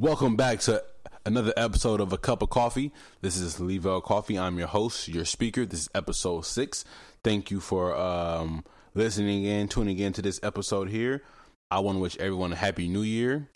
Welcome 0.00 0.36
back 0.36 0.60
to 0.60 0.84
another 1.26 1.52
episode 1.56 2.00
of 2.00 2.12
A 2.12 2.18
Cup 2.18 2.40
of 2.40 2.50
Coffey. 2.50 2.92
This 3.20 3.36
is 3.36 3.58
Levell 3.58 4.00
Coffey. 4.00 4.38
I'm 4.38 4.56
your 4.56 4.68
host, 4.68 5.08
your 5.08 5.24
speaker. 5.24 5.66
This 5.66 5.80
is 5.80 5.88
episode 5.92 6.46
six. 6.46 6.84
Thank 7.24 7.50
you 7.50 7.58
for 7.58 7.98
um, 7.98 8.64
listening 8.94 9.42
in, 9.42 9.66
tuning 9.66 9.98
in 9.98 10.12
to 10.12 10.22
this 10.22 10.38
episode 10.44 10.88
here. 10.88 11.24
I 11.68 11.80
want 11.80 11.96
to 11.96 12.00
wish 12.00 12.16
everyone 12.18 12.52
a 12.52 12.54
happy 12.54 12.86
new 12.86 13.02
year. 13.02 13.48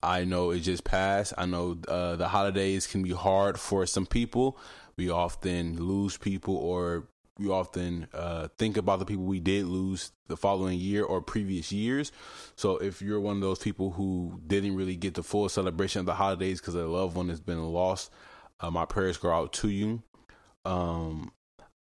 I 0.00 0.22
know 0.24 0.52
it 0.52 0.60
just 0.60 0.84
passed. 0.84 1.32
I 1.36 1.46
know 1.46 1.76
uh, 1.88 2.14
the 2.14 2.28
holidays 2.28 2.86
can 2.86 3.02
be 3.02 3.10
hard 3.10 3.58
for 3.58 3.84
some 3.84 4.06
people. 4.06 4.56
We 4.96 5.10
often 5.10 5.84
lose 5.84 6.16
people 6.16 6.56
or 6.56 7.08
we 7.38 7.48
often 7.48 8.08
uh, 8.12 8.48
think 8.58 8.76
about 8.76 8.98
the 8.98 9.04
people 9.04 9.24
we 9.24 9.40
did 9.40 9.66
lose 9.66 10.12
the 10.26 10.36
following 10.36 10.78
year 10.78 11.04
or 11.04 11.22
previous 11.22 11.70
years. 11.72 12.10
So 12.56 12.78
if 12.78 13.00
you're 13.00 13.20
one 13.20 13.36
of 13.36 13.42
those 13.42 13.60
people 13.60 13.92
who 13.92 14.40
didn't 14.46 14.74
really 14.76 14.96
get 14.96 15.14
the 15.14 15.22
full 15.22 15.48
celebration 15.48 16.00
of 16.00 16.06
the 16.06 16.14
holidays 16.14 16.60
because 16.60 16.74
a 16.74 16.86
loved 16.86 17.16
one 17.16 17.28
has 17.28 17.40
been 17.40 17.62
lost, 17.62 18.10
uh, 18.60 18.70
my 18.70 18.84
prayers 18.84 19.18
go 19.18 19.30
out 19.30 19.52
to 19.54 19.68
you. 19.68 20.02
Um, 20.64 21.32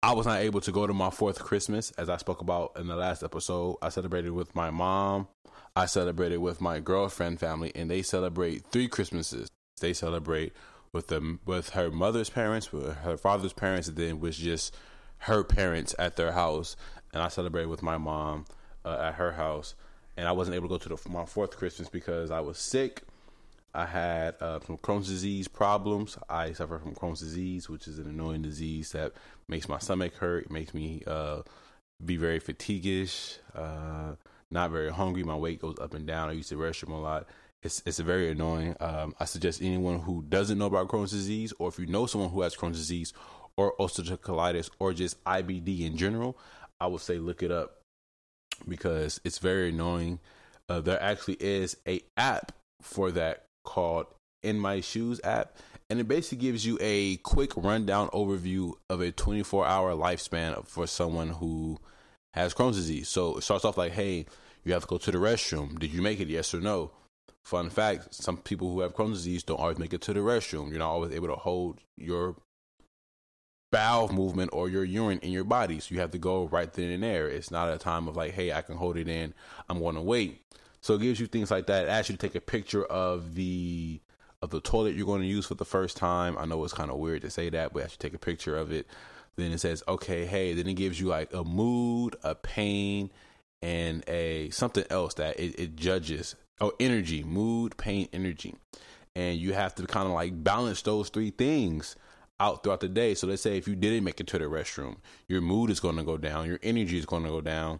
I 0.03 0.13
was 0.13 0.27
not 0.27 0.39
able 0.39 0.61
to 0.61 0.71
go 0.71 0.85
to 0.85 0.93
my 0.93 1.09
fourth 1.09 1.39
Christmas, 1.39 1.91
as 1.97 2.07
I 2.07 2.17
spoke 2.17 2.41
about 2.41 2.73
in 2.77 2.87
the 2.87 2.95
last 2.95 3.23
episode. 3.23 3.77
I 3.81 3.89
celebrated 3.89 4.31
with 4.31 4.55
my 4.55 4.69
mom. 4.69 5.27
I 5.75 5.87
celebrated 5.87 6.37
with 6.37 6.61
my 6.61 6.79
girlfriend 6.79 7.39
family, 7.39 7.71
and 7.75 7.89
they 7.89 8.03
celebrate 8.03 8.65
three 8.71 8.87
Christmases. 8.87 9.49
They 9.81 9.93
celebrate 9.93 10.53
with 10.93 11.07
them 11.07 11.39
with 11.45 11.71
her 11.71 11.89
mother's 11.89 12.29
parents, 12.29 12.71
with 12.71 12.95
her 12.97 13.17
father's 13.17 13.53
parents, 13.53 13.87
and 13.87 13.97
then 13.97 14.19
was 14.19 14.37
just 14.37 14.75
her 15.19 15.43
parents 15.43 15.95
at 15.97 16.15
their 16.15 16.31
house, 16.31 16.75
and 17.13 17.21
I 17.21 17.27
celebrated 17.27 17.69
with 17.69 17.83
my 17.83 17.97
mom 17.97 18.45
uh, 18.85 18.97
at 18.99 19.15
her 19.15 19.33
house. 19.33 19.75
And 20.15 20.27
I 20.27 20.31
wasn't 20.31 20.55
able 20.55 20.67
to 20.67 20.73
go 20.73 20.77
to 20.77 20.89
the, 20.89 21.09
my 21.09 21.25
fourth 21.25 21.55
Christmas 21.57 21.89
because 21.89 22.31
I 22.31 22.39
was 22.39 22.57
sick. 22.57 23.03
I 23.73 23.85
had 23.85 24.35
uh, 24.41 24.59
some 24.65 24.77
Crohn's 24.77 25.07
disease 25.07 25.47
problems. 25.47 26.17
I 26.27 26.53
suffer 26.53 26.79
from 26.79 26.95
Crohn's 26.95 27.19
disease, 27.19 27.69
which 27.69 27.87
is 27.87 27.99
an 27.99 28.07
annoying 28.07 28.41
disease 28.41 28.91
that 28.93 29.13
makes 29.47 29.69
my 29.69 29.77
stomach 29.77 30.15
hurt. 30.15 30.49
Makes 30.49 30.73
me 30.73 31.03
uh, 31.05 31.43
be 32.03 32.17
very 32.17 32.39
fatiguish, 32.39 33.37
uh, 33.53 34.15
not 34.49 34.71
very 34.71 34.91
hungry. 34.91 35.23
My 35.23 35.35
weight 35.35 35.61
goes 35.61 35.77
up 35.79 35.93
and 35.93 36.07
down. 36.07 36.29
I 36.29 36.33
use 36.33 36.49
the 36.49 36.55
restroom 36.55 36.93
a 36.93 36.95
lot. 36.95 37.27
It's 37.61 37.83
it's 37.85 37.99
very 37.99 38.31
annoying. 38.31 38.75
Um, 38.79 39.13
I 39.19 39.25
suggest 39.25 39.61
anyone 39.61 39.99
who 39.99 40.23
doesn't 40.27 40.57
know 40.57 40.67
about 40.67 40.87
Crohn's 40.87 41.11
disease, 41.11 41.53
or 41.59 41.69
if 41.69 41.77
you 41.77 41.85
know 41.85 42.07
someone 42.07 42.31
who 42.31 42.41
has 42.41 42.55
Crohn's 42.55 42.77
disease, 42.77 43.13
or 43.57 43.73
ulcerative 43.79 44.19
colitis 44.19 44.69
or 44.79 44.93
just 44.93 45.21
IBD 45.25 45.81
in 45.81 45.97
general, 45.97 46.37
I 46.79 46.87
would 46.87 47.01
say 47.01 47.17
look 47.17 47.43
it 47.43 47.51
up 47.51 47.81
because 48.67 49.19
it's 49.23 49.39
very 49.39 49.69
annoying. 49.69 50.19
Uh, 50.69 50.81
there 50.81 51.01
actually 51.01 51.35
is 51.35 51.77
a 51.87 52.01
app 52.15 52.51
for 52.81 53.11
that 53.11 53.45
called 53.63 54.07
In 54.43 54.59
My 54.59 54.81
Shoes 54.81 55.19
app, 55.23 55.57
and 55.89 55.99
it 55.99 56.07
basically 56.07 56.39
gives 56.39 56.65
you 56.65 56.77
a 56.81 57.17
quick 57.17 57.51
rundown 57.55 58.09
overview 58.09 58.73
of 58.89 59.01
a 59.01 59.11
24 59.11 59.65
hour 59.65 59.93
lifespan 59.93 60.65
for 60.67 60.85
someone 60.87 61.29
who 61.29 61.77
has 62.33 62.53
Crohn's 62.53 62.75
disease. 62.75 63.07
So 63.07 63.37
it 63.37 63.43
starts 63.43 63.65
off 63.65 63.77
like, 63.77 63.93
hey, 63.93 64.25
you 64.63 64.73
have 64.73 64.83
to 64.83 64.87
go 64.87 64.97
to 64.97 65.11
the 65.11 65.17
restroom. 65.17 65.79
Did 65.79 65.93
you 65.93 66.01
make 66.01 66.19
it? 66.19 66.27
Yes 66.27 66.53
or 66.53 66.59
no? 66.59 66.91
Fun 67.45 67.69
fact: 67.69 68.13
some 68.13 68.37
people 68.37 68.69
who 68.71 68.81
have 68.81 68.93
Crohn's 68.93 69.19
disease 69.19 69.43
don't 69.43 69.59
always 69.59 69.77
make 69.77 69.93
it 69.93 70.01
to 70.01 70.13
the 70.13 70.19
restroom. 70.19 70.69
You're 70.69 70.79
not 70.79 70.91
always 70.91 71.13
able 71.13 71.29
to 71.29 71.35
hold 71.35 71.79
your 71.95 72.35
bowel 73.71 74.09
movement 74.09 74.51
or 74.53 74.69
your 74.69 74.83
urine 74.83 75.19
in 75.19 75.31
your 75.31 75.43
body. 75.43 75.79
So 75.79 75.93
you 75.93 76.01
have 76.01 76.11
to 76.11 76.17
go 76.17 76.47
right 76.47 76.71
then 76.71 76.89
and 76.89 77.03
there. 77.03 77.27
It's 77.27 77.51
not 77.51 77.73
a 77.73 77.77
time 77.77 78.07
of 78.07 78.15
like, 78.15 78.33
hey, 78.33 78.51
I 78.51 78.61
can 78.61 78.77
hold 78.77 78.97
it 78.97 79.07
in. 79.07 79.33
I'm 79.69 79.79
going 79.79 79.95
to 79.95 80.01
wait. 80.01 80.41
So 80.81 80.95
it 80.95 81.01
gives 81.01 81.19
you 81.19 81.27
things 81.27 81.51
like 81.51 81.67
that. 81.67 81.85
It 81.85 81.89
asks 81.89 82.09
you 82.09 82.15
to 82.15 82.27
take 82.27 82.35
a 82.35 82.41
picture 82.41 82.85
of 82.85 83.35
the 83.35 83.99
of 84.41 84.51
the 84.51 84.61
toilet 84.61 84.95
you're 84.95 85.07
going 85.07 85.21
to 85.21 85.27
use 85.27 85.47
for 85.47 85.55
the 85.55 85.65
first 85.65 85.97
time. 85.97 86.37
I 86.37 86.45
know 86.45 86.63
it's 86.63 86.73
kind 86.73 86.91
of 86.91 86.97
weird 86.97 87.23
to 87.23 87.29
say 87.31 87.49
that, 87.49 87.73
but 87.73 87.83
you 87.83 87.89
to 87.89 87.97
take 87.97 88.13
a 88.13 88.19
picture 88.19 88.55
of 88.55 88.71
it. 88.71 88.87
Then 89.35 89.51
it 89.51 89.59
says, 89.59 89.83
okay, 89.87 90.25
hey. 90.25 90.53
Then 90.53 90.67
it 90.67 90.75
gives 90.75 90.99
you 90.99 91.07
like 91.07 91.33
a 91.33 91.43
mood, 91.43 92.15
a 92.23 92.35
pain, 92.35 93.11
and 93.61 94.03
a 94.07 94.49
something 94.51 94.85
else 94.89 95.15
that 95.15 95.39
it, 95.39 95.59
it 95.59 95.75
judges. 95.75 96.35
Oh, 96.59 96.71
energy, 96.79 97.23
mood, 97.23 97.77
pain, 97.77 98.07
energy, 98.13 98.55
and 99.15 99.37
you 99.37 99.53
have 99.53 99.75
to 99.75 99.85
kind 99.85 100.07
of 100.07 100.13
like 100.13 100.43
balance 100.43 100.81
those 100.81 101.09
three 101.09 101.29
things 101.31 101.95
out 102.39 102.63
throughout 102.63 102.81
the 102.81 102.89
day. 102.89 103.13
So 103.15 103.27
let's 103.27 103.41
say 103.41 103.57
if 103.57 103.67
you 103.67 103.75
didn't 103.75 104.03
make 104.03 104.19
it 104.19 104.27
to 104.27 104.39
the 104.39 104.45
restroom, 104.45 104.97
your 105.27 105.41
mood 105.41 105.69
is 105.69 105.79
going 105.79 105.97
to 105.97 106.03
go 106.03 106.17
down, 106.17 106.47
your 106.47 106.59
energy 106.63 106.97
is 106.97 107.05
going 107.05 107.23
to 107.23 107.29
go 107.29 107.41
down, 107.41 107.79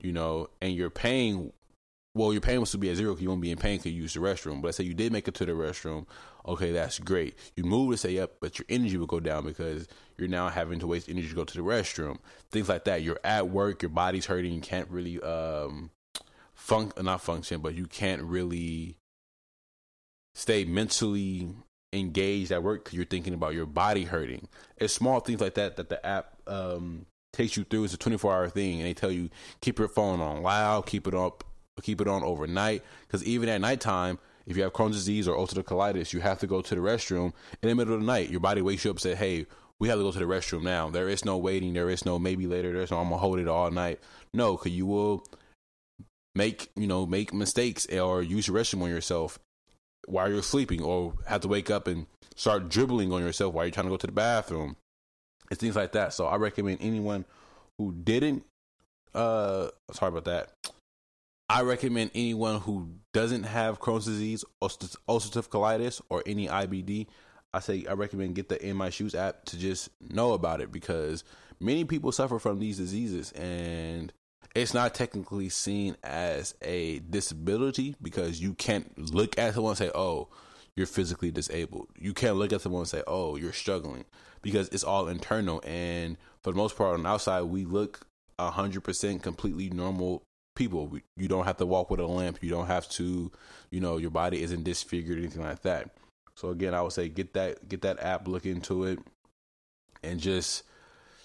you 0.00 0.12
know, 0.12 0.48
and 0.60 0.74
your 0.74 0.90
pain. 0.90 1.52
Well, 2.16 2.32
your 2.32 2.40
pain 2.40 2.60
will 2.60 2.66
still 2.66 2.78
be 2.78 2.90
at 2.90 2.96
zero 2.96 3.10
because 3.10 3.22
you 3.22 3.28
won't 3.28 3.40
be 3.40 3.50
in 3.50 3.58
pain 3.58 3.78
because 3.78 3.90
you 3.90 4.02
use 4.02 4.14
the 4.14 4.20
restroom. 4.20 4.62
But 4.62 4.68
let's 4.68 4.76
say 4.76 4.84
you 4.84 4.94
did 4.94 5.10
make 5.10 5.26
it 5.26 5.34
to 5.34 5.46
the 5.46 5.52
restroom. 5.52 6.06
Okay, 6.46 6.70
that's 6.70 7.00
great. 7.00 7.36
You 7.56 7.64
move 7.64 7.90
to 7.90 7.96
say, 7.96 8.18
up, 8.18 8.34
but 8.40 8.56
your 8.56 8.66
energy 8.68 8.96
will 8.96 9.06
go 9.06 9.18
down 9.18 9.44
because 9.44 9.88
you're 10.16 10.28
now 10.28 10.48
having 10.48 10.78
to 10.78 10.86
waste 10.86 11.08
energy 11.08 11.28
to 11.28 11.34
go 11.34 11.44
to 11.44 11.56
the 11.56 11.64
restroom. 11.64 12.18
Things 12.52 12.68
like 12.68 12.84
that. 12.84 13.02
You're 13.02 13.18
at 13.24 13.48
work, 13.48 13.82
your 13.82 13.88
body's 13.88 14.26
hurting, 14.26 14.52
you 14.52 14.60
can't 14.60 14.88
really 14.90 15.20
um 15.22 15.90
funk 16.54 17.02
not 17.02 17.20
function, 17.20 17.60
but 17.60 17.74
you 17.74 17.86
can't 17.86 18.22
really 18.22 18.96
stay 20.34 20.64
mentally 20.64 21.48
engaged 21.94 22.52
at 22.52 22.62
work 22.62 22.84
because 22.84 22.96
you're 22.96 23.04
thinking 23.04 23.34
about 23.34 23.54
your 23.54 23.66
body 23.66 24.04
hurting. 24.04 24.48
It's 24.76 24.92
small 24.92 25.20
things 25.20 25.40
like 25.40 25.54
that 25.54 25.76
that 25.76 25.88
the 25.88 26.04
app 26.04 26.34
um, 26.46 27.06
takes 27.32 27.56
you 27.56 27.64
through. 27.64 27.84
It's 27.84 27.94
a 27.94 27.98
24 27.98 28.32
hour 28.32 28.48
thing, 28.48 28.80
and 28.80 28.86
they 28.86 28.94
tell 28.94 29.10
you 29.10 29.30
keep 29.60 29.78
your 29.78 29.88
phone 29.88 30.20
on 30.20 30.42
loud, 30.42 30.86
keep 30.86 31.06
it 31.06 31.14
up, 31.14 31.44
keep 31.82 32.00
it 32.00 32.08
on 32.08 32.22
overnight. 32.22 32.82
Because 33.06 33.24
even 33.24 33.48
at 33.48 33.60
nighttime, 33.60 34.18
if 34.46 34.56
you 34.56 34.62
have 34.62 34.72
Crohn's 34.72 34.96
disease 34.96 35.26
or 35.26 35.36
ulcerative 35.36 35.64
colitis, 35.64 36.12
you 36.12 36.20
have 36.20 36.38
to 36.40 36.46
go 36.46 36.60
to 36.60 36.74
the 36.74 36.80
restroom 36.80 37.32
in 37.62 37.68
the 37.68 37.74
middle 37.74 37.94
of 37.94 38.00
the 38.00 38.06
night. 38.06 38.30
Your 38.30 38.40
body 38.40 38.62
wakes 38.62 38.84
you 38.84 38.90
up 38.90 38.96
and 38.96 39.02
says, 39.02 39.18
"Hey, 39.18 39.46
we 39.80 39.88
have 39.88 39.98
to 39.98 40.04
go 40.04 40.12
to 40.12 40.18
the 40.18 40.24
restroom 40.24 40.62
now." 40.62 40.90
There 40.90 41.08
is 41.08 41.24
no 41.24 41.38
waiting. 41.38 41.72
There 41.72 41.90
is 41.90 42.04
no 42.04 42.18
maybe 42.18 42.46
later. 42.46 42.72
There's 42.72 42.90
no 42.90 42.98
I'm 42.98 43.08
gonna 43.08 43.18
hold 43.18 43.38
it 43.38 43.48
all 43.48 43.70
night. 43.70 44.00
No, 44.32 44.56
because 44.56 44.72
you 44.72 44.86
will 44.86 45.24
make 46.34 46.70
you 46.76 46.86
know 46.86 47.06
make 47.06 47.32
mistakes 47.32 47.86
or 47.86 48.22
use 48.22 48.46
the 48.46 48.52
restroom 48.52 48.82
on 48.82 48.90
yourself 48.90 49.38
while 50.06 50.30
you're 50.30 50.42
sleeping 50.42 50.82
or 50.82 51.14
have 51.26 51.40
to 51.42 51.48
wake 51.48 51.70
up 51.70 51.86
and 51.88 52.06
start 52.36 52.68
dribbling 52.68 53.12
on 53.12 53.22
yourself 53.22 53.54
while 53.54 53.64
you're 53.64 53.72
trying 53.72 53.86
to 53.86 53.90
go 53.90 53.96
to 53.96 54.06
the 54.06 54.12
bathroom. 54.12 54.76
and 55.50 55.58
things 55.58 55.76
like 55.76 55.92
that. 55.92 56.12
So 56.12 56.26
I 56.26 56.36
recommend 56.36 56.78
anyone 56.80 57.24
who 57.78 57.92
didn't 57.92 58.44
uh 59.14 59.68
sorry 59.92 60.08
about 60.10 60.24
that. 60.24 60.50
I 61.48 61.62
recommend 61.62 62.10
anyone 62.14 62.60
who 62.60 62.88
doesn't 63.12 63.42
have 63.44 63.78
Crohn's 63.78 64.06
disease, 64.06 64.44
ulcerative 64.62 65.48
colitis, 65.48 66.00
or 66.08 66.22
any 66.26 66.48
IBD. 66.48 67.06
I 67.52 67.60
say 67.60 67.84
I 67.88 67.92
recommend 67.92 68.34
get 68.34 68.48
the 68.48 68.66
In 68.66 68.76
My 68.76 68.90
Shoes 68.90 69.14
app 69.14 69.44
to 69.46 69.58
just 69.58 69.90
know 70.00 70.32
about 70.32 70.60
it 70.60 70.72
because 70.72 71.22
many 71.60 71.84
people 71.84 72.10
suffer 72.12 72.38
from 72.38 72.58
these 72.58 72.78
diseases 72.78 73.30
and 73.32 74.12
it's 74.54 74.74
not 74.74 74.94
technically 74.94 75.48
seen 75.48 75.96
as 76.02 76.54
a 76.62 77.00
disability 77.00 77.96
because 78.00 78.40
you 78.40 78.54
can't 78.54 78.96
look 79.12 79.38
at 79.38 79.54
someone 79.54 79.72
and 79.72 79.78
say, 79.78 79.90
"Oh, 79.94 80.28
you're 80.76 80.86
physically 80.86 81.30
disabled." 81.30 81.88
You 81.98 82.14
can't 82.14 82.36
look 82.36 82.52
at 82.52 82.60
someone 82.60 82.82
and 82.82 82.88
say, 82.88 83.02
"Oh, 83.06 83.36
you're 83.36 83.52
struggling," 83.52 84.04
because 84.42 84.68
it's 84.68 84.84
all 84.84 85.08
internal. 85.08 85.62
And 85.64 86.16
for 86.42 86.52
the 86.52 86.56
most 86.56 86.76
part, 86.76 86.94
on 86.94 87.02
the 87.04 87.08
outside, 87.08 87.42
we 87.42 87.64
look 87.64 88.06
hundred 88.38 88.82
percent 88.84 89.22
completely 89.22 89.70
normal 89.70 90.22
people. 90.54 90.98
You 91.16 91.28
don't 91.28 91.44
have 91.44 91.56
to 91.58 91.66
walk 91.66 91.90
with 91.90 92.00
a 92.00 92.06
limp. 92.06 92.42
You 92.42 92.50
don't 92.50 92.66
have 92.66 92.88
to, 92.90 93.30
you 93.70 93.80
know, 93.80 93.96
your 93.96 94.10
body 94.10 94.42
isn't 94.42 94.64
disfigured 94.64 95.18
or 95.18 95.20
anything 95.20 95.42
like 95.42 95.62
that. 95.62 95.90
So 96.36 96.50
again, 96.50 96.74
I 96.74 96.82
would 96.82 96.92
say 96.92 97.08
get 97.08 97.34
that 97.34 97.68
get 97.68 97.82
that 97.82 98.00
app, 98.00 98.26
look 98.28 98.46
into 98.46 98.84
it, 98.84 98.98
and 100.02 100.20
just 100.20 100.64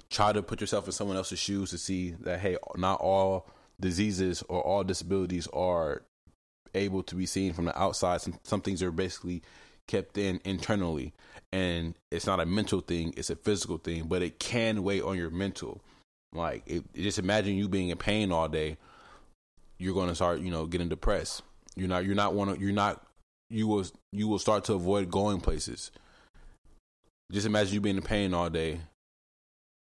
try 0.09 0.34
to 0.34 0.42
put 0.42 0.62
yourself 0.62 0.86
in 0.86 0.92
someone 0.92 1.18
else's 1.18 1.40
shoes 1.40 1.70
to 1.72 1.78
see 1.78 2.12
that 2.22 2.40
hey, 2.40 2.58
not 2.75 3.00
all 3.02 3.47
diseases 3.80 4.44
or 4.50 4.62
all 4.62 4.84
disabilities 4.84 5.47
are 5.53 6.03
able 6.74 7.03
to 7.03 7.16
be 7.16 7.25
seen 7.25 7.53
from 7.53 7.66
the 7.66 7.80
outside. 7.80 8.22
Some 8.22 8.40
some 8.44 8.62
things 8.62 8.81
are 8.84 8.92
basically 8.92 9.42
kept 9.88 10.17
in 10.17 10.40
internally, 10.46 11.14
and 11.52 11.96
it's 12.11 12.26
not 12.26 12.40
a 12.40 12.46
mental 12.46 12.82
thing; 12.82 13.14
it's 13.17 13.29
a 13.29 13.35
physical 13.35 13.78
thing. 13.78 14.06
But 14.08 14.22
it 14.22 14.40
can 14.40 14.84
weigh 14.84 15.02
on 15.02 15.17
your 15.17 15.29
mental. 15.29 15.82
Like, 16.32 16.64
it, 16.67 16.84
just 16.94 17.17
imagine 17.17 17.55
you 17.55 17.67
being 17.67 17.90
in 17.90 17.97
pain 17.97 18.32
all 18.32 18.47
day. 18.47 18.78
You're 19.79 19.96
going 19.96 20.09
to 20.09 20.16
start, 20.16 20.41
you 20.41 20.52
know, 20.52 20.66
getting 20.66 20.90
depressed. 20.90 21.41
You're 21.76 21.88
not. 21.88 22.05
You're 22.05 22.16
not 22.16 22.34
one. 22.34 22.59
You're 22.59 22.72
not. 22.72 23.05
You 23.50 23.67
will. 23.67 23.85
You 24.12 24.28
will 24.28 24.40
start 24.40 24.66
to 24.66 24.73
avoid 24.73 25.09
going 25.09 25.40
places. 25.40 25.91
Just 27.32 27.46
imagine 27.46 27.76
you 27.76 27.82
being 27.82 27.97
in 27.97 28.02
pain 28.02 28.34
all 28.34 28.50
day 28.50 28.79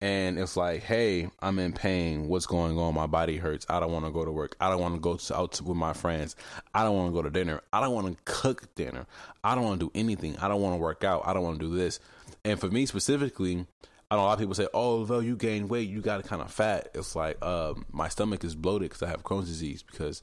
and 0.01 0.39
it's 0.39 0.57
like, 0.57 0.81
hey, 0.81 1.29
I'm 1.39 1.59
in 1.59 1.73
pain. 1.73 2.27
What's 2.27 2.47
going 2.47 2.77
on? 2.77 2.95
My 2.95 3.05
body 3.05 3.37
hurts. 3.37 3.67
I 3.69 3.79
don't 3.79 3.91
want 3.91 4.05
to 4.05 4.11
go 4.11 4.25
to 4.25 4.31
work. 4.31 4.55
I 4.59 4.69
don't 4.69 4.81
want 4.81 4.95
to 4.95 4.99
go 4.99 5.19
out 5.35 5.61
with 5.61 5.77
my 5.77 5.93
friends. 5.93 6.35
I 6.73 6.83
don't 6.83 6.95
want 6.95 7.09
to 7.09 7.13
go 7.13 7.21
to 7.21 7.29
dinner. 7.29 7.61
I 7.71 7.81
don't 7.81 7.93
want 7.93 8.07
to 8.07 8.23
cook 8.25 8.73
dinner. 8.73 9.05
I 9.43 9.53
don't 9.53 9.63
want 9.63 9.79
to 9.79 9.85
do 9.85 9.91
anything. 9.93 10.37
I 10.37 10.47
don't 10.47 10.61
want 10.61 10.73
to 10.73 10.81
work 10.81 11.03
out. 11.03 11.21
I 11.25 11.33
don't 11.33 11.43
want 11.43 11.59
to 11.59 11.65
do 11.65 11.75
this. 11.75 11.99
And 12.43 12.59
for 12.59 12.67
me 12.67 12.87
specifically, 12.87 13.65
I 14.09 14.15
know 14.15 14.23
a 14.23 14.23
lot 14.23 14.33
of 14.33 14.39
people 14.39 14.55
say, 14.55 14.67
"Oh, 14.73 15.05
though 15.05 15.19
you 15.19 15.35
gain 15.35 15.67
weight, 15.67 15.87
you 15.87 16.01
got 16.01 16.23
kind 16.25 16.41
of 16.41 16.51
fat." 16.51 16.89
It's 16.95 17.15
like 17.15 17.43
um, 17.45 17.85
my 17.91 18.09
stomach 18.09 18.43
is 18.43 18.55
bloated 18.55 18.89
because 18.89 19.03
I 19.03 19.07
have 19.07 19.23
Crohn's 19.23 19.47
disease 19.47 19.83
because 19.83 20.21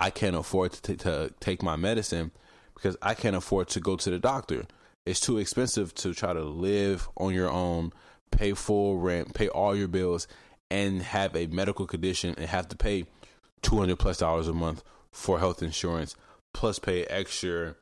I 0.00 0.10
can't 0.10 0.36
afford 0.36 0.72
to, 0.72 0.82
t- 0.82 0.96
to 0.96 1.32
take 1.40 1.62
my 1.62 1.76
medicine 1.76 2.32
because 2.74 2.96
I 3.00 3.14
can't 3.14 3.36
afford 3.36 3.68
to 3.68 3.80
go 3.80 3.96
to 3.96 4.10
the 4.10 4.18
doctor. 4.18 4.66
It's 5.06 5.20
too 5.20 5.38
expensive 5.38 5.94
to 5.96 6.12
try 6.12 6.32
to 6.32 6.42
live 6.42 7.08
on 7.16 7.32
your 7.32 7.50
own, 7.50 7.92
pay 8.30 8.52
full 8.52 8.98
rent, 8.98 9.34
pay 9.34 9.48
all 9.48 9.76
your 9.76 9.88
bills, 9.88 10.26
and 10.70 11.02
have 11.02 11.36
a 11.36 11.46
medical 11.46 11.86
condition 11.86 12.34
and 12.36 12.46
have 12.46 12.68
to 12.68 12.76
pay 12.76 13.04
two 13.62 13.78
hundred 13.78 13.98
plus 13.98 14.18
dollars 14.18 14.48
a 14.48 14.52
month 14.52 14.82
for 15.12 15.38
health 15.38 15.62
insurance, 15.62 16.16
plus 16.52 16.78
pay 16.78 17.04
extra 17.04 17.76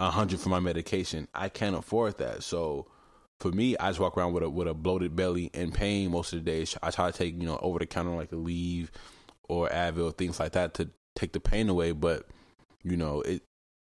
a 0.00 0.10
hundred 0.10 0.40
for 0.40 0.48
my 0.48 0.60
medication. 0.60 1.28
I 1.34 1.48
can't 1.48 1.76
afford 1.76 2.18
that. 2.18 2.42
So 2.42 2.86
for 3.40 3.50
me, 3.50 3.76
I 3.78 3.90
just 3.90 4.00
walk 4.00 4.16
around 4.16 4.32
with 4.32 4.42
a 4.42 4.50
with 4.50 4.68
a 4.68 4.74
bloated 4.74 5.16
belly 5.16 5.50
and 5.54 5.72
pain 5.72 6.10
most 6.10 6.32
of 6.32 6.44
the 6.44 6.50
days. 6.50 6.76
I 6.82 6.90
try 6.90 7.10
to 7.10 7.16
take 7.16 7.34
you 7.34 7.46
know 7.46 7.58
over 7.60 7.78
the 7.78 7.86
counter 7.86 8.14
like 8.14 8.32
a 8.32 8.36
Aleve 8.36 8.88
or 9.48 9.68
Advil, 9.68 10.16
things 10.16 10.40
like 10.40 10.52
that 10.52 10.74
to 10.74 10.90
take 11.14 11.32
the 11.32 11.40
pain 11.40 11.68
away. 11.68 11.92
But 11.92 12.26
you 12.82 12.96
know 12.96 13.20
it 13.20 13.42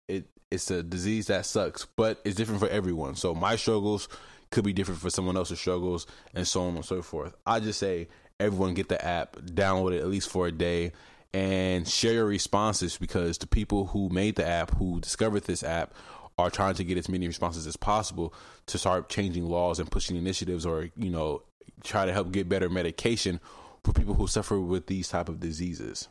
it 0.09 0.27
it's 0.51 0.71
a 0.71 0.83
disease 0.83 1.27
that 1.27 1.47
sucks, 1.47 1.87
but 1.97 2.21
it's 2.25 2.37
different 2.37 2.61
for 2.61 2.69
everyone. 2.69 3.17
So 3.17 3.35
my 3.35 3.57
struggles 3.57 4.09
could 4.51 4.65
be 4.65 4.73
different 4.73 5.01
for 5.01 5.11
someone 5.11 5.37
else's 5.37 5.59
struggles, 5.59 6.07
and 6.35 6.47
so 6.47 6.63
on 6.63 6.77
and 6.77 6.85
so 6.85 7.03
forth. 7.03 7.35
I 7.47 7.61
just 7.61 7.79
say 7.79 8.09
everyone 8.39 8.75
get 8.75 8.89
the 8.89 9.05
app, 9.05 9.37
download 9.37 9.95
it 9.95 10.01
at 10.01 10.09
least 10.09 10.29
for 10.29 10.47
a 10.47 10.53
day, 10.53 10.93
and 11.33 11.87
share 11.87 12.15
your 12.15 12.27
responses 12.27 12.97
because 12.97 13.39
the 13.39 13.47
people 13.47 13.87
who 13.87 14.09
made 14.09 14.37
the 14.37 14.47
app, 14.47 14.77
who 14.77 15.01
discovered 15.01 15.45
this 15.45 15.63
app, 15.63 15.95
are 16.39 16.51
trying 16.51 16.75
to 16.75 16.85
get 16.85 16.99
as 16.99 17.09
many 17.09 17.27
responses 17.27 17.67
as 17.67 17.77
possible 17.77 18.35
to 18.67 18.79
start 18.79 19.09
changing 19.09 19.47
laws 19.47 19.79
and 19.79 19.91
pushing 19.91 20.17
initiatives 20.17 20.67
or 20.67 20.89
you 20.97 21.11
know 21.11 21.43
try 21.83 22.05
to 22.07 22.13
help 22.13 22.31
get 22.33 22.49
better 22.49 22.69
medication 22.69 23.41
for 23.85 23.93
people 23.93 24.15
who 24.15 24.27
suffer 24.27 24.59
with 24.59 24.87
these 24.87 25.09
type 25.09 25.29
of 25.29 25.41
diseases 25.41 26.09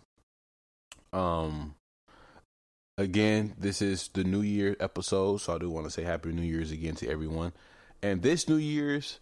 um 1.13 1.75
again 2.97 3.53
this 3.57 3.81
is 3.81 4.07
the 4.09 4.23
new 4.23 4.41
year 4.41 4.75
episode 4.79 5.37
so 5.37 5.53
i 5.53 5.57
do 5.57 5.69
want 5.69 5.85
to 5.85 5.91
say 5.91 6.03
happy 6.03 6.31
new 6.31 6.41
year's 6.41 6.71
again 6.71 6.95
to 6.95 7.07
everyone 7.07 7.51
and 8.05 8.21
this 8.21 8.47
new 8.47 8.55
year's 8.55 9.19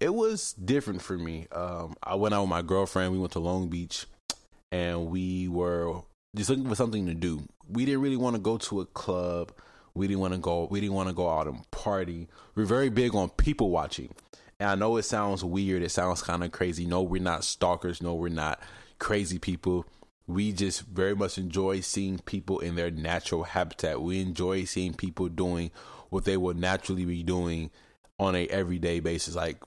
it 0.00 0.14
was 0.14 0.52
different 0.52 1.02
for 1.02 1.18
me 1.18 1.46
um 1.52 1.94
i 2.02 2.14
went 2.14 2.34
out 2.34 2.42
with 2.42 2.50
my 2.50 2.62
girlfriend 2.62 3.12
we 3.12 3.18
went 3.18 3.32
to 3.32 3.38
long 3.38 3.68
beach 3.68 4.06
and 4.70 5.06
we 5.06 5.48
were 5.48 6.02
just 6.36 6.50
looking 6.50 6.68
for 6.68 6.74
something 6.74 7.06
to 7.06 7.14
do. 7.14 7.42
We 7.68 7.84
didn't 7.84 8.00
really 8.00 8.16
want 8.16 8.36
to 8.36 8.42
go 8.42 8.58
to 8.58 8.80
a 8.80 8.86
club. 8.86 9.52
We 9.94 10.06
didn't 10.06 10.20
want 10.20 10.34
to 10.34 10.40
go. 10.40 10.68
We 10.70 10.80
didn't 10.80 10.94
want 10.94 11.08
to 11.08 11.14
go 11.14 11.28
out 11.28 11.46
and 11.46 11.68
party. 11.70 12.28
We're 12.54 12.64
very 12.64 12.88
big 12.88 13.14
on 13.14 13.30
people 13.30 13.70
watching, 13.70 14.14
and 14.60 14.70
I 14.70 14.74
know 14.74 14.96
it 14.96 15.02
sounds 15.02 15.42
weird. 15.42 15.82
It 15.82 15.90
sounds 15.90 16.22
kind 16.22 16.44
of 16.44 16.52
crazy. 16.52 16.86
No, 16.86 17.02
we're 17.02 17.22
not 17.22 17.44
stalkers. 17.44 18.02
No, 18.02 18.14
we're 18.14 18.28
not 18.28 18.60
crazy 18.98 19.38
people. 19.38 19.86
We 20.26 20.52
just 20.52 20.82
very 20.82 21.16
much 21.16 21.38
enjoy 21.38 21.80
seeing 21.80 22.18
people 22.18 22.58
in 22.60 22.76
their 22.76 22.90
natural 22.90 23.44
habitat. 23.44 24.02
We 24.02 24.20
enjoy 24.20 24.64
seeing 24.64 24.92
people 24.92 25.28
doing 25.28 25.70
what 26.10 26.24
they 26.24 26.36
would 26.36 26.58
naturally 26.58 27.04
be 27.04 27.22
doing 27.22 27.70
on 28.18 28.34
a 28.34 28.46
everyday 28.48 29.00
basis. 29.00 29.34
Like 29.34 29.62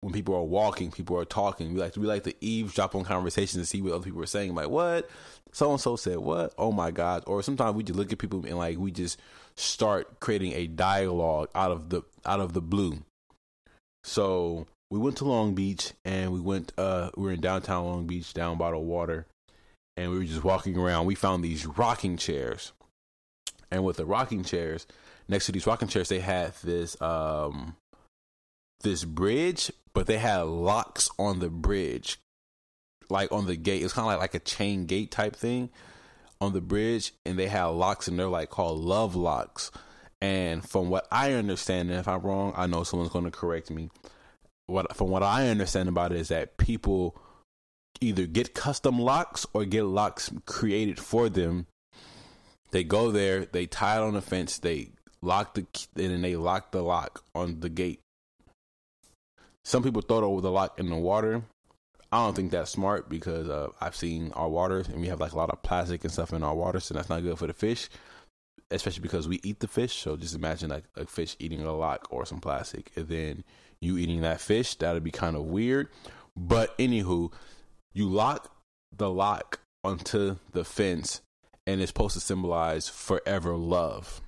when 0.00 0.12
people 0.12 0.34
are 0.34 0.42
walking, 0.42 0.90
people 0.90 1.18
are 1.18 1.24
talking. 1.24 1.74
We 1.74 1.80
like 1.80 1.92
to, 1.92 2.00
we 2.00 2.06
like 2.06 2.24
to 2.24 2.34
eavesdrop 2.44 2.94
on 2.94 3.04
conversations 3.04 3.56
and 3.56 3.66
see 3.66 3.82
what 3.82 3.92
other 3.92 4.04
people 4.04 4.22
are 4.22 4.26
saying. 4.26 4.54
Like 4.54 4.68
what 4.68 5.08
so 5.52 5.70
and 5.70 5.80
so 5.80 5.96
said, 5.96 6.18
what? 6.18 6.52
Oh 6.58 6.70
my 6.70 6.90
god! 6.90 7.24
Or 7.26 7.42
sometimes 7.42 7.76
we 7.76 7.82
just 7.82 7.98
look 7.98 8.12
at 8.12 8.18
people 8.18 8.44
and 8.44 8.58
like 8.58 8.78
we 8.78 8.90
just 8.90 9.18
start 9.56 10.20
creating 10.20 10.52
a 10.52 10.66
dialogue 10.66 11.48
out 11.54 11.70
of 11.70 11.88
the 11.88 12.02
out 12.26 12.40
of 12.40 12.52
the 12.52 12.60
blue. 12.60 12.98
So 14.04 14.66
we 14.90 14.98
went 14.98 15.16
to 15.16 15.24
Long 15.24 15.54
Beach 15.54 15.92
and 16.04 16.32
we 16.32 16.40
went. 16.40 16.72
uh 16.76 17.10
We 17.16 17.24
were 17.24 17.32
in 17.32 17.40
downtown 17.40 17.86
Long 17.86 18.06
Beach, 18.06 18.34
down 18.34 18.58
by 18.58 18.70
the 18.70 18.78
water, 18.78 19.26
and 19.96 20.10
we 20.10 20.18
were 20.18 20.24
just 20.24 20.44
walking 20.44 20.76
around. 20.76 21.06
We 21.06 21.14
found 21.14 21.42
these 21.42 21.64
rocking 21.64 22.18
chairs, 22.18 22.72
and 23.70 23.82
with 23.82 23.96
the 23.96 24.04
rocking 24.04 24.44
chairs 24.44 24.86
next 25.26 25.46
to 25.46 25.52
these 25.52 25.66
rocking 25.66 25.88
chairs, 25.88 26.10
they 26.10 26.20
had 26.20 26.52
this 26.62 27.00
um 27.00 27.76
this 28.82 29.04
bridge, 29.04 29.70
but 29.94 30.06
they 30.06 30.18
had 30.18 30.42
locks 30.42 31.08
on 31.18 31.38
the 31.38 31.48
bridge, 31.48 32.18
like 33.08 33.32
on 33.32 33.46
the 33.46 33.56
gate. 33.56 33.82
It's 33.82 33.92
kind 33.92 34.04
of 34.04 34.12
like 34.12 34.20
like 34.20 34.34
a 34.34 34.44
chain 34.44 34.86
gate 34.86 35.10
type 35.10 35.36
thing 35.36 35.70
on 36.40 36.52
the 36.52 36.60
bridge, 36.60 37.12
and 37.24 37.38
they 37.38 37.48
had 37.48 37.66
locks, 37.66 38.08
and 38.08 38.18
they're 38.18 38.28
like 38.28 38.50
called 38.50 38.80
love 38.80 39.16
locks. 39.16 39.70
And 40.20 40.66
from 40.66 40.88
what 40.88 41.06
I 41.10 41.32
understand, 41.32 41.90
and 41.90 41.98
if 41.98 42.08
I'm 42.08 42.22
wrong, 42.22 42.52
I 42.56 42.66
know 42.66 42.84
someone's 42.84 43.12
going 43.12 43.26
to 43.26 43.30
correct 43.30 43.70
me. 43.70 43.90
What 44.66 44.96
from 44.96 45.10
what 45.10 45.22
I 45.22 45.48
understand 45.48 45.88
about 45.88 46.12
it 46.12 46.18
is 46.18 46.28
that 46.28 46.56
people 46.56 47.16
either 48.00 48.26
get 48.26 48.54
custom 48.54 48.98
locks 48.98 49.46
or 49.52 49.64
get 49.64 49.84
locks 49.84 50.30
created 50.44 50.98
for 50.98 51.28
them. 51.28 51.66
They 52.72 52.82
go 52.84 53.10
there, 53.10 53.44
they 53.44 53.66
tie 53.66 53.96
it 53.96 54.02
on 54.02 54.14
the 54.14 54.20
fence, 54.20 54.58
they 54.58 54.90
lock 55.22 55.54
the 55.54 55.66
and 55.96 56.10
then 56.10 56.22
they 56.22 56.36
lock 56.36 56.72
the 56.72 56.82
lock 56.82 57.24
on 57.34 57.60
the 57.60 57.68
gate 57.68 58.00
some 59.66 59.82
people 59.82 60.00
throw 60.00 60.18
it 60.18 60.22
over 60.22 60.40
the 60.40 60.50
lock 60.50 60.78
in 60.78 60.88
the 60.88 60.94
water. 60.96 61.42
I 62.12 62.24
don't 62.24 62.36
think 62.36 62.52
that's 62.52 62.70
smart 62.70 63.08
because 63.08 63.48
uh, 63.48 63.70
I've 63.80 63.96
seen 63.96 64.30
our 64.30 64.48
waters 64.48 64.86
and 64.86 65.00
we 65.00 65.08
have 65.08 65.18
like 65.18 65.32
a 65.32 65.36
lot 65.36 65.50
of 65.50 65.60
plastic 65.64 66.04
and 66.04 66.12
stuff 66.12 66.32
in 66.32 66.44
our 66.44 66.54
water, 66.54 66.78
so 66.78 66.94
that's 66.94 67.08
not 67.08 67.24
good 67.24 67.36
for 67.36 67.48
the 67.48 67.52
fish. 67.52 67.88
Especially 68.70 69.02
because 69.02 69.26
we 69.26 69.40
eat 69.42 69.58
the 69.58 69.66
fish, 69.66 69.92
so 69.92 70.16
just 70.16 70.36
imagine 70.36 70.70
like 70.70 70.84
a 70.94 71.04
fish 71.04 71.34
eating 71.40 71.62
a 71.62 71.74
lock 71.74 72.06
or 72.10 72.24
some 72.24 72.38
plastic, 72.38 72.92
and 72.94 73.08
then 73.08 73.42
you 73.80 73.98
eating 73.98 74.20
that 74.20 74.40
fish. 74.40 74.76
That'd 74.76 75.02
be 75.02 75.10
kind 75.10 75.34
of 75.34 75.42
weird. 75.42 75.88
But 76.36 76.78
anywho, 76.78 77.32
you 77.92 78.08
lock 78.08 78.54
the 78.96 79.10
lock 79.10 79.58
onto 79.82 80.36
the 80.52 80.64
fence, 80.64 81.22
and 81.66 81.80
it's 81.80 81.90
supposed 81.90 82.14
to 82.14 82.20
symbolize 82.20 82.88
forever 82.88 83.56
love. 83.56 84.20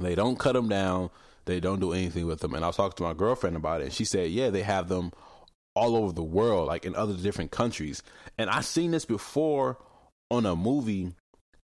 They 0.00 0.16
don't 0.16 0.40
cut 0.40 0.54
them 0.54 0.68
down. 0.68 1.10
They 1.50 1.60
don't 1.60 1.80
do 1.80 1.92
anything 1.92 2.26
with 2.26 2.40
them. 2.40 2.54
And 2.54 2.64
I 2.64 2.68
was 2.68 2.76
talking 2.76 2.96
to 2.96 3.02
my 3.02 3.14
girlfriend 3.14 3.56
about 3.56 3.80
it, 3.80 3.84
and 3.84 3.92
she 3.92 4.04
said, 4.04 4.30
yeah, 4.30 4.50
they 4.50 4.62
have 4.62 4.88
them 4.88 5.12
all 5.74 5.96
over 5.96 6.12
the 6.12 6.22
world, 6.22 6.68
like 6.68 6.84
in 6.84 6.94
other 6.94 7.14
different 7.14 7.50
countries. 7.50 8.02
And 8.38 8.48
I 8.48 8.60
seen 8.60 8.92
this 8.92 9.04
before 9.04 9.78
on 10.30 10.46
a 10.46 10.54
movie 10.54 11.12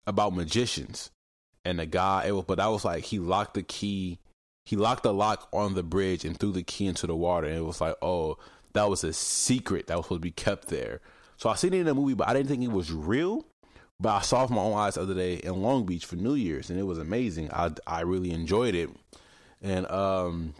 about 0.08 0.36
magicians. 0.36 1.12
And 1.66 1.80
the 1.80 1.86
guy, 1.86 2.26
it 2.28 2.32
was, 2.32 2.46
but 2.46 2.60
I 2.60 2.68
was 2.70 2.84
like, 2.84 3.06
he 3.06 3.20
locked 3.20 3.54
the 3.54 3.64
key, 3.64 4.20
he 4.66 4.76
locked 4.76 5.04
the 5.04 5.14
lock 5.14 5.48
on 5.54 5.74
the 5.74 5.84
bridge 5.84 6.26
and 6.26 6.38
threw 6.38 6.52
the 6.52 6.64
key 6.64 6.88
into 6.88 7.08
the 7.08 7.16
water. 7.16 7.48
And 7.48 7.58
it 7.58 7.66
was 7.66 7.82
like, 7.82 7.96
oh, 8.02 8.38
that 8.74 8.90
was 8.90 9.04
a 9.04 9.14
secret 9.14 9.88
that 9.88 9.98
was 9.98 10.06
supposed 10.06 10.22
to 10.22 10.28
be 10.28 10.32
kept 10.32 10.68
there. 10.68 11.02
So 11.38 11.50
I 11.50 11.56
seen 11.56 11.74
it 11.74 11.82
in 11.82 11.88
a 11.88 11.94
movie, 11.94 12.14
but 12.14 12.28
I 12.28 12.34
didn't 12.34 12.50
think 12.50 12.64
it 12.64 12.72
was 12.72 12.92
real. 12.92 13.46
But 14.00 14.16
I 14.16 14.22
saw 14.22 14.42
it 14.42 14.44
with 14.44 14.52
my 14.52 14.62
own 14.62 14.78
eyes 14.78 14.96
the 14.96 15.02
other 15.02 15.14
day 15.14 15.36
in 15.36 15.62
Long 15.62 15.86
Beach 15.86 16.06
for 16.06 16.16
New 16.16 16.34
Year's, 16.34 16.70
and 16.70 16.80
it 16.80 16.84
was 16.84 16.98
amazing. 16.98 17.52
I 17.54 17.72
I 17.88 18.02
really 18.02 18.32
enjoyed 18.32 18.76
it 18.76 18.90
and 19.64 19.90
um 19.90 20.54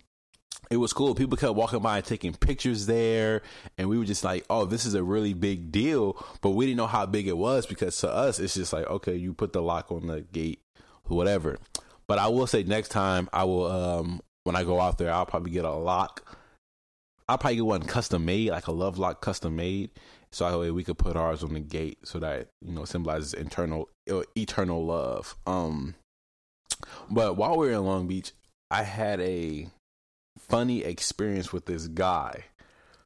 it 0.72 0.78
was 0.78 0.94
cool. 0.94 1.14
People 1.14 1.38
kept 1.38 1.54
walking 1.54 1.82
by 1.82 1.98
and 1.98 2.06
taking 2.06 2.34
pictures 2.34 2.88
there, 2.88 3.44
and 3.78 3.90
we 3.90 3.98
were 3.98 4.06
just 4.06 4.24
like, 4.24 4.46
"Oh, 4.50 4.66
this 4.66 4.86
is 4.86 4.96
a 4.96 5.04
really 5.04 5.34
big 5.34 5.72
deal." 5.72 6.18
But 6.42 6.52
we 6.52 6.66
didn't 6.66 6.78
know 6.78 6.88
how 6.88 7.06
big 7.06 7.28
it 7.28 7.38
was 7.38 7.68
because 7.68 7.96
to 8.00 8.10
us, 8.10 8.40
it's 8.40 8.56
just 8.56 8.74
like, 8.74 8.88
"Okay, 8.88 9.16
you 9.16 9.34
put 9.34 9.54
the 9.54 9.62
lock 9.62 9.92
on 9.92 10.08
the 10.08 10.22
gate, 10.22 10.62
whatever." 11.04 11.60
But 12.08 12.18
I 12.18 12.28
will 12.28 12.48
say, 12.48 12.64
next 12.64 12.90
time 12.90 13.30
I 13.32 13.44
will, 13.44 13.72
um 13.72 14.22
when 14.46 14.56
I 14.56 14.64
go 14.64 14.80
out 14.80 14.98
there, 14.98 15.12
I'll 15.12 15.26
probably 15.26 15.52
get 15.52 15.66
a 15.66 15.72
lock. 15.72 16.38
I'll 17.30 17.38
probably 17.38 17.58
get 17.58 17.66
one 17.66 17.84
custom 17.84 18.26
made, 18.26 18.50
like 18.52 18.68
a 18.68 18.72
love 18.72 18.98
lock 18.98 19.22
custom 19.22 19.56
made, 19.56 19.92
so 20.32 20.50
that 20.50 20.58
way 20.58 20.72
we 20.72 20.84
could 20.84 20.98
put 20.98 21.16
ours 21.16 21.44
on 21.44 21.54
the 21.54 21.60
gate, 21.60 22.00
so 22.04 22.20
that 22.20 22.48
you 22.62 22.74
know 22.74 22.86
symbolizes 22.86 23.34
internal, 23.34 23.90
uh, 24.10 24.24
eternal 24.36 24.86
love. 24.86 25.36
Um, 25.46 25.96
but 27.10 27.38
while 27.38 27.58
we 27.58 27.70
are 27.70 27.74
in 27.74 27.86
Long 27.86 28.08
Beach, 28.08 28.34
I 28.74 28.82
had 28.82 29.22
a 29.22 29.68
funny 30.40 30.84
experience 30.84 31.54
with 31.54 31.68
this 31.68 31.86
guy. 31.86 32.46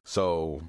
So, 0.02 0.62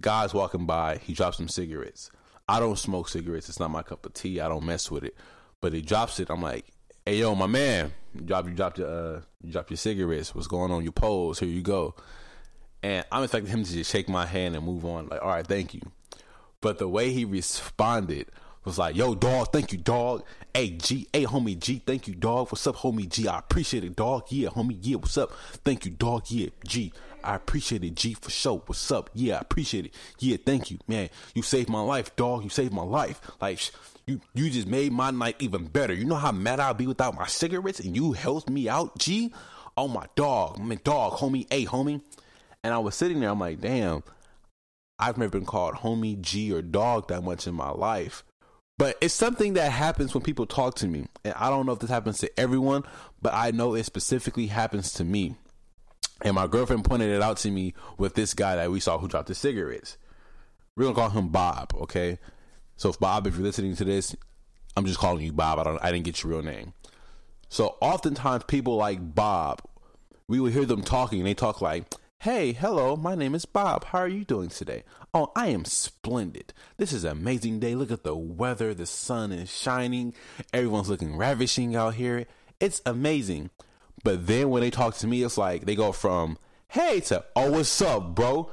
guy's 0.00 0.34
walking 0.34 0.66
by, 0.66 0.96
he 0.96 1.14
drops 1.14 1.36
some 1.36 1.46
cigarettes. 1.46 2.10
I 2.48 2.58
don't 2.58 2.76
smoke 2.76 3.08
cigarettes. 3.08 3.48
It's 3.48 3.60
not 3.60 3.70
my 3.70 3.84
cup 3.84 4.04
of 4.04 4.12
tea. 4.12 4.40
I 4.40 4.48
don't 4.48 4.66
mess 4.66 4.90
with 4.90 5.04
it. 5.04 5.14
But 5.60 5.72
he 5.72 5.82
drops 5.82 6.18
it. 6.18 6.30
I'm 6.30 6.42
like, 6.42 6.64
"Hey, 7.06 7.18
yo, 7.18 7.36
my 7.36 7.46
man, 7.46 7.92
you 8.12 8.22
dropped 8.22 8.48
you 8.48 8.54
dropped 8.54 8.78
your 8.78 8.88
uh, 8.88 9.20
you 9.40 9.52
dropped 9.52 9.70
your 9.70 9.76
cigarettes. 9.76 10.34
What's 10.34 10.48
going 10.48 10.72
on? 10.72 10.82
You 10.82 10.90
pose. 10.90 11.38
Here 11.38 11.48
you 11.48 11.62
go." 11.62 11.94
And 12.82 13.04
I'm 13.12 13.22
expecting 13.22 13.52
him 13.52 13.62
to 13.62 13.72
just 13.72 13.92
shake 13.92 14.08
my 14.08 14.26
hand 14.26 14.56
and 14.56 14.66
move 14.66 14.84
on. 14.84 15.06
Like, 15.06 15.22
all 15.22 15.28
right, 15.28 15.46
thank 15.46 15.74
you. 15.74 15.82
But 16.60 16.78
the 16.78 16.88
way 16.88 17.12
he 17.12 17.24
responded 17.24 18.26
was 18.64 18.78
like, 18.78 18.96
yo, 18.96 19.14
dog, 19.14 19.52
thank 19.52 19.72
you, 19.72 19.78
dog. 19.78 20.24
Hey, 20.54 20.70
G, 20.70 21.08
hey, 21.12 21.24
homie, 21.24 21.58
G, 21.58 21.80
thank 21.84 22.06
you, 22.06 22.14
dog. 22.14 22.50
What's 22.50 22.66
up, 22.66 22.76
homie, 22.76 23.08
G? 23.08 23.26
I 23.26 23.38
appreciate 23.38 23.84
it, 23.84 23.96
dog. 23.96 24.24
Yeah, 24.28 24.48
homie, 24.50 24.76
yeah, 24.80 24.96
what's 24.96 25.16
up? 25.16 25.32
Thank 25.64 25.86
you, 25.86 25.92
dog. 25.92 26.24
Yeah, 26.28 26.48
G, 26.66 26.92
I 27.24 27.36
appreciate 27.36 27.84
it, 27.84 27.94
G, 27.94 28.14
for 28.14 28.30
sure. 28.30 28.62
What's 28.66 28.90
up? 28.90 29.10
Yeah, 29.14 29.36
I 29.36 29.40
appreciate 29.40 29.86
it. 29.86 29.94
Yeah, 30.18 30.36
thank 30.44 30.70
you, 30.70 30.78
man. 30.86 31.08
You 31.34 31.42
saved 31.42 31.70
my 31.70 31.80
life, 31.80 32.14
dog. 32.16 32.44
You 32.44 32.50
saved 32.50 32.74
my 32.74 32.82
life. 32.82 33.20
Like, 33.40 33.60
you, 34.06 34.20
you 34.34 34.50
just 34.50 34.66
made 34.66 34.92
my 34.92 35.10
night 35.10 35.36
even 35.38 35.66
better. 35.66 35.94
You 35.94 36.04
know 36.04 36.16
how 36.16 36.32
mad 36.32 36.60
I'd 36.60 36.76
be 36.76 36.86
without 36.86 37.16
my 37.16 37.26
cigarettes, 37.26 37.80
and 37.80 37.96
you 37.96 38.12
helped 38.12 38.50
me 38.50 38.68
out, 38.68 38.98
G. 38.98 39.32
Oh 39.76 39.88
my 39.88 40.06
dog, 40.16 40.58
man, 40.58 40.80
dog, 40.84 41.14
homie, 41.14 41.46
hey, 41.50 41.64
homie. 41.64 42.02
And 42.62 42.74
I 42.74 42.78
was 42.78 42.94
sitting 42.94 43.20
there, 43.20 43.30
I'm 43.30 43.40
like, 43.40 43.60
damn, 43.60 44.02
I've 44.98 45.16
never 45.16 45.30
been 45.30 45.46
called 45.46 45.76
homie, 45.76 46.20
G, 46.20 46.52
or 46.52 46.60
dog 46.60 47.08
that 47.08 47.22
much 47.22 47.46
in 47.46 47.54
my 47.54 47.70
life 47.70 48.22
But 48.80 48.96
it's 49.02 49.12
something 49.12 49.52
that 49.52 49.72
happens 49.72 50.14
when 50.14 50.22
people 50.22 50.46
talk 50.46 50.76
to 50.76 50.86
me. 50.86 51.04
And 51.22 51.34
I 51.34 51.50
don't 51.50 51.66
know 51.66 51.72
if 51.72 51.80
this 51.80 51.90
happens 51.90 52.16
to 52.20 52.40
everyone, 52.40 52.84
but 53.20 53.34
I 53.34 53.50
know 53.50 53.74
it 53.74 53.84
specifically 53.84 54.46
happens 54.46 54.94
to 54.94 55.04
me. 55.04 55.34
And 56.22 56.34
my 56.34 56.46
girlfriend 56.46 56.86
pointed 56.86 57.10
it 57.10 57.20
out 57.20 57.36
to 57.38 57.50
me 57.50 57.74
with 57.98 58.14
this 58.14 58.32
guy 58.32 58.56
that 58.56 58.70
we 58.70 58.80
saw 58.80 58.96
who 58.96 59.06
dropped 59.06 59.28
the 59.28 59.34
cigarettes. 59.34 59.98
We're 60.74 60.84
gonna 60.84 60.94
call 60.94 61.10
him 61.10 61.28
Bob, 61.28 61.74
okay? 61.78 62.18
So, 62.78 62.88
if 62.88 62.98
Bob, 62.98 63.26
if 63.26 63.34
you're 63.34 63.42
listening 63.42 63.76
to 63.76 63.84
this, 63.84 64.16
I'm 64.74 64.86
just 64.86 64.98
calling 64.98 65.26
you 65.26 65.34
Bob. 65.34 65.58
I 65.58 65.64
don't, 65.64 65.84
I 65.84 65.92
didn't 65.92 66.06
get 66.06 66.22
your 66.22 66.32
real 66.32 66.42
name. 66.42 66.72
So, 67.50 67.76
oftentimes 67.82 68.44
people 68.44 68.76
like 68.76 69.14
Bob, 69.14 69.60
we 70.26 70.40
will 70.40 70.50
hear 70.50 70.64
them 70.64 70.80
talking, 70.80 71.18
and 71.18 71.28
they 71.28 71.34
talk 71.34 71.60
like, 71.60 71.84
"Hey, 72.24 72.52
hello, 72.52 72.96
my 72.96 73.14
name 73.14 73.34
is 73.34 73.46
Bob. 73.46 73.82
How 73.86 74.00
are 74.00 74.06
you 74.06 74.26
doing 74.26 74.50
today? 74.50 74.84
Oh, 75.14 75.32
I 75.34 75.46
am 75.46 75.64
splendid. 75.64 76.52
This 76.76 76.92
is 76.92 77.02
an 77.02 77.12
amazing 77.12 77.60
day. 77.60 77.74
Look 77.74 77.90
at 77.90 78.04
the 78.04 78.14
weather. 78.14 78.74
The 78.74 78.84
sun 78.84 79.32
is 79.32 79.48
shining. 79.48 80.12
Everyone's 80.52 80.90
looking 80.90 81.16
ravishing 81.16 81.74
out 81.74 81.94
here. 81.94 82.26
It's 82.60 82.82
amazing." 82.84 83.48
But 84.04 84.26
then 84.26 84.50
when 84.50 84.60
they 84.60 84.68
talk 84.68 84.96
to 84.96 85.06
me, 85.06 85.22
it's 85.22 85.38
like 85.38 85.64
they 85.64 85.74
go 85.74 85.92
from 85.92 86.36
"Hey" 86.68 87.00
to 87.00 87.24
"Oh, 87.34 87.52
what's 87.52 87.80
up, 87.80 88.14
bro?" 88.14 88.52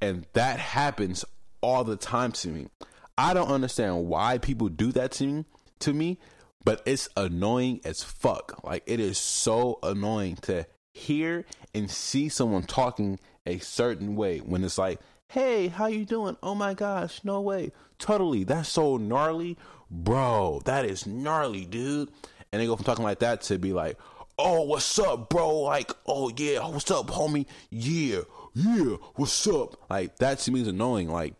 And 0.00 0.24
that 0.34 0.60
happens 0.60 1.24
all 1.60 1.82
the 1.82 1.96
time 1.96 2.30
to 2.30 2.48
me. 2.48 2.68
I 3.16 3.34
don't 3.34 3.50
understand 3.50 4.06
why 4.06 4.38
people 4.38 4.68
do 4.68 4.92
that 4.92 5.10
to 5.14 5.26
me, 5.26 5.44
to 5.80 5.92
me, 5.92 6.20
but 6.62 6.82
it's 6.86 7.08
annoying 7.16 7.80
as 7.84 8.04
fuck. 8.04 8.62
Like 8.62 8.84
it 8.86 9.00
is 9.00 9.18
so 9.18 9.80
annoying 9.82 10.36
to 10.42 10.68
hear 10.98 11.44
and 11.74 11.90
see 11.90 12.28
someone 12.28 12.64
talking 12.64 13.18
a 13.46 13.58
certain 13.58 14.16
way 14.16 14.38
when 14.38 14.64
it's 14.64 14.78
like, 14.78 15.00
"Hey, 15.28 15.68
how 15.68 15.86
you 15.86 16.04
doing?" 16.04 16.36
"Oh 16.42 16.54
my 16.54 16.74
gosh, 16.74 17.20
no 17.24 17.40
way." 17.40 17.72
Totally. 17.98 18.44
That's 18.44 18.68
so 18.68 18.96
gnarly. 18.96 19.56
Bro, 19.90 20.62
that 20.64 20.84
is 20.84 21.06
gnarly, 21.06 21.64
dude. 21.64 22.10
And 22.52 22.60
they 22.60 22.66
go 22.66 22.76
from 22.76 22.84
talking 22.84 23.04
like 23.04 23.20
that 23.20 23.42
to 23.42 23.58
be 23.58 23.72
like, 23.72 23.98
"Oh, 24.38 24.62
what's 24.62 24.98
up, 24.98 25.28
bro?" 25.30 25.60
Like, 25.60 25.92
"Oh 26.06 26.30
yeah, 26.36 26.66
what's 26.68 26.90
up, 26.90 27.08
homie?" 27.08 27.46
"Yeah, 27.70 28.22
yeah, 28.54 28.96
what's 29.14 29.46
up?" 29.46 29.76
Like 29.90 30.16
that 30.16 30.40
to 30.40 30.50
me 30.52 30.62
is 30.62 30.68
annoying. 30.68 31.08
Like 31.10 31.34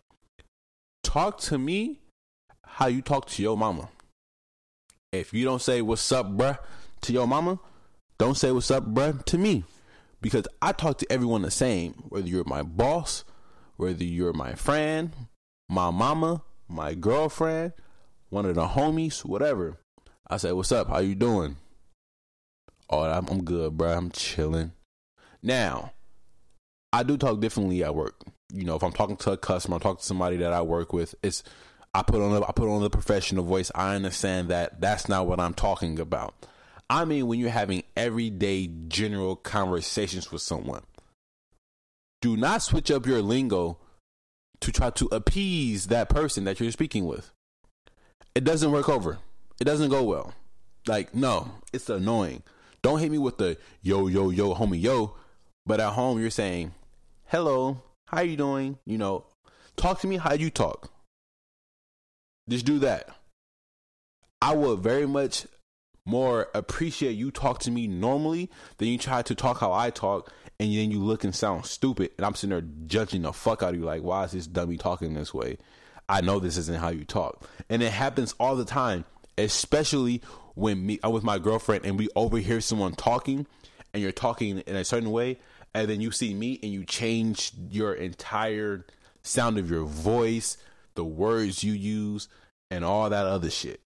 talk 1.03 1.39
to 1.39 1.57
me 1.57 1.99
how 2.63 2.87
you 2.87 3.01
talk 3.01 3.27
to 3.27 3.41
your 3.41 3.57
mama. 3.57 3.89
If 5.11 5.33
you 5.33 5.43
don't 5.43 5.61
say 5.61 5.81
what's 5.81 6.11
up, 6.11 6.27
bruh, 6.27 6.59
to 7.01 7.13
your 7.13 7.27
mama, 7.27 7.59
don't 8.19 8.35
say 8.35 8.51
what's 8.51 8.69
up, 8.69 8.85
bruh, 8.93 9.23
to 9.25 9.37
me. 9.37 9.63
Because 10.21 10.45
I 10.61 10.73
talk 10.73 10.97
to 10.99 11.11
everyone 11.11 11.41
the 11.41 11.51
same, 11.51 11.93
whether 12.09 12.27
you're 12.27 12.43
my 12.43 12.61
boss, 12.61 13.23
whether 13.77 14.03
you're 14.03 14.33
my 14.33 14.53
friend, 14.53 15.13
my 15.69 15.89
mama, 15.89 16.43
my 16.67 16.93
girlfriend, 16.93 17.71
one 18.29 18.45
of 18.45 18.55
the 18.55 18.67
homies, 18.67 19.23
whatever. 19.23 19.77
I 20.27 20.37
say, 20.37 20.51
"What's 20.51 20.73
up? 20.73 20.89
How 20.89 20.99
you 20.99 21.15
doing?" 21.15 21.55
Oh, 22.89 23.03
I'm, 23.03 23.43
good, 23.43 23.77
bro. 23.77 23.91
I'm 23.91 24.11
chilling. 24.11 24.71
Now, 25.43 25.93
I 26.91 27.03
do 27.03 27.17
talk 27.17 27.39
differently 27.39 27.83
at 27.83 27.95
work. 27.95 28.15
You 28.51 28.65
know, 28.65 28.75
if 28.75 28.83
I'm 28.83 28.91
talking 28.91 29.17
to 29.17 29.31
a 29.33 29.37
customer, 29.37 29.75
I'm 29.75 29.81
talking 29.81 29.99
to 29.99 30.05
somebody 30.05 30.37
that 30.37 30.53
I 30.53 30.61
work 30.61 30.91
with. 30.91 31.13
It's 31.21 31.43
I 31.93 32.01
put 32.01 32.21
on 32.21 32.33
the, 32.33 32.41
I 32.43 32.51
put 32.51 32.67
on 32.67 32.81
the 32.81 32.89
professional 32.89 33.45
voice. 33.45 33.71
I 33.73 33.95
understand 33.95 34.49
that 34.49 34.81
that's 34.81 35.07
not 35.07 35.27
what 35.27 35.39
I'm 35.39 35.53
talking 35.53 35.99
about. 35.99 36.33
I 36.89 37.05
mean, 37.05 37.27
when 37.27 37.39
you're 37.39 37.49
having 37.49 37.83
everyday 37.95 38.69
general 38.87 39.35
conversations 39.35 40.31
with 40.31 40.41
someone, 40.41 40.83
do 42.21 42.35
not 42.35 42.63
switch 42.63 42.89
up 42.89 43.05
your 43.05 43.21
lingo 43.21 43.77
to 44.61 44.71
try 44.71 44.89
to 44.89 45.07
appease 45.11 45.87
that 45.87 46.09
person 46.09 46.45
that 46.45 46.59
you're 46.59 46.71
speaking 46.71 47.05
with. 47.05 47.31
It 48.35 48.43
doesn't 48.43 48.71
work 48.71 48.89
over. 48.89 49.19
It 49.61 49.65
doesn't 49.65 49.89
go 49.89 50.03
well. 50.03 50.33
Like, 50.87 51.13
no, 51.13 51.51
it's 51.71 51.89
annoying. 51.89 52.43
Don't 52.81 52.99
hit 52.99 53.11
me 53.11 53.17
with 53.17 53.37
the 53.37 53.57
yo, 53.81 54.07
yo, 54.07 54.29
yo, 54.29 54.55
homie, 54.55 54.81
yo. 54.81 55.15
But 55.65 55.79
at 55.79 55.93
home, 55.93 56.19
you're 56.19 56.29
saying, 56.29 56.73
hello, 57.25 57.83
how 58.07 58.21
you 58.21 58.35
doing? 58.35 58.77
You 58.85 58.97
know, 58.97 59.25
talk 59.75 59.99
to 60.01 60.07
me 60.07 60.17
how 60.17 60.33
you 60.33 60.49
talk. 60.49 60.91
Just 62.49 62.65
do 62.65 62.79
that. 62.79 63.09
I 64.41 64.55
would 64.55 64.79
very 64.79 65.05
much 65.05 65.45
more 66.05 66.47
appreciate 66.53 67.13
you 67.13 67.31
talk 67.31 67.59
to 67.59 67.71
me 67.71 67.87
normally 67.87 68.49
than 68.77 68.87
you 68.87 68.97
try 68.97 69.21
to 69.21 69.35
talk 69.35 69.59
how 69.59 69.73
I 69.73 69.89
talk 69.89 70.31
and 70.59 70.73
then 70.73 70.91
you 70.91 70.99
look 70.99 71.23
and 71.23 71.35
sound 71.35 71.65
stupid 71.65 72.11
and 72.17 72.25
I'm 72.25 72.35
sitting 72.35 72.49
there 72.49 72.67
judging 72.85 73.21
the 73.21 73.33
fuck 73.33 73.63
out 73.63 73.73
of 73.73 73.79
you 73.79 73.85
like 73.85 74.01
why 74.01 74.23
is 74.23 74.31
this 74.31 74.47
dummy 74.47 74.77
talking 74.77 75.13
this 75.13 75.33
way? 75.33 75.57
I 76.07 76.21
know 76.21 76.39
this 76.39 76.57
isn't 76.57 76.79
how 76.79 76.89
you 76.89 77.05
talk. 77.05 77.47
And 77.69 77.83
it 77.83 77.91
happens 77.91 78.33
all 78.39 78.55
the 78.55 78.65
time, 78.65 79.05
especially 79.37 80.21
when 80.55 80.85
me 80.85 80.99
I'm 81.03 81.11
with 81.11 81.23
my 81.23 81.37
girlfriend 81.37 81.85
and 81.85 81.97
we 81.97 82.09
overhear 82.15 82.61
someone 82.61 82.93
talking 82.93 83.45
and 83.93 84.01
you're 84.01 84.11
talking 84.11 84.59
in 84.59 84.75
a 84.75 84.83
certain 84.83 85.11
way 85.11 85.39
and 85.73 85.87
then 85.87 86.01
you 86.01 86.11
see 86.11 86.33
me 86.33 86.59
and 86.63 86.71
you 86.71 86.83
change 86.83 87.51
your 87.69 87.93
entire 87.93 88.85
sound 89.23 89.57
of 89.57 89.69
your 89.69 89.85
voice, 89.85 90.57
the 90.95 91.05
words 91.05 91.63
you 91.63 91.73
use, 91.73 92.27
and 92.71 92.83
all 92.83 93.09
that 93.09 93.25
other 93.25 93.49
shit. 93.49 93.81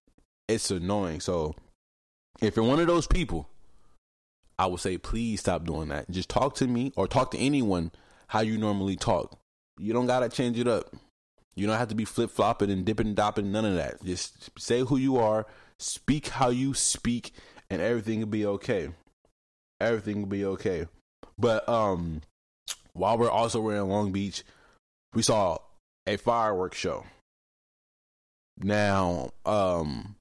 It's 0.48 0.70
annoying. 0.70 1.20
So 1.20 1.54
if 2.40 2.56
you're 2.56 2.64
one 2.64 2.80
of 2.80 2.86
those 2.86 3.06
people, 3.06 3.48
I 4.58 4.66
would 4.66 4.80
say 4.80 4.98
please 4.98 5.40
stop 5.40 5.64
doing 5.64 5.88
that. 5.88 6.10
Just 6.10 6.28
talk 6.28 6.54
to 6.56 6.66
me 6.66 6.92
or 6.96 7.08
talk 7.08 7.30
to 7.32 7.38
anyone 7.38 7.90
how 8.28 8.40
you 8.40 8.58
normally 8.58 8.96
talk. 8.96 9.38
You 9.78 9.92
don't 9.92 10.06
gotta 10.06 10.28
change 10.28 10.58
it 10.58 10.68
up. 10.68 10.94
You 11.56 11.66
don't 11.66 11.78
have 11.78 11.88
to 11.88 11.94
be 11.94 12.04
flip 12.04 12.30
flopping 12.30 12.70
and 12.70 12.84
dipping 12.84 13.08
and 13.08 13.16
dopping, 13.16 13.52
none 13.52 13.64
of 13.64 13.74
that. 13.74 14.02
Just 14.04 14.50
say 14.58 14.80
who 14.80 14.96
you 14.96 15.18
are, 15.18 15.46
speak 15.78 16.28
how 16.28 16.50
you 16.50 16.74
speak, 16.74 17.32
and 17.70 17.80
everything 17.80 18.20
will 18.20 18.26
be 18.26 18.46
okay. 18.46 18.90
Everything 19.80 20.22
will 20.22 20.28
be 20.28 20.44
okay. 20.44 20.86
But 21.38 21.68
um, 21.68 22.22
while 22.92 23.18
we're 23.18 23.30
also 23.30 23.60
we're 23.60 23.76
in 23.76 23.88
Long 23.88 24.12
Beach, 24.12 24.42
we 25.14 25.22
saw 25.22 25.58
a 26.06 26.16
fireworks 26.16 26.78
show. 26.78 27.04
Now, 28.58 29.30
um, 29.44 30.16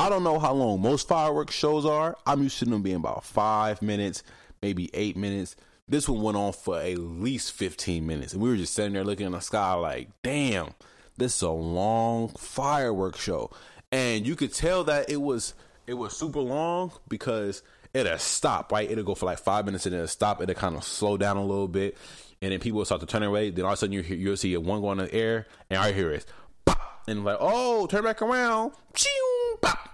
I 0.00 0.08
don't 0.08 0.24
know 0.24 0.38
how 0.38 0.54
long 0.54 0.80
most 0.80 1.06
fireworks 1.08 1.54
shows 1.54 1.84
are. 1.84 2.16
I'm 2.26 2.42
used 2.42 2.58
to 2.60 2.64
them 2.64 2.80
being 2.80 2.96
about 2.96 3.22
five 3.22 3.82
minutes, 3.82 4.22
maybe 4.62 4.88
eight 4.94 5.14
minutes. 5.14 5.56
This 5.86 6.08
one 6.08 6.22
went 6.22 6.38
on 6.38 6.54
for 6.54 6.80
at 6.80 6.96
least 6.96 7.52
15 7.52 8.06
minutes. 8.06 8.32
And 8.32 8.40
we 8.40 8.48
were 8.48 8.56
just 8.56 8.72
sitting 8.72 8.94
there 8.94 9.04
looking 9.04 9.26
in 9.26 9.32
the 9.32 9.40
sky 9.40 9.74
like, 9.74 10.08
damn, 10.22 10.70
this 11.18 11.36
is 11.36 11.42
a 11.42 11.50
long 11.50 12.28
fireworks 12.30 13.20
show. 13.20 13.50
And 13.92 14.26
you 14.26 14.36
could 14.36 14.54
tell 14.54 14.84
that 14.84 15.10
it 15.10 15.20
was 15.20 15.52
it 15.86 15.92
was 15.92 16.16
super 16.16 16.40
long 16.40 16.92
because 17.06 17.62
it'll 17.92 18.16
stop, 18.16 18.72
right? 18.72 18.90
It'll 18.90 19.04
go 19.04 19.14
for 19.14 19.26
like 19.26 19.40
five 19.40 19.66
minutes 19.66 19.84
and 19.84 19.92
then 19.92 19.98
it'll 19.98 20.08
stop. 20.08 20.40
It'll 20.40 20.54
kind 20.54 20.76
of 20.76 20.84
slow 20.84 21.18
down 21.18 21.36
a 21.36 21.44
little 21.44 21.68
bit. 21.68 21.98
And 22.40 22.52
then 22.52 22.60
people 22.60 22.78
will 22.78 22.86
start 22.86 23.02
to 23.02 23.06
turn 23.06 23.22
away. 23.22 23.50
Then 23.50 23.66
all 23.66 23.72
of 23.72 23.74
a 23.74 23.76
sudden 23.76 23.92
you 23.92 24.00
you'll 24.00 24.38
see 24.38 24.54
a 24.54 24.60
one 24.60 24.80
going 24.80 24.98
in 24.98 25.04
the 25.08 25.14
air 25.14 25.46
and 25.68 25.86
you 25.86 25.92
hear 25.92 26.10
it. 26.10 26.24
pop. 26.64 27.02
And 27.06 27.22
like, 27.22 27.36
oh, 27.38 27.86
turn 27.86 28.04
back 28.04 28.22
around. 28.22 28.72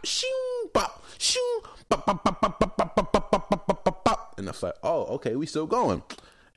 Shoo, 0.06 0.70
pop, 0.72 1.04
shoo, 1.18 1.60
pop, 1.88 2.06
pop, 2.06 2.24
pop, 2.24 2.40
pop, 2.40 2.58
pop, 2.58 2.76
pop, 2.76 2.94
pop, 2.94 3.12
pop, 3.12 3.30
pop, 3.30 3.66
pop, 3.66 3.84
pop, 3.84 4.04
pop. 4.04 4.34
And 4.38 4.48
it's 4.48 4.62
like, 4.62 4.74
oh, 4.82 5.04
okay, 5.16 5.36
we 5.36 5.46
still 5.46 5.66
going. 5.66 6.02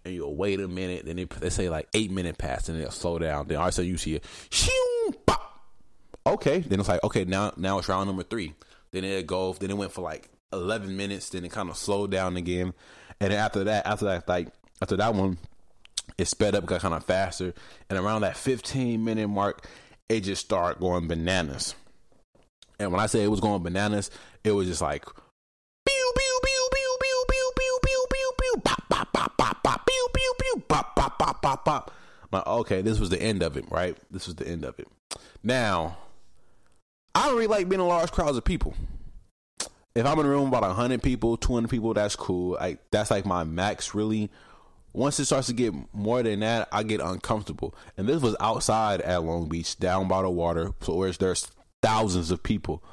And 0.06 0.14
you'll 0.14 0.36
wait 0.36 0.60
a 0.60 0.68
minute. 0.68 1.06
Then 1.06 1.18
they, 1.18 1.26
they 1.26 1.50
say 1.50 1.70
like 1.70 1.88
eight 1.94 2.12
minute 2.12 2.38
pass 2.38 2.70
and 2.70 2.80
it'll 2.80 2.92
slow 2.92 3.20
down. 3.20 3.48
Then 3.48 3.58
all 3.58 3.66
of 3.66 3.70
a 3.70 3.72
sudden 3.74 3.92
you 3.92 3.98
see 3.98 4.16
it. 4.16 4.24
Shoo, 4.50 5.14
pop. 5.26 5.62
Okay. 6.26 6.60
Then 6.60 6.80
it's 6.80 6.88
like, 6.88 7.04
okay, 7.04 7.26
now 7.26 7.54
now 7.58 7.80
it's 7.80 7.90
round 7.90 8.08
number 8.08 8.24
three. 8.24 8.54
Then 8.92 9.04
it 9.04 9.28
go. 9.28 9.54
Then 9.54 9.72
it 9.72 9.78
went 9.78 9.92
for 9.92 10.02
like 10.02 10.30
11 10.54 10.96
minutes. 10.96 11.30
Then 11.30 11.44
it 11.44 11.52
kind 11.52 11.70
of 11.70 11.76
slowed 11.76 12.12
down 12.12 12.38
again. 12.38 12.74
And 13.20 13.32
then 13.32 13.40
after 13.40 13.66
that, 13.66 13.86
after 13.86 14.06
that, 14.06 14.28
like 14.28 14.48
after 14.82 14.96
that 14.98 15.14
one, 15.14 15.38
it 16.18 16.28
sped 16.28 16.56
up, 16.56 16.66
got 16.66 16.82
kind 16.82 16.94
of 16.94 17.04
faster. 17.04 17.54
And 17.90 18.00
around 18.00 18.22
that 18.22 18.38
15 18.38 19.04
minute 19.04 19.28
mark, 19.28 19.68
it 20.08 20.22
just 20.22 20.46
started 20.46 20.80
going 20.80 21.08
bananas. 21.08 21.76
And 22.80 22.92
when 22.92 23.02
I 23.02 23.08
say 23.08 23.24
it 23.24 23.28
was 23.28 23.42
going 23.42 23.62
bananas, 23.62 24.10
it 24.44 24.52
was 24.52 24.68
just 24.68 24.82
like 24.82 25.06
pew 25.06 26.14
pew 26.16 26.40
pew 26.44 26.70
pew 26.72 26.98
pew 27.02 27.26
pew 27.30 27.52
pew 27.58 27.80
pew 27.84 28.08
pew 28.12 28.32
pew 28.40 28.62
pop 28.64 28.90
pop 28.90 29.14
pop 29.14 29.38
pop 29.38 29.64
pop 29.64 29.86
pew 29.86 30.08
pew 30.14 30.34
pew 30.40 30.64
pop 30.68 30.96
pop 30.96 31.20
pop 31.20 31.42
pop 31.42 31.66
pop. 31.66 31.92
Like, 32.32 32.48
okay, 32.48 32.82
this 32.82 33.00
was 33.00 33.10
the 33.10 33.22
end 33.22 33.44
of 33.44 33.58
it, 33.58 33.66
right? 33.70 33.98
This 34.12 34.28
was 34.28 34.36
the 34.36 34.48
end 34.48 34.64
of 34.64 34.80
it. 34.80 34.88
Now, 35.44 35.98
I 37.16 37.26
don't 37.26 37.36
really 37.36 37.48
like 37.48 37.68
being 37.68 37.82
in 37.82 37.88
large 37.88 38.12
crowds 38.12 38.38
of 38.38 38.46
people. 38.46 38.76
If 39.96 40.06
I'm 40.06 40.20
in 40.20 40.26
a 40.26 40.30
room 40.30 40.48
about 40.48 40.62
100 40.62 41.02
people, 41.02 41.36
200 41.36 41.68
people, 41.68 41.94
that's 41.94 42.16
cool. 42.16 42.52
Like 42.52 42.80
that's 42.92 43.12
like 43.12 43.26
my 43.26 43.44
max 43.44 43.94
really. 43.94 44.30
Once 44.94 45.20
it 45.20 45.26
starts 45.26 45.48
to 45.48 45.54
get 45.54 45.74
more 45.94 46.24
than 46.24 46.40
that, 46.40 46.68
I 46.72 46.82
get 46.84 47.00
uncomfortable. 47.00 47.76
And 47.98 48.08
this 48.08 48.22
was 48.22 48.36
outside 48.40 49.02
at 49.02 49.24
Long 49.24 49.48
Beach, 49.48 49.78
down 49.78 50.08
by 50.08 50.24
the 50.24 50.32
water, 50.32 50.72
so 50.82 50.96
where 50.96 51.12
there's 51.12 51.48
thousands 51.82 52.32
of 52.32 52.44
people. 52.44 52.84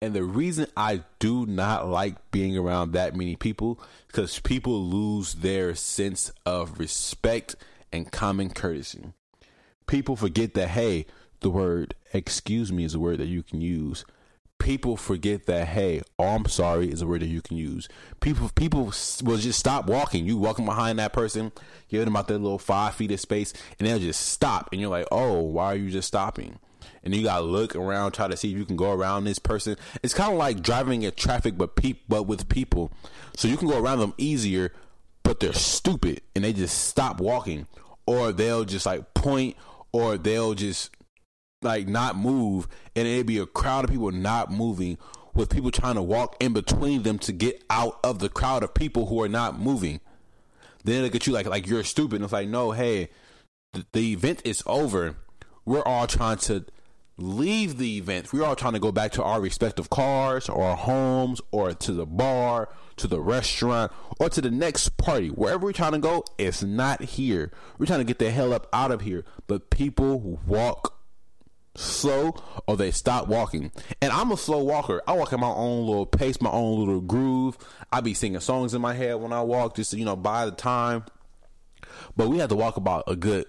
And 0.00 0.14
the 0.14 0.22
reason 0.22 0.68
I 0.76 1.02
do 1.18 1.44
not 1.44 1.88
like 1.88 2.30
being 2.30 2.56
around 2.56 2.92
that 2.92 3.16
many 3.16 3.34
people 3.34 3.80
because 4.06 4.38
people 4.40 4.80
lose 4.80 5.34
their 5.34 5.74
sense 5.74 6.30
of 6.46 6.78
respect 6.78 7.56
and 7.92 8.10
common 8.10 8.50
courtesy. 8.50 9.12
People 9.86 10.14
forget 10.14 10.54
that 10.54 10.68
hey, 10.68 11.06
the 11.40 11.50
word 11.50 11.94
excuse 12.12 12.72
me 12.72 12.84
is 12.84 12.94
a 12.94 13.00
word 13.00 13.18
that 13.18 13.26
you 13.26 13.42
can 13.42 13.60
use. 13.60 14.04
People 14.60 14.96
forget 14.96 15.46
that 15.46 15.68
hey, 15.68 16.02
oh, 16.18 16.26
I'm 16.26 16.46
sorry 16.46 16.90
is 16.90 17.02
a 17.02 17.06
word 17.06 17.22
that 17.22 17.28
you 17.28 17.42
can 17.42 17.56
use. 17.56 17.88
People 18.20 18.50
people 18.54 18.92
will 19.24 19.36
just 19.36 19.58
stop 19.58 19.88
walking. 19.88 20.26
You 20.26 20.36
walking 20.36 20.64
behind 20.64 21.00
that 21.00 21.12
person, 21.12 21.50
giving 21.88 22.04
them 22.04 22.14
about 22.14 22.28
that 22.28 22.38
little 22.38 22.58
five 22.58 22.94
feet 22.94 23.10
of 23.10 23.18
space, 23.18 23.52
and 23.78 23.88
they'll 23.88 23.98
just 23.98 24.28
stop. 24.28 24.68
And 24.70 24.80
you're 24.80 24.90
like, 24.90 25.06
oh, 25.10 25.40
why 25.40 25.72
are 25.72 25.76
you 25.76 25.90
just 25.90 26.08
stopping? 26.08 26.60
And 27.02 27.14
you 27.14 27.22
gotta 27.22 27.44
look 27.44 27.76
around, 27.76 28.12
try 28.12 28.28
to 28.28 28.36
see 28.36 28.52
if 28.52 28.58
you 28.58 28.64
can 28.64 28.76
go 28.76 28.92
around 28.92 29.24
this 29.24 29.38
person. 29.38 29.76
It's 30.02 30.14
kind 30.14 30.32
of 30.32 30.38
like 30.38 30.62
driving 30.62 31.02
in 31.02 31.12
traffic, 31.12 31.56
but 31.56 31.76
peop- 31.76 32.04
but 32.08 32.24
with 32.24 32.48
people, 32.48 32.92
so 33.36 33.48
you 33.48 33.56
can 33.56 33.68
go 33.68 33.78
around 33.78 33.98
them 34.00 34.14
easier. 34.18 34.72
But 35.22 35.40
they're 35.40 35.52
stupid, 35.52 36.22
and 36.34 36.42
they 36.42 36.54
just 36.54 36.86
stop 36.88 37.20
walking, 37.20 37.66
or 38.06 38.32
they'll 38.32 38.64
just 38.64 38.86
like 38.86 39.12
point, 39.12 39.56
or 39.92 40.16
they'll 40.16 40.54
just 40.54 40.90
like 41.62 41.88
not 41.88 42.16
move 42.16 42.68
and 42.94 43.06
it'd 43.08 43.26
be 43.26 43.38
a 43.38 43.46
crowd 43.46 43.84
of 43.84 43.90
people 43.90 44.10
not 44.10 44.50
moving 44.50 44.98
with 45.34 45.50
people 45.50 45.70
trying 45.70 45.94
to 45.94 46.02
walk 46.02 46.36
in 46.40 46.52
between 46.52 47.02
them 47.02 47.18
to 47.18 47.32
get 47.32 47.62
out 47.70 47.98
of 48.02 48.18
the 48.18 48.28
crowd 48.28 48.62
of 48.62 48.74
people 48.74 49.06
who 49.06 49.22
are 49.22 49.28
not 49.28 49.58
moving. 49.58 50.00
Then 50.84 51.02
look 51.02 51.14
at 51.14 51.26
you 51.26 51.32
like 51.32 51.46
like 51.46 51.66
you're 51.66 51.84
stupid. 51.84 52.16
And 52.16 52.24
it's 52.24 52.32
like, 52.32 52.48
no, 52.48 52.72
hey, 52.72 53.08
the 53.92 54.12
event 54.12 54.42
is 54.44 54.62
over. 54.66 55.16
We're 55.64 55.82
all 55.82 56.06
trying 56.06 56.38
to 56.38 56.64
leave 57.18 57.78
the 57.78 57.98
event. 57.98 58.32
We're 58.32 58.44
all 58.44 58.56
trying 58.56 58.74
to 58.74 58.78
go 58.78 58.92
back 58.92 59.12
to 59.12 59.22
our 59.22 59.40
respective 59.40 59.90
cars 59.90 60.48
or 60.48 60.62
our 60.62 60.76
homes 60.76 61.40
or 61.50 61.74
to 61.74 61.92
the 61.92 62.06
bar, 62.06 62.68
to 62.96 63.06
the 63.06 63.20
restaurant, 63.20 63.92
or 64.20 64.30
to 64.30 64.40
the 64.40 64.50
next 64.50 64.96
party. 64.96 65.28
Wherever 65.28 65.66
we're 65.66 65.72
trying 65.72 65.92
to 65.92 65.98
go, 65.98 66.24
it's 66.38 66.62
not 66.62 67.02
here. 67.02 67.50
We're 67.76 67.86
trying 67.86 68.00
to 68.00 68.04
get 68.04 68.20
the 68.20 68.30
hell 68.30 68.52
up 68.52 68.68
out 68.72 68.92
of 68.92 69.00
here. 69.00 69.24
But 69.48 69.70
people 69.70 70.40
walk 70.46 70.94
slow 71.74 72.34
or 72.66 72.76
they 72.76 72.92
stop 72.92 73.26
walking. 73.28 73.72
And 74.00 74.12
I'm 74.12 74.30
a 74.30 74.36
slow 74.36 74.62
walker. 74.62 75.02
I 75.06 75.12
walk 75.12 75.32
at 75.32 75.40
my 75.40 75.48
own 75.48 75.86
little 75.86 76.06
pace, 76.06 76.40
my 76.40 76.50
own 76.50 76.78
little 76.78 77.00
groove. 77.00 77.58
I 77.92 78.00
be 78.00 78.14
singing 78.14 78.40
songs 78.40 78.74
in 78.74 78.80
my 78.80 78.94
head 78.94 79.16
when 79.16 79.32
I 79.32 79.42
walk, 79.42 79.76
just 79.76 79.92
you 79.92 80.04
know, 80.04 80.16
by 80.16 80.44
the 80.44 80.52
time. 80.52 81.04
But 82.16 82.28
we 82.28 82.38
had 82.38 82.48
to 82.50 82.56
walk 82.56 82.76
about 82.76 83.04
a 83.06 83.16
good 83.16 83.46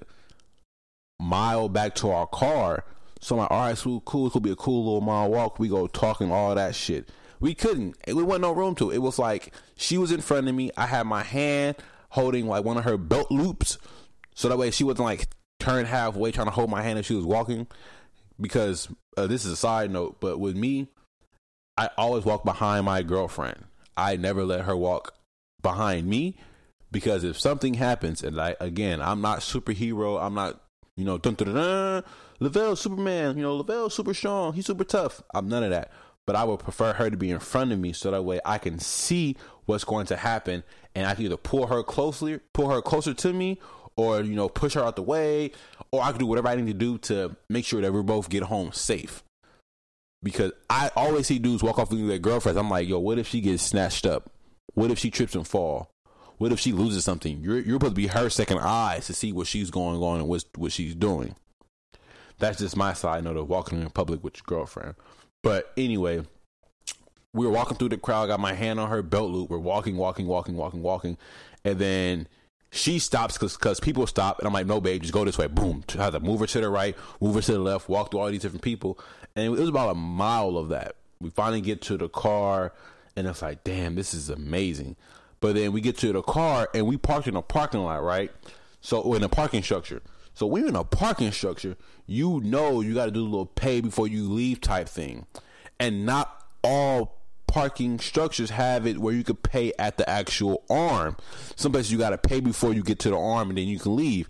mile 1.20 1.70
back 1.70 1.96
to 1.96 2.10
our 2.12 2.28
car. 2.28 2.84
So 3.20 3.36
I'm 3.36 3.42
like, 3.42 3.52
all 3.52 3.62
right, 3.62 3.78
so 3.78 4.00
cool. 4.02 4.28
It 4.28 4.32
could 4.32 4.44
be 4.44 4.52
a 4.52 4.56
cool 4.56 4.86
little 4.86 5.02
mile 5.02 5.30
walk. 5.30 5.60
We 5.60 5.68
go 5.68 5.88
talking 5.88 6.32
all 6.32 6.56
that 6.56 6.76
shit. 6.76 7.10
We 7.40 7.54
couldn't. 7.54 7.96
We 8.08 8.24
wasn't 8.24 8.42
no 8.42 8.52
room 8.52 8.76
to. 8.76 8.92
It 8.92 9.00
was 9.00 9.20
like 9.20 9.54
she 9.76 9.98
was 9.98 10.12
in 10.12 10.22
front 10.22 10.48
of 10.48 10.56
me. 10.56 10.72
I 10.78 10.86
had 10.86 11.06
my 11.06 11.24
hand 11.24 11.78
holding 12.10 12.48
like 12.48 12.66
one 12.66 12.78
of 12.78 12.84
her 12.84 12.98
belt 12.98 13.30
loops, 13.32 13.78
so 14.36 14.50
that 14.50 14.58
way 14.58 14.72
she 14.72 14.84
wasn't 14.84 15.06
like 15.06 15.28
turned 15.60 15.88
halfway 15.88 16.32
trying 16.32 16.48
to 16.48 16.52
hold 16.52 16.70
my 16.70 16.82
hand 16.82 17.00
as 17.00 17.06
she 17.06 17.14
was 17.14 17.26
walking 17.26 17.68
because 18.40 18.88
uh, 19.18 19.28
this 19.28 19.46
is 19.46 19.52
a 19.52 19.58
side 19.58 19.92
note, 19.92 20.18
but 20.20 20.40
with 20.40 20.56
me, 20.56 20.88
I 21.78 21.90
always 21.98 22.26
walk 22.26 22.44
behind 22.44 22.86
my 22.86 23.04
girlfriend. 23.04 23.66
I 23.96 24.16
never 24.16 24.46
let 24.46 24.62
her 24.62 24.76
walk 24.76 25.14
behind 25.62 26.08
me 26.08 26.38
because 26.92 27.24
if 27.24 27.40
something 27.40 27.76
happens, 27.76 28.24
and 28.24 28.40
I 28.40 28.56
again, 28.60 29.02
I'm 29.02 29.22
not 29.22 29.40
superhero, 29.40 30.22
I'm 30.22 30.34
not 30.34 30.62
you 30.96 31.06
know 31.06 31.18
dun 31.18 31.36
dun 31.36 31.54
dun, 31.54 32.04
Levell 32.40 32.76
Superman, 32.76 33.38
you 33.38 33.44
know 33.44 33.56
Levell 33.56 33.90
super 33.90 34.14
strong, 34.14 34.54
he's 34.54 34.66
super 34.66 34.84
tough. 34.84 35.22
I'm 35.34 35.50
none 35.50 35.64
of 35.64 35.72
that. 35.72 35.92
But 36.26 36.36
I 36.36 36.44
would 36.44 36.60
prefer 36.60 36.94
her 36.94 37.10
to 37.10 37.18
be 37.18 37.32
in 37.32 37.40
front 37.40 37.72
of 37.72 37.80
me 37.80 37.92
so 37.92 38.12
that 38.12 38.24
way 38.24 38.40
I 38.46 38.60
can 38.60 38.80
see 38.80 39.36
what's 39.66 39.84
going 39.84 40.06
to 40.08 40.16
happen 40.16 40.64
and 40.94 41.08
I 41.08 41.16
can 41.16 41.26
either 41.26 41.38
pull 41.38 41.68
her 41.68 41.82
closely, 41.82 42.40
pull 42.54 42.70
her 42.70 42.82
closer 42.82 43.14
to 43.16 43.34
me, 43.34 43.60
or 43.96 44.22
you 44.22 44.36
know 44.36 44.48
push 44.48 44.76
her 44.76 44.84
out 44.84 44.96
the 44.96 45.02
way 45.02 45.52
or 45.92 46.04
I 46.04 46.12
can 46.12 46.20
do 46.20 46.26
whatever 46.26 46.48
I 46.48 46.56
need 46.56 46.68
to 46.68 46.74
do 46.74 46.98
to 47.00 47.36
make 47.50 47.66
sure 47.66 47.82
that 47.82 47.92
we 47.92 48.02
both 48.02 48.30
get 48.30 48.44
home 48.44 48.72
safe. 48.72 49.24
Because 50.22 50.52
I 50.70 50.92
always 50.96 51.28
see 51.28 51.40
dudes 51.40 51.64
walk 51.64 51.80
off 51.80 51.92
with 51.92 52.06
their 52.08 52.20
girlfriends. 52.20 52.58
I'm 52.58 52.70
like, 52.70 52.88
yo, 52.88 53.00
what 53.00 53.18
if 53.18 53.28
she 53.28 53.42
gets 53.42 53.64
snatched 53.64 54.06
up? 54.06 54.30
What 54.74 54.92
if 54.92 55.00
she 55.00 55.10
trips 55.10 55.34
and 55.34 55.48
fall? 55.48 55.90
What 56.38 56.52
if 56.52 56.60
she 56.60 56.72
loses 56.72 57.04
something? 57.04 57.42
You're 57.42 57.60
you're 57.60 57.76
supposed 57.76 57.96
to 57.96 58.02
be 58.02 58.08
her 58.08 58.30
second 58.30 58.60
eyes 58.60 59.08
to 59.08 59.14
see 59.14 59.32
what 59.32 59.48
she's 59.48 59.72
going 59.72 60.02
on 60.02 60.20
and 60.20 60.28
what 60.28 60.44
what 60.56 60.72
she's 60.72 60.96
doing. 60.96 61.36
That's 62.40 62.60
just 62.60 62.76
my 62.76 62.94
side 62.94 63.24
note 63.24 63.38
of 63.38 63.48
walking 63.48 63.82
in 63.82 63.90
public 63.90 64.24
with 64.24 64.38
your 64.38 64.44
girlfriend. 64.46 64.96
But 65.44 65.72
anyway, 65.78 66.24
we 67.34 67.46
were 67.46 67.52
walking 67.52 67.78
through 67.78 67.90
the 67.90 67.98
crowd. 67.98 68.28
got 68.28 68.40
my 68.40 68.54
hand 68.54 68.80
on 68.80 68.90
her 68.90 69.02
belt 69.02 69.30
loop. 69.30 69.50
We're 69.50 69.58
walking, 69.60 69.98
walking, 69.98 70.26
walking, 70.28 70.56
walking, 70.56 70.82
walking, 70.82 71.18
and 71.64 71.78
then 71.80 72.28
she 72.72 73.00
stops 73.00 73.38
because 73.38 73.80
people 73.80 74.06
stop, 74.08 74.40
and 74.40 74.48
I'm 74.48 74.54
like, 74.54 74.68
no, 74.68 74.80
babe, 74.80 75.02
just 75.02 75.14
go 75.14 75.26
this 75.26 75.38
way. 75.38 75.48
Boom. 75.48 75.84
I 75.98 76.04
had 76.04 76.14
to 76.14 76.20
move 76.20 76.40
her 76.40 76.48
to 76.48 76.62
the 76.62 76.70
right, 76.70 76.96
move 77.20 77.36
her 77.36 77.42
to 77.42 77.52
the 77.54 77.60
left, 77.60 77.90
walk 77.90 78.12
through 78.12 78.20
all 78.20 78.30
these 78.30 78.42
different 78.42 78.62
people, 78.62 79.00
and 79.36 79.46
it 79.46 79.50
was 79.50 79.70
about 79.70 79.90
a 79.90 79.96
mile 79.96 80.58
of 80.58 80.70
that. 80.70 80.96
We 81.20 81.30
finally 81.30 81.62
get 81.62 81.82
to 81.84 81.98
the 81.98 82.10
car, 82.10 82.74
and 83.16 83.28
it's 83.28 83.42
like, 83.42 83.64
damn, 83.64 83.96
this 83.96 84.14
is 84.14 84.30
amazing. 84.30 84.96
But 85.42 85.56
then 85.56 85.72
we 85.72 85.82
get 85.82 85.98
to 86.00 86.14
the 86.14 86.22
car, 86.22 86.70
and 86.74 86.86
we 86.86 86.98
parked 86.98 87.28
in 87.28 87.36
a 87.36 87.42
parking 87.42 87.82
lot, 87.82 88.04
right? 88.04 88.32
So 88.82 89.14
in 89.14 89.24
a 89.24 89.30
parking 89.30 89.64
structure. 89.64 90.02
So 90.40 90.48
when 90.48 90.62
you're 90.62 90.70
in 90.70 90.76
a 90.78 90.86
parking 90.86 91.34
structure, 91.34 91.76
you 92.06 92.40
know 92.40 92.80
you 92.80 92.94
got 92.94 93.08
to 93.08 93.12
do 93.12 93.22
a 93.22 93.28
little 93.28 93.46
pay 93.46 93.82
before 93.82 94.08
you 94.08 94.24
leave 94.24 94.62
type 94.62 94.88
thing, 94.88 95.26
and 95.82 96.06
not 96.06 96.46
all 96.64 97.18
parking 97.46 98.00
structures 98.00 98.52
have 98.52 98.88
it 98.88 99.00
where 99.00 99.14
you 99.14 99.26
could 99.26 99.44
pay 99.44 99.74
at 99.78 99.98
the 99.98 100.10
actual 100.10 100.64
arm. 100.70 101.18
Some 101.58 101.74
places 101.74 101.92
you 101.92 101.98
got 101.98 102.12
to 102.12 102.18
pay 102.18 102.40
before 102.40 102.74
you 102.74 102.84
get 102.84 103.00
to 103.00 103.10
the 103.10 103.18
arm 103.18 103.50
and 103.50 103.58
then 103.58 103.68
you 103.68 103.80
can 103.80 103.98
leave. 103.98 104.30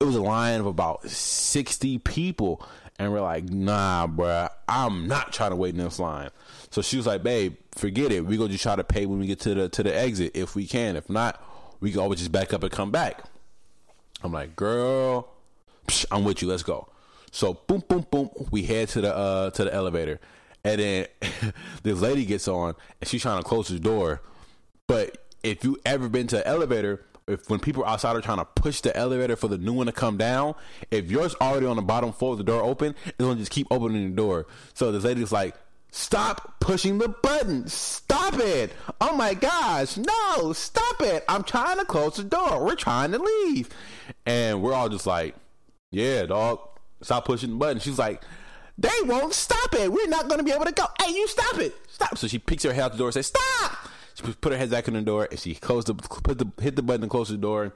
It 0.00 0.04
was 0.04 0.16
a 0.16 0.22
line 0.22 0.60
of 0.60 0.66
about 0.66 1.06
60 1.10 1.98
people. 1.98 2.66
And 2.98 3.12
we're 3.12 3.20
like, 3.20 3.44
nah, 3.50 4.06
bruh, 4.06 4.48
I'm 4.66 5.08
not 5.08 5.34
trying 5.34 5.50
to 5.50 5.56
wait 5.56 5.74
in 5.74 5.84
this 5.84 5.98
line. 5.98 6.30
So 6.70 6.80
she 6.80 6.96
was 6.96 7.06
like, 7.06 7.22
babe, 7.22 7.56
forget 7.72 8.12
it. 8.12 8.24
We 8.24 8.38
gonna 8.38 8.48
just 8.48 8.62
try 8.62 8.76
to 8.76 8.84
pay 8.84 9.04
when 9.04 9.18
we 9.18 9.26
get 9.26 9.40
to 9.40 9.52
the 9.52 9.68
to 9.68 9.82
the 9.82 9.94
exit 9.94 10.30
if 10.34 10.54
we 10.54 10.66
can. 10.66 10.96
If 10.96 11.10
not, 11.10 11.42
we 11.80 11.90
can 11.90 12.00
always 12.00 12.20
just 12.20 12.32
back 12.32 12.54
up 12.54 12.62
and 12.62 12.72
come 12.72 12.90
back. 12.90 13.24
I'm 14.22 14.32
like, 14.32 14.56
girl, 14.56 15.33
psh, 15.86 16.06
I'm 16.10 16.24
with 16.24 16.42
you. 16.42 16.48
Let's 16.48 16.62
go. 16.62 16.88
So 17.30 17.54
boom, 17.66 17.82
boom, 17.88 18.06
boom. 18.10 18.30
We 18.50 18.62
head 18.62 18.88
to 18.90 19.00
the 19.00 19.14
uh 19.14 19.50
to 19.50 19.64
the 19.64 19.74
elevator. 19.74 20.20
And 20.64 20.80
then 20.80 21.06
this 21.82 22.00
lady 22.00 22.24
gets 22.24 22.48
on 22.48 22.74
and 23.00 23.08
she's 23.08 23.22
trying 23.22 23.42
to 23.42 23.48
close 23.48 23.68
the 23.68 23.78
door. 23.78 24.22
But 24.86 25.18
if 25.42 25.64
you 25.64 25.78
ever 25.84 26.08
been 26.08 26.26
to 26.28 26.38
an 26.38 26.44
elevator, 26.46 27.04
if 27.26 27.48
when 27.48 27.60
people 27.60 27.84
outside 27.84 28.16
are 28.16 28.20
trying 28.20 28.38
to 28.38 28.44
push 28.44 28.80
the 28.80 28.96
elevator 28.96 29.36
for 29.36 29.48
the 29.48 29.58
new 29.58 29.72
one 29.72 29.86
to 29.86 29.92
come 29.92 30.16
down, 30.16 30.54
if 30.90 31.10
yours 31.10 31.34
already 31.40 31.66
on 31.66 31.76
the 31.76 31.82
bottom 31.82 32.12
floor, 32.12 32.36
the 32.36 32.44
door 32.44 32.62
open, 32.62 32.94
it's 33.04 33.18
gonna 33.18 33.36
just 33.36 33.50
keep 33.50 33.66
opening 33.70 34.10
the 34.10 34.16
door. 34.16 34.46
So 34.74 34.92
this 34.92 35.04
lady's 35.04 35.32
like, 35.32 35.54
"Stop 35.90 36.60
pushing 36.60 36.98
the 36.98 37.08
button! 37.08 37.68
Stop 37.68 38.34
it! 38.38 38.72
Oh 39.00 39.16
my 39.16 39.34
gosh, 39.34 39.96
no! 39.96 40.52
Stop 40.52 41.00
it! 41.00 41.24
I'm 41.28 41.44
trying 41.44 41.78
to 41.78 41.84
close 41.84 42.16
the 42.16 42.24
door. 42.24 42.64
We're 42.64 42.74
trying 42.74 43.12
to 43.12 43.18
leave." 43.18 43.70
And 44.26 44.62
we're 44.62 44.74
all 44.74 44.88
just 44.88 45.06
like, 45.06 45.34
"Yeah, 45.94 46.26
dog, 46.26 46.60
stop 47.02 47.24
pushing 47.24 47.50
the 47.50 47.56
button." 47.56 47.80
She's 47.80 47.98
like, 47.98 48.22
they 48.76 48.88
won't 49.04 49.32
stop 49.34 49.74
it. 49.74 49.92
We're 49.92 50.08
not 50.08 50.28
going 50.28 50.38
to 50.38 50.44
be 50.44 50.50
able 50.50 50.64
to 50.64 50.72
go. 50.72 50.86
Hey, 51.00 51.12
you 51.12 51.28
stop 51.28 51.58
it. 51.58 51.74
Stop. 51.88 52.18
So 52.18 52.26
she 52.26 52.38
picks 52.38 52.64
her 52.64 52.72
head 52.72 52.84
out 52.84 52.92
the 52.92 52.98
door 52.98 53.08
and 53.08 53.14
says, 53.14 53.28
Stop. 53.28 53.88
She 54.14 54.22
put 54.22 54.52
her 54.52 54.58
head 54.58 54.70
back 54.70 54.88
in 54.88 54.94
the 54.94 55.02
door 55.02 55.28
and 55.30 55.38
she 55.38 55.54
closed 55.54 55.88
the, 55.88 55.94
put 55.94 56.38
the, 56.38 56.50
hit 56.60 56.76
the 56.76 56.82
button 56.82 57.02
and 57.02 57.10
close 57.10 57.28
the 57.28 57.36
door. 57.36 57.72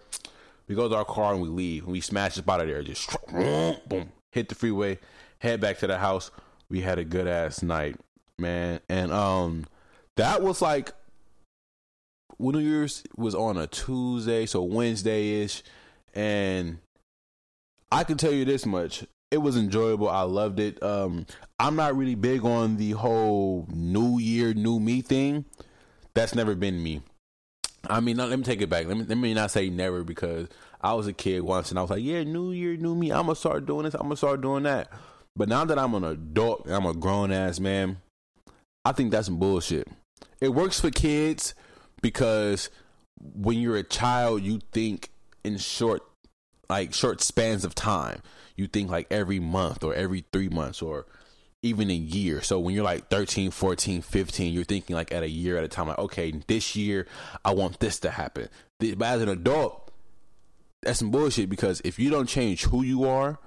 We 0.66 0.74
go 0.74 0.88
to 0.88 0.96
our 0.96 1.04
car 1.04 1.32
and 1.32 1.42
we 1.42 1.48
leave. 1.48 1.84
And 1.84 1.92
we 1.92 2.00
smash 2.00 2.34
the 2.34 2.42
spot 2.42 2.60
out 2.60 2.68
of 2.68 2.72
there. 2.72 2.82
Just 2.82 3.16
boom, 3.88 4.12
hit 4.32 4.48
the 4.48 4.54
freeway, 4.54 4.98
head 5.38 5.60
back 5.60 5.78
to 5.78 5.86
the 5.86 5.98
house. 5.98 6.30
We 6.68 6.80
had 6.80 6.98
a 6.98 7.04
good 7.04 7.26
ass 7.26 7.62
night, 7.62 7.96
man. 8.38 8.80
And 8.88 9.12
um, 9.12 9.66
that 10.16 10.42
was 10.42 10.60
like 10.60 10.92
New 12.38 12.58
Year's 12.58 13.02
was 13.16 13.34
on 13.34 13.56
a 13.56 13.66
Tuesday, 13.66 14.46
so 14.46 14.62
Wednesday 14.62 15.42
ish, 15.42 15.62
and 16.14 16.78
I 17.90 18.04
can 18.04 18.18
tell 18.18 18.32
you 18.32 18.44
this 18.44 18.66
much: 18.66 19.04
it 19.30 19.38
was 19.38 19.56
enjoyable. 19.56 20.08
I 20.08 20.22
loved 20.22 20.60
it. 20.60 20.82
Um, 20.82 21.26
I'm 21.58 21.76
not 21.76 21.96
really 21.96 22.14
big 22.14 22.44
on 22.44 22.76
the 22.76 22.92
whole 22.92 23.66
New 23.70 24.18
Year, 24.18 24.54
New 24.54 24.80
Me 24.80 25.00
thing. 25.00 25.44
That's 26.14 26.34
never 26.34 26.54
been 26.54 26.82
me. 26.82 27.02
I 27.88 28.00
mean, 28.00 28.16
let 28.16 28.36
me 28.36 28.44
take 28.44 28.60
it 28.60 28.68
back. 28.68 28.86
Let 28.86 28.96
me 28.96 29.04
let 29.04 29.18
me 29.18 29.34
not 29.34 29.50
say 29.50 29.70
never 29.70 30.02
because 30.04 30.48
I 30.80 30.94
was 30.94 31.06
a 31.06 31.12
kid 31.12 31.42
once 31.42 31.70
and 31.70 31.78
I 31.78 31.82
was 31.82 31.90
like, 31.90 32.02
yeah, 32.02 32.24
New 32.24 32.52
Year, 32.52 32.76
New 32.76 32.94
Me. 32.94 33.10
I'm 33.10 33.26
gonna 33.26 33.36
start 33.36 33.66
doing 33.66 33.84
this. 33.84 33.94
I'm 33.94 34.02
gonna 34.02 34.16
start 34.16 34.40
doing 34.40 34.64
that. 34.64 34.90
But 35.36 35.48
now 35.48 35.64
that 35.64 35.78
I'm 35.78 35.94
an 35.94 36.04
adult, 36.04 36.68
I'm 36.68 36.86
a 36.86 36.94
grown 36.94 37.30
ass 37.30 37.60
man. 37.60 37.98
I 38.84 38.92
think 38.92 39.10
that's 39.10 39.28
bullshit. 39.28 39.88
It 40.40 40.48
works 40.48 40.80
for 40.80 40.90
kids 40.90 41.54
because 42.02 42.70
when 43.20 43.58
you're 43.58 43.76
a 43.76 43.82
child, 43.82 44.42
you 44.42 44.60
think 44.72 45.10
in 45.44 45.58
short, 45.58 46.02
like 46.68 46.94
short 46.94 47.20
spans 47.20 47.64
of 47.64 47.74
time 47.74 48.22
you 48.58 48.66
think 48.66 48.90
like 48.90 49.06
every 49.10 49.38
month 49.38 49.84
or 49.84 49.94
every 49.94 50.24
three 50.32 50.48
months 50.48 50.82
or 50.82 51.06
even 51.62 51.90
a 51.90 51.94
year. 51.94 52.42
So 52.42 52.58
when 52.58 52.74
you're 52.74 52.84
like 52.84 53.08
13, 53.08 53.52
14, 53.52 54.02
15, 54.02 54.52
you're 54.52 54.64
thinking 54.64 54.96
like 54.96 55.12
at 55.12 55.22
a 55.22 55.28
year 55.28 55.56
at 55.56 55.64
a 55.64 55.68
time, 55.68 55.86
like, 55.86 55.98
okay, 55.98 56.32
this 56.48 56.74
year 56.74 57.06
I 57.44 57.52
want 57.54 57.78
this 57.78 58.00
to 58.00 58.10
happen. 58.10 58.48
But 58.80 59.00
as 59.02 59.22
an 59.22 59.28
adult, 59.28 59.92
that's 60.82 60.98
some 60.98 61.10
bullshit 61.10 61.48
because 61.48 61.80
if 61.84 61.98
you 61.98 62.10
don't 62.10 62.28
change 62.28 62.64
who 62.64 62.82
you 62.82 63.04
are, 63.04 63.38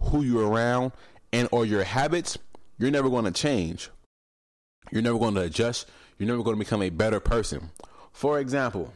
who 0.00 0.22
you're 0.22 0.48
around, 0.48 0.92
and 1.32 1.48
or 1.50 1.66
your 1.66 1.84
habits, 1.84 2.38
you're 2.78 2.90
never 2.90 3.10
going 3.10 3.24
to 3.24 3.30
change. 3.30 3.90
You're 4.90 5.02
never 5.02 5.18
going 5.18 5.34
to 5.34 5.42
adjust. 5.42 5.88
You're 6.18 6.28
never 6.28 6.42
going 6.42 6.56
to 6.56 6.64
become 6.64 6.82
a 6.82 6.90
better 6.90 7.20
person. 7.20 7.70
For 8.12 8.38
example, 8.38 8.92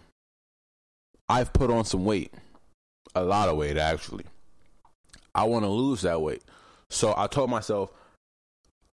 I've 1.29 1.53
put 1.53 1.71
on 1.71 1.85
some 1.85 2.05
weight, 2.05 2.33
a 3.15 3.23
lot 3.23 3.49
of 3.49 3.57
weight 3.57 3.77
actually. 3.77 4.25
I 5.35 5.45
want 5.45 5.65
to 5.65 5.71
lose 5.71 6.03
that 6.03 6.21
weight. 6.21 6.43
So 6.91 7.15
I 7.17 7.27
told 7.27 7.51
myself 7.51 7.91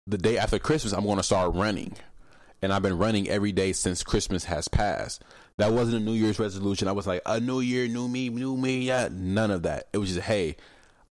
the 0.07 0.17
day 0.17 0.37
after 0.37 0.59
Christmas, 0.59 0.93
I'm 0.93 1.05
going 1.05 1.17
to 1.17 1.23
start 1.23 1.55
running. 1.55 1.93
And 2.61 2.73
I've 2.73 2.81
been 2.81 2.97
running 2.97 3.29
every 3.29 3.51
day 3.51 3.73
since 3.73 4.03
Christmas 4.03 4.45
has 4.45 4.67
passed. 4.67 5.23
That 5.57 5.71
wasn't 5.71 6.01
a 6.01 6.05
New 6.05 6.13
Year's 6.13 6.39
resolution. 6.39 6.87
I 6.87 6.93
was 6.93 7.05
like, 7.05 7.21
a 7.25 7.39
new 7.39 7.59
year, 7.59 7.87
new 7.87 8.07
me, 8.07 8.29
new 8.29 8.57
me. 8.57 8.79
Yeah, 8.79 9.09
none 9.11 9.51
of 9.51 9.63
that. 9.63 9.87
It 9.93 9.99
was 9.99 10.09
just, 10.09 10.25
hey, 10.25 10.55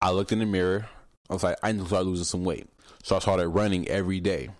I 0.01 0.11
looked 0.11 0.33
in 0.33 0.39
the 0.39 0.47
mirror. 0.47 0.87
I 1.29 1.35
was 1.35 1.43
like, 1.43 1.57
I 1.63 1.73
need 1.73 1.81
to 1.81 1.87
start 1.87 2.07
losing 2.07 2.25
some 2.25 2.45
weight. 2.45 2.69
So 3.03 3.17
I 3.17 3.19
started 3.19 3.49
running 3.49 3.87
every 3.89 4.21
day. 4.21 4.51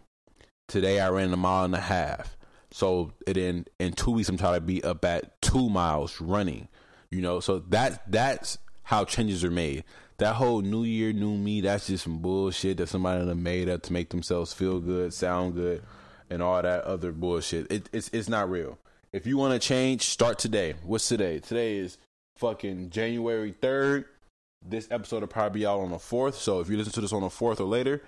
Today 0.69 1.01
I 1.01 1.11
ran 1.11 1.33
a 1.33 1.37
mile 1.37 1.65
and 1.65 1.75
a 1.75 1.81
half. 1.81 2.37
So 2.71 3.13
it 3.27 3.37
in 3.37 3.67
in 3.79 3.93
two 3.93 4.13
weeks 4.13 4.29
I'm 4.29 4.39
trying 4.39 4.55
to 4.55 4.61
be 4.61 4.83
up 4.83 5.05
at 5.05 5.41
two 5.43 5.69
miles 5.69 6.21
running. 6.21 6.69
You 7.13 7.21
know, 7.21 7.41
so 7.41 7.59
that 7.69 8.11
that's 8.11 8.57
how 8.85 9.05
changes 9.05 9.45
are 9.45 9.51
made. 9.51 9.85
That 10.17 10.35
whole 10.35 10.63
new 10.63 10.85
year, 10.85 11.13
new 11.13 11.37
me, 11.37 11.61
that's 11.61 11.87
just 11.87 12.05
some 12.05 12.19
bullshit 12.19 12.79
that 12.79 12.89
somebody 12.89 13.25
done 13.25 13.43
made 13.43 13.69
up 13.69 13.83
to 13.83 13.93
make 13.93 14.09
themselves 14.09 14.55
feel 14.55 14.81
good, 14.81 15.13
sound 15.13 15.55
good, 15.55 15.83
and 16.31 16.43
all 16.43 16.61
that 16.63 16.85
other 16.85 17.13
bullshit. 17.13 17.71
It, 17.71 17.89
it's 17.93 18.09
it's 18.15 18.31
not 18.31 18.51
real. 18.51 18.79
If 19.13 19.27
you 19.27 19.37
want 19.37 19.53
to 19.53 19.67
change, 19.67 20.03
start 20.03 20.39
today. 20.39 20.75
What's 20.85 21.07
today? 21.07 21.39
Today 21.39 21.77
is 21.77 21.99
fucking 22.37 22.89
January 22.89 23.53
3rd. 23.53 24.07
This 24.67 24.89
episode 24.91 25.21
will 25.21 25.29
probably 25.29 25.61
be 25.61 25.67
out 25.67 25.81
on 25.81 25.91
the 25.91 25.99
4th. 25.99 26.35
So 26.35 26.61
if 26.61 26.71
you 26.71 26.79
listen 26.79 26.95
to 26.95 27.03
this 27.03 27.13
on 27.13 27.21
the 27.21 27.29
4th 27.29 27.61
or 27.61 27.65
later, 27.65 28.03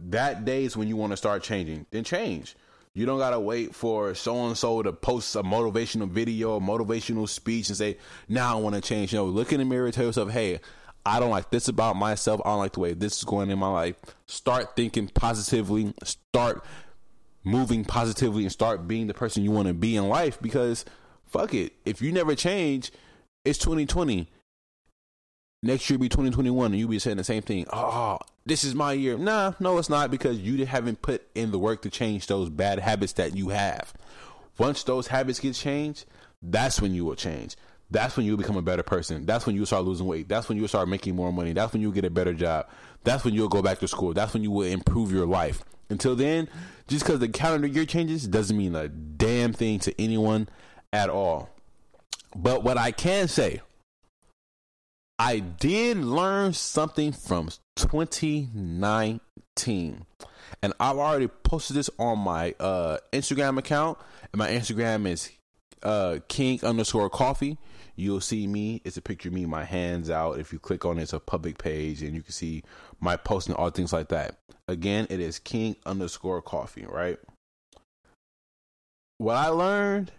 that 0.00 0.44
day 0.44 0.64
is 0.64 0.76
when 0.76 0.88
you 0.88 0.96
want 0.96 1.12
to 1.12 1.16
start 1.16 1.44
changing. 1.44 1.86
Then 1.92 2.02
change. 2.02 2.56
You 2.94 3.06
don't 3.06 3.18
gotta 3.18 3.38
wait 3.38 3.74
for 3.74 4.14
so 4.14 4.46
and 4.46 4.56
so 4.56 4.82
to 4.82 4.92
post 4.92 5.36
a 5.36 5.42
motivational 5.42 6.08
video, 6.08 6.56
a 6.56 6.60
motivational 6.60 7.28
speech, 7.28 7.68
and 7.68 7.76
say, 7.76 7.98
"Now 8.28 8.56
I 8.56 8.60
want 8.60 8.74
to 8.74 8.80
change." 8.80 9.12
You 9.12 9.20
know, 9.20 9.26
look 9.26 9.52
in 9.52 9.58
the 9.58 9.64
mirror, 9.64 9.90
tell 9.90 10.06
yourself, 10.06 10.30
"Hey, 10.30 10.60
I 11.06 11.20
don't 11.20 11.30
like 11.30 11.50
this 11.50 11.68
about 11.68 11.96
myself. 11.96 12.40
I 12.44 12.50
don't 12.50 12.58
like 12.58 12.72
the 12.72 12.80
way 12.80 12.94
this 12.94 13.18
is 13.18 13.24
going 13.24 13.50
in 13.50 13.58
my 13.58 13.68
life." 13.68 13.96
Start 14.26 14.74
thinking 14.74 15.08
positively. 15.08 15.94
Start 16.02 16.64
moving 17.44 17.84
positively 17.84 18.42
and 18.42 18.52
start 18.52 18.88
being 18.88 19.06
the 19.06 19.14
person 19.14 19.44
you 19.44 19.50
want 19.50 19.68
to 19.68 19.74
be 19.74 19.96
in 19.96 20.08
life 20.08 20.38
because 20.40 20.84
fuck 21.26 21.54
it. 21.54 21.72
If 21.84 22.02
you 22.02 22.12
never 22.12 22.34
change, 22.34 22.90
it's 23.44 23.58
2020. 23.58 24.28
Next 25.62 25.90
year 25.90 25.98
be 25.98 26.08
2021 26.08 26.66
and 26.66 26.78
you'll 26.78 26.88
be 26.88 27.00
saying 27.00 27.16
the 27.16 27.24
same 27.24 27.42
thing. 27.42 27.66
Oh, 27.72 28.18
this 28.46 28.62
is 28.62 28.74
my 28.74 28.92
year. 28.92 29.18
Nah, 29.18 29.54
no, 29.58 29.78
it's 29.78 29.90
not 29.90 30.10
because 30.10 30.38
you 30.38 30.64
haven't 30.64 31.02
put 31.02 31.26
in 31.34 31.50
the 31.50 31.58
work 31.58 31.82
to 31.82 31.90
change 31.90 32.28
those 32.28 32.48
bad 32.48 32.78
habits 32.78 33.14
that 33.14 33.36
you 33.36 33.48
have. 33.48 33.92
Once 34.56 34.84
those 34.84 35.08
habits 35.08 35.40
get 35.40 35.54
changed, 35.54 36.04
that's 36.40 36.80
when 36.80 36.94
you 36.94 37.04
will 37.04 37.16
change. 37.16 37.56
That's 37.90 38.16
when 38.16 38.26
you 38.26 38.36
become 38.36 38.56
a 38.56 38.62
better 38.62 38.82
person. 38.82 39.26
That's 39.26 39.46
when 39.46 39.56
you 39.56 39.64
start 39.64 39.84
losing 39.84 40.06
weight. 40.06 40.28
That's 40.28 40.48
when 40.48 40.58
you 40.58 40.68
start 40.68 40.88
making 40.88 41.16
more 41.16 41.32
money. 41.32 41.52
That's 41.54 41.72
when 41.72 41.82
you 41.82 41.90
get 41.90 42.04
a 42.04 42.10
better 42.10 42.34
job. 42.34 42.68
That's 43.02 43.24
when 43.24 43.34
you'll 43.34 43.48
go 43.48 43.62
back 43.62 43.78
to 43.80 43.88
school. 43.88 44.12
That's 44.12 44.34
when 44.34 44.42
you 44.42 44.50
will 44.50 44.66
improve 44.66 45.10
your 45.10 45.26
life. 45.26 45.64
Until 45.90 46.14
then, 46.14 46.48
just 46.86 47.04
because 47.04 47.18
the 47.18 47.28
calendar 47.28 47.66
year 47.66 47.86
changes 47.86 48.28
doesn't 48.28 48.56
mean 48.56 48.74
a 48.74 48.88
damn 48.88 49.52
thing 49.54 49.78
to 49.80 50.00
anyone 50.00 50.48
at 50.92 51.08
all. 51.08 51.48
But 52.36 52.62
what 52.62 52.76
I 52.76 52.92
can 52.92 53.26
say, 53.26 53.62
I 55.18 55.40
did 55.40 55.98
learn 55.98 56.52
something 56.52 57.10
from 57.12 57.48
2019. 57.76 60.06
And 60.62 60.72
I've 60.78 60.96
already 60.96 61.26
posted 61.26 61.76
this 61.76 61.90
on 61.98 62.20
my 62.20 62.54
uh, 62.60 62.98
Instagram 63.12 63.58
account. 63.58 63.98
And 64.32 64.38
my 64.38 64.48
Instagram 64.48 65.08
is 65.08 65.32
uh, 65.82 66.20
king 66.28 66.64
underscore 66.64 67.10
Coffey. 67.10 67.58
You'll 67.96 68.20
see 68.20 68.46
me. 68.46 68.80
It's 68.84 68.96
a 68.96 69.02
picture 69.02 69.28
of 69.28 69.34
me, 69.34 69.44
my 69.44 69.64
hands 69.64 70.08
out. 70.08 70.38
If 70.38 70.52
you 70.52 70.60
click 70.60 70.84
on 70.84 70.98
it, 70.98 71.02
it's 71.02 71.12
a 71.12 71.18
public 71.18 71.58
page 71.58 72.00
and 72.02 72.14
you 72.14 72.22
can 72.22 72.32
see 72.32 72.62
my 73.00 73.16
posts 73.16 73.48
and 73.48 73.56
all 73.56 73.70
things 73.70 73.92
like 73.92 74.10
that. 74.10 74.38
Again, 74.68 75.08
it 75.10 75.18
is 75.18 75.40
king 75.40 75.74
underscore 75.84 76.40
Coffey, 76.42 76.86
right? 76.86 77.18
What 79.18 79.36
I 79.36 79.48
learned 79.48 80.12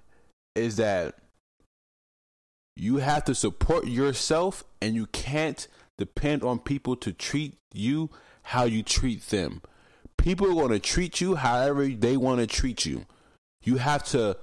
is 0.55 0.75
that 0.75 1.15
you 2.75 2.97
have 2.97 3.25
to 3.25 3.35
support 3.35 3.87
yourself 3.87 4.63
and 4.81 4.95
you 4.95 5.05
can't 5.07 5.67
depend 5.97 6.43
on 6.43 6.59
people 6.59 6.95
to 6.95 7.11
treat 7.11 7.57
you 7.73 8.09
how 8.43 8.63
you 8.63 8.83
treat 8.83 9.27
them. 9.27 9.61
People 10.17 10.47
are 10.47 10.53
going 10.53 10.71
to 10.71 10.79
treat 10.79 11.21
you 11.21 11.35
however 11.35 11.87
they 11.87 12.17
want 12.17 12.39
to 12.39 12.47
treat 12.47 12.85
you. 12.85 13.05
You 13.63 13.77
have 13.77 14.03
to 14.05 14.37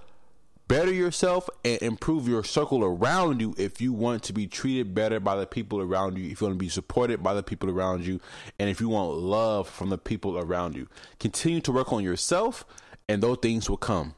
better 0.68 0.92
yourself 0.92 1.48
and 1.64 1.80
improve 1.80 2.28
your 2.28 2.42
circle 2.42 2.84
around 2.84 3.40
you 3.40 3.54
if 3.56 3.80
you 3.80 3.92
want 3.92 4.22
to 4.24 4.32
be 4.32 4.46
treated 4.46 4.94
better 4.94 5.20
by 5.20 5.36
the 5.36 5.46
people 5.46 5.80
around 5.80 6.18
you, 6.18 6.30
if 6.30 6.40
you 6.40 6.46
want 6.46 6.58
to 6.58 6.64
be 6.64 6.68
supported 6.68 7.22
by 7.22 7.34
the 7.34 7.42
people 7.42 7.70
around 7.70 8.04
you, 8.04 8.20
and 8.58 8.68
if 8.68 8.80
you 8.80 8.88
want 8.88 9.16
love 9.16 9.68
from 9.68 9.90
the 9.90 9.98
people 9.98 10.38
around 10.38 10.74
you. 10.74 10.88
Continue 11.20 11.60
to 11.60 11.72
work 11.72 11.92
on 11.92 12.02
yourself, 12.02 12.64
and 13.08 13.22
those 13.22 13.38
things 13.38 13.70
will 13.70 13.76
come. 13.76 14.14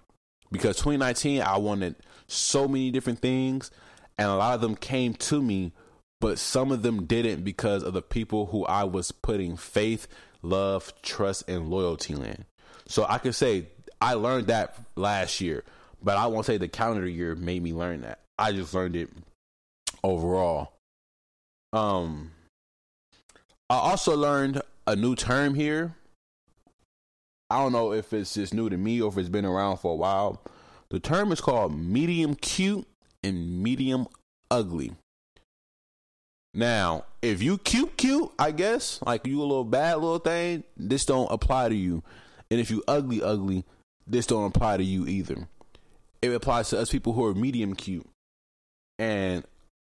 Because 0.50 0.76
2019, 0.76 1.42
I 1.42 1.58
wanted 1.58 1.96
so 2.26 2.66
many 2.66 2.90
different 2.90 3.18
things, 3.18 3.70
and 4.18 4.28
a 4.28 4.36
lot 4.36 4.54
of 4.54 4.60
them 4.60 4.74
came 4.74 5.14
to 5.14 5.40
me, 5.40 5.72
but 6.20 6.38
some 6.38 6.72
of 6.72 6.82
them 6.82 7.06
didn't 7.06 7.44
because 7.44 7.82
of 7.82 7.94
the 7.94 8.02
people 8.02 8.46
who 8.46 8.64
I 8.66 8.84
was 8.84 9.12
putting 9.12 9.56
faith, 9.56 10.08
love, 10.42 10.92
trust, 11.02 11.48
and 11.48 11.70
loyalty 11.70 12.14
in. 12.14 12.44
So 12.86 13.06
I 13.08 13.18
could 13.18 13.34
say 13.34 13.68
I 14.00 14.14
learned 14.14 14.48
that 14.48 14.76
last 14.96 15.40
year 15.40 15.64
but 16.02 16.16
I 16.16 16.26
won't 16.26 16.46
say 16.46 16.56
the 16.56 16.68
calendar 16.68 17.08
year 17.08 17.34
made 17.34 17.62
me 17.62 17.72
learn 17.72 18.02
that. 18.02 18.20
I 18.38 18.52
just 18.52 18.72
learned 18.74 18.96
it 18.96 19.10
overall. 20.04 20.72
Um, 21.72 22.32
I 23.68 23.76
also 23.76 24.16
learned 24.16 24.62
a 24.86 24.96
new 24.96 25.16
term 25.16 25.54
here. 25.54 25.94
I 27.50 27.58
don't 27.58 27.72
know 27.72 27.92
if 27.92 28.12
it's 28.12 28.34
just 28.34 28.54
new 28.54 28.68
to 28.68 28.76
me 28.76 29.00
or 29.00 29.10
if 29.10 29.18
it's 29.18 29.28
been 29.28 29.44
around 29.44 29.78
for 29.78 29.92
a 29.92 29.96
while. 29.96 30.42
The 30.90 31.00
term 31.00 31.32
is 31.32 31.40
called 31.40 31.78
medium 31.78 32.34
cute 32.34 32.86
and 33.28 33.62
medium 33.62 34.08
ugly. 34.50 34.92
Now, 36.54 37.04
if 37.22 37.42
you 37.42 37.58
cute 37.58 37.96
cute, 37.96 38.32
I 38.38 38.50
guess, 38.50 39.00
like 39.06 39.26
you 39.26 39.40
a 39.40 39.44
little 39.44 39.64
bad 39.64 39.96
little 39.96 40.18
thing, 40.18 40.64
this 40.76 41.04
don't 41.04 41.30
apply 41.30 41.68
to 41.68 41.74
you. 41.74 42.02
And 42.50 42.58
if 42.58 42.70
you 42.70 42.82
ugly 42.88 43.22
ugly, 43.22 43.64
this 44.06 44.26
don't 44.26 44.46
apply 44.46 44.78
to 44.78 44.84
you 44.84 45.06
either 45.06 45.46
it 46.22 46.32
applies 46.32 46.70
to 46.70 46.78
us 46.78 46.90
people 46.90 47.12
who 47.12 47.24
are 47.24 47.34
medium 47.34 47.74
cute. 47.74 48.08
And 48.98 49.44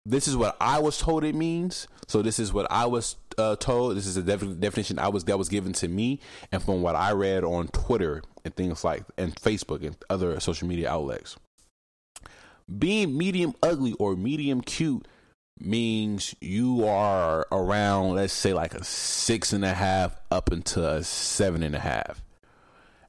this 0.06 0.28
is 0.28 0.36
what 0.36 0.56
I 0.60 0.80
was 0.80 0.98
told 0.98 1.24
it 1.24 1.36
means. 1.36 1.88
So 2.08 2.22
this 2.22 2.40
is 2.40 2.54
what 2.54 2.68
I 2.72 2.86
was 2.86 3.16
uh, 3.38 3.56
told. 3.56 3.98
This 3.98 4.08
is 4.08 4.18
a 4.18 4.24
def- 4.24 4.60
definition 4.60 5.00
I 5.00 5.10
was 5.10 5.24
that 5.26 5.38
was 5.38 5.50
given 5.50 5.74
to 5.74 5.88
me, 5.88 6.20
and 6.52 6.62
from 6.62 6.82
what 6.82 6.96
I 6.96 7.12
read 7.12 7.44
on 7.44 7.68
Twitter 7.70 8.22
and 8.44 8.56
things 8.56 8.84
like 8.84 9.04
and 9.18 9.36
Facebook 9.36 9.86
and 9.86 9.96
other 10.10 10.40
social 10.40 10.68
media 10.68 10.90
outlets. 10.90 11.38
Being 12.78 13.18
medium 13.18 13.54
ugly 13.62 13.94
or 13.94 14.16
medium 14.16 14.62
cute 14.62 15.08
means 15.60 16.36
you 16.42 16.86
are 16.86 17.48
around, 17.52 18.16
let's 18.16 18.34
say, 18.34 18.54
like 18.54 18.74
a 18.74 18.84
six 18.84 19.54
and 19.54 19.64
a 19.64 19.74
half 19.74 20.20
up 20.32 20.52
into 20.52 20.88
a 20.88 21.04
seven 21.04 21.64
and 21.64 21.76
a 21.76 21.80
half. 21.80 22.22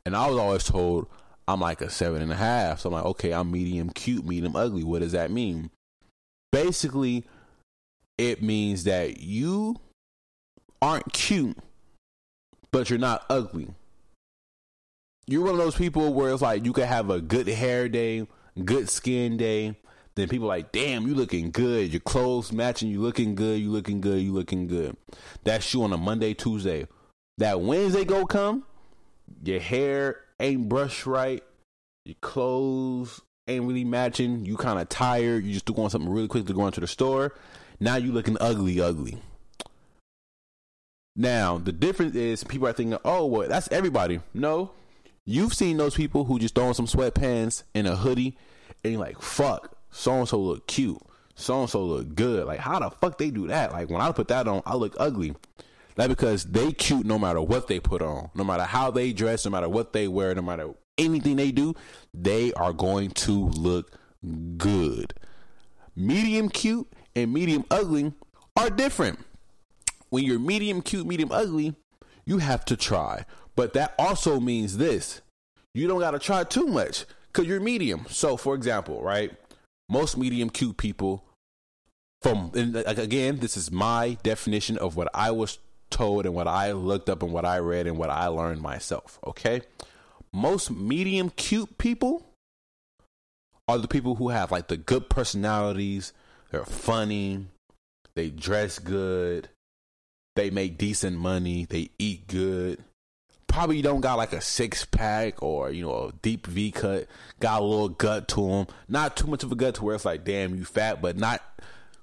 And 0.04 0.14
I 0.14 0.28
was 0.28 0.38
always 0.38 0.64
told 0.64 1.08
I'm 1.48 1.60
like 1.60 1.80
a 1.80 1.90
seven 1.90 2.22
and 2.22 2.32
a 2.32 2.36
half. 2.36 2.80
So 2.80 2.88
I'm 2.88 2.94
like, 2.94 3.04
okay, 3.04 3.32
I'm 3.32 3.50
medium 3.50 3.90
cute, 3.90 4.24
medium 4.24 4.56
ugly. 4.56 4.84
What 4.84 5.00
does 5.00 5.12
that 5.12 5.30
mean? 5.30 5.70
Basically, 6.52 7.24
it 8.18 8.42
means 8.42 8.84
that 8.84 9.20
you 9.20 9.76
aren't 10.80 11.12
cute, 11.12 11.58
but 12.70 12.90
you're 12.90 12.98
not 12.98 13.24
ugly. 13.28 13.68
You're 15.26 15.42
one 15.42 15.52
of 15.52 15.58
those 15.58 15.74
people 15.76 16.14
where 16.14 16.32
it's 16.32 16.42
like 16.42 16.64
you 16.64 16.72
could 16.72 16.84
have 16.84 17.10
a 17.10 17.20
good 17.20 17.48
hair 17.48 17.88
day, 17.88 18.26
good 18.64 18.88
skin 18.88 19.36
day. 19.36 19.76
Then 20.14 20.28
people 20.28 20.48
like, 20.48 20.72
damn, 20.72 21.06
you 21.06 21.14
looking 21.14 21.50
good. 21.50 21.92
Your 21.92 22.00
clothes 22.00 22.52
matching. 22.52 22.88
You 22.88 23.02
looking 23.02 23.34
good. 23.34 23.60
You 23.60 23.70
looking 23.70 24.00
good. 24.00 24.22
You 24.22 24.32
looking 24.32 24.66
good. 24.66 24.96
That's 25.44 25.72
you 25.74 25.82
on 25.82 25.92
a 25.92 25.98
Monday, 25.98 26.32
Tuesday. 26.32 26.86
That 27.38 27.60
Wednesday 27.60 28.06
go 28.06 28.24
come, 28.24 28.64
your 29.44 29.60
hair 29.60 30.20
ain't 30.40 30.70
brushed 30.70 31.06
right, 31.06 31.42
your 32.06 32.16
clothes 32.22 33.20
ain't 33.46 33.66
really 33.66 33.84
matching, 33.84 34.46
you 34.46 34.56
kind 34.56 34.80
of 34.80 34.88
tired, 34.88 35.44
you 35.44 35.52
just 35.52 35.66
do 35.66 35.74
want 35.74 35.92
something 35.92 36.10
really 36.10 36.28
quick 36.28 36.46
to 36.46 36.54
go 36.54 36.66
into 36.66 36.80
the 36.80 36.86
store. 36.86 37.34
Now 37.78 37.96
you 37.96 38.10
looking 38.10 38.38
ugly, 38.40 38.80
ugly. 38.80 39.18
Now 41.14 41.58
the 41.58 41.72
difference 41.72 42.14
is 42.14 42.42
people 42.42 42.68
are 42.68 42.72
thinking, 42.72 42.98
oh, 43.04 43.26
well, 43.26 43.48
that's 43.48 43.70
everybody. 43.70 44.20
No, 44.32 44.70
you've 45.26 45.52
seen 45.52 45.76
those 45.76 45.94
people 45.94 46.24
who 46.24 46.38
just 46.38 46.54
throw 46.54 46.68
on 46.68 46.74
some 46.74 46.86
sweatpants 46.86 47.64
and 47.74 47.86
a 47.86 47.96
hoodie, 47.96 48.38
and 48.82 48.94
you're 48.94 49.02
like, 49.02 49.20
fuck, 49.20 49.76
so 49.90 50.12
and 50.12 50.28
so 50.28 50.38
look 50.38 50.66
cute, 50.66 50.98
so 51.34 51.60
and 51.60 51.68
so 51.70 51.84
look 51.84 52.14
good. 52.14 52.46
Like, 52.46 52.60
how 52.60 52.78
the 52.78 52.90
fuck 52.90 53.18
they 53.18 53.30
do 53.30 53.48
that? 53.48 53.72
Like 53.72 53.90
when 53.90 54.00
I 54.00 54.12
put 54.12 54.28
that 54.28 54.48
on, 54.48 54.62
I 54.64 54.76
look 54.76 54.94
ugly. 54.98 55.34
That 55.96 56.08
because 56.08 56.44
they 56.44 56.72
cute 56.72 57.06
no 57.06 57.18
matter 57.18 57.40
what 57.40 57.68
they 57.68 57.80
put 57.80 58.02
on, 58.02 58.30
no 58.34 58.44
matter 58.44 58.64
how 58.64 58.90
they 58.90 59.12
dress, 59.12 59.44
no 59.44 59.50
matter 59.50 59.68
what 59.68 59.92
they 59.94 60.08
wear, 60.08 60.34
no 60.34 60.42
matter 60.42 60.74
anything 60.98 61.36
they 61.36 61.50
do, 61.50 61.74
they 62.12 62.52
are 62.52 62.72
going 62.72 63.10
to 63.10 63.48
look 63.48 63.98
good. 64.58 65.14
Medium 65.94 66.50
cute 66.50 66.86
and 67.14 67.32
medium 67.32 67.64
ugly 67.70 68.12
are 68.56 68.68
different. 68.68 69.20
When 70.10 70.24
you're 70.24 70.38
medium 70.38 70.82
cute, 70.82 71.06
medium 71.06 71.32
ugly, 71.32 71.74
you 72.26 72.38
have 72.38 72.64
to 72.66 72.76
try. 72.76 73.24
But 73.56 73.72
that 73.72 73.94
also 73.98 74.38
means 74.38 74.76
this 74.76 75.22
you 75.74 75.88
don't 75.88 76.00
got 76.00 76.12
to 76.12 76.18
try 76.18 76.44
too 76.44 76.66
much 76.66 77.04
because 77.26 77.46
you're 77.46 77.60
medium. 77.60 78.06
So, 78.08 78.36
for 78.36 78.54
example, 78.54 79.02
right? 79.02 79.32
Most 79.88 80.16
medium 80.16 80.50
cute 80.50 80.76
people, 80.76 81.22
from, 82.22 82.50
again, 82.54 83.38
this 83.38 83.56
is 83.56 83.70
my 83.70 84.16
definition 84.22 84.78
of 84.78 84.96
what 84.96 85.08
I 85.14 85.30
was 85.30 85.58
told 85.90 86.26
and 86.26 86.34
what 86.34 86.48
I 86.48 86.72
looked 86.72 87.08
up 87.08 87.22
and 87.22 87.32
what 87.32 87.44
I 87.44 87.58
read 87.58 87.86
and 87.86 87.98
what 87.98 88.10
I 88.10 88.26
learned 88.28 88.62
myself, 88.62 89.18
okay? 89.26 89.62
Most 90.32 90.70
medium 90.70 91.30
cute 91.30 91.78
people 91.78 92.26
are 93.68 93.78
the 93.78 93.88
people 93.88 94.16
who 94.16 94.30
have 94.30 94.50
like 94.50 94.68
the 94.68 94.76
good 94.76 95.08
personalities, 95.08 96.12
they're 96.50 96.64
funny, 96.64 97.46
they 98.14 98.30
dress 98.30 98.78
good, 98.78 99.48
they 100.36 100.50
make 100.50 100.78
decent 100.78 101.18
money, 101.18 101.64
they 101.64 101.90
eat 101.98 102.26
good. 102.26 102.82
Probably 103.56 103.80
don't 103.80 104.02
got 104.02 104.18
like 104.18 104.34
a 104.34 104.42
six 104.42 104.84
pack 104.84 105.42
or 105.42 105.70
you 105.70 105.80
know 105.80 106.08
a 106.08 106.12
deep 106.20 106.46
V 106.46 106.70
cut. 106.72 107.06
Got 107.40 107.62
a 107.62 107.64
little 107.64 107.88
gut 107.88 108.28
to 108.28 108.46
them. 108.46 108.66
Not 108.86 109.16
too 109.16 109.28
much 109.28 109.44
of 109.44 109.50
a 109.50 109.54
gut 109.54 109.76
to 109.76 109.84
where 109.84 109.94
it's 109.94 110.04
like, 110.04 110.24
damn, 110.26 110.56
you 110.56 110.66
fat, 110.66 111.00
but 111.00 111.16
not 111.16 111.40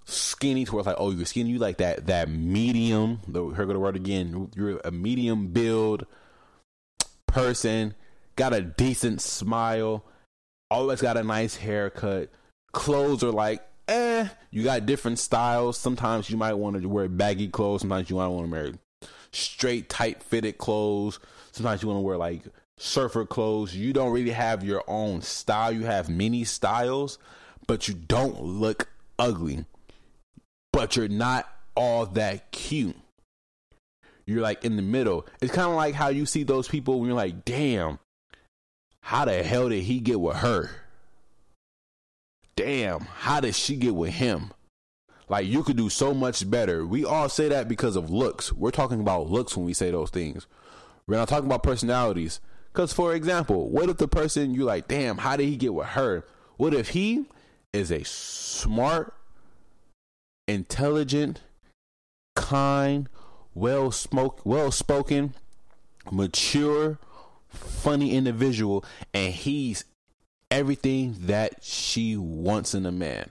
skinny 0.06 0.66
to 0.66 0.72
where 0.72 0.80
it's 0.80 0.88
like, 0.88 0.96
oh, 0.98 1.12
you're 1.12 1.28
skinny. 1.28 1.52
You 1.52 1.60
like 1.60 1.78
that 1.78 2.08
that 2.08 2.28
medium. 2.28 3.20
The 3.28 3.50
her 3.50 3.68
go 3.68 3.74
the 3.74 3.78
word 3.78 3.96
again. 3.96 4.50
You're 4.56 4.82
a 4.84 4.90
medium 4.90 5.50
build 5.50 6.08
person. 7.28 7.94
Got 8.36 8.54
a 8.54 8.62
decent 8.64 9.22
smile. 9.22 10.04
Always 10.72 11.04
got 11.04 11.18
a 11.18 11.24
nice 11.24 11.56
haircut. 11.56 12.32
Clothes 12.72 13.24
are 13.24 13.32
like 13.32 13.62
eh, 13.88 14.28
you 14.50 14.64
got 14.64 14.88
different 14.88 15.20
styles. 15.20 15.78
Sometimes 15.78 16.32
you 16.32 16.38
might 16.38 16.56
want 16.56 16.82
to 16.82 16.90
wear 16.90 17.08
baggy 17.08 17.48
clothes. 17.48 17.82
Sometimes 17.82 18.10
you 18.10 18.16
might 18.16 18.30
want 18.30 18.48
to 18.48 18.52
wear 18.52 18.72
straight, 19.32 19.88
tight 19.88 20.24
fitted 20.24 20.58
clothes. 20.58 21.20
Sometimes 21.54 21.82
you 21.82 21.88
want 21.88 22.00
to 22.00 22.02
wear 22.02 22.18
like 22.18 22.42
surfer 22.78 23.26
clothes. 23.26 23.74
You 23.76 23.94
don't 23.94 24.12
really 24.12 24.32
have 24.32 24.64
your 24.64 24.84
own 24.88 25.22
style. 25.22 25.72
You 25.72 25.86
have 25.86 26.10
many 26.10 26.44
styles, 26.44 27.18
but 27.68 27.88
you 27.88 27.94
don't 27.94 28.42
look 28.42 28.90
ugly. 29.18 29.66
But 30.74 30.98
you're 30.98 31.08
not 31.08 31.48
all 31.76 32.06
that 32.08 32.52
cute. 32.52 32.98
You're 34.26 34.42
like 34.42 34.66
in 34.66 34.76
the 34.76 34.82
middle. 34.82 35.26
It's 35.42 35.54
kind 35.54 35.70
of 35.70 35.76
like 35.76 35.96
how 35.96 36.10
you 36.10 36.26
see 36.26 36.44
those 36.44 36.68
people 36.68 37.00
when 37.00 37.08
you're 37.08 37.16
like, 37.16 37.46
damn, 37.46 38.00
how 39.02 39.24
the 39.26 39.44
hell 39.44 39.70
did 39.70 39.84
he 39.84 40.00
get 40.00 40.20
with 40.20 40.38
her? 40.38 40.72
damn, 42.56 43.02
how 43.02 43.40
did 43.40 43.56
she 43.56 43.76
get 43.76 43.96
with 43.96 44.14
him? 44.14 44.52
Like 45.30 45.48
you 45.48 45.64
could 45.64 45.78
do 45.78 45.90
so 45.90 46.14
much 46.14 46.50
better. 46.50 46.86
We 46.86 47.06
all 47.06 47.30
say 47.30 47.50
that 47.50 47.68
because 47.68 47.96
of 47.96 48.10
looks. 48.10 48.52
We're 48.52 48.72
talking 48.72 49.00
about 49.00 49.30
looks 49.30 49.56
when 49.56 49.66
we 49.66 49.74
say 49.74 49.92
those 49.92 50.10
things. 50.10 50.48
We're 51.08 51.18
not 51.18 51.28
talking 51.28 51.46
about 51.46 51.64
personalities. 51.64 52.40
Because, 52.72 52.92
for 52.92 53.14
example, 53.14 53.70
what 53.70 53.90
if 53.90 53.98
the 53.98 54.08
person 54.08 54.54
you 54.54 54.64
like, 54.64 54.88
damn, 54.88 55.20
how 55.20 55.38
did 55.38 55.46
he 55.46 55.58
get 55.58 55.74
with 55.74 55.88
her? 55.88 56.26
What 56.58 56.74
if 56.74 56.90
he 56.90 57.26
is 57.72 57.92
a 57.92 58.04
smart, 58.04 59.14
intelligent, 60.48 61.42
kind, 62.36 63.10
well 63.54 63.94
well 64.44 64.72
spoken, 64.72 65.36
mature, 66.12 66.98
funny 67.50 68.16
individual, 68.16 68.84
and 69.14 69.34
he's 69.34 69.86
everything 70.50 71.16
that 71.22 71.64
she 71.64 72.16
wants 72.16 72.74
in 72.74 72.86
a 72.86 72.92
man. 72.92 73.30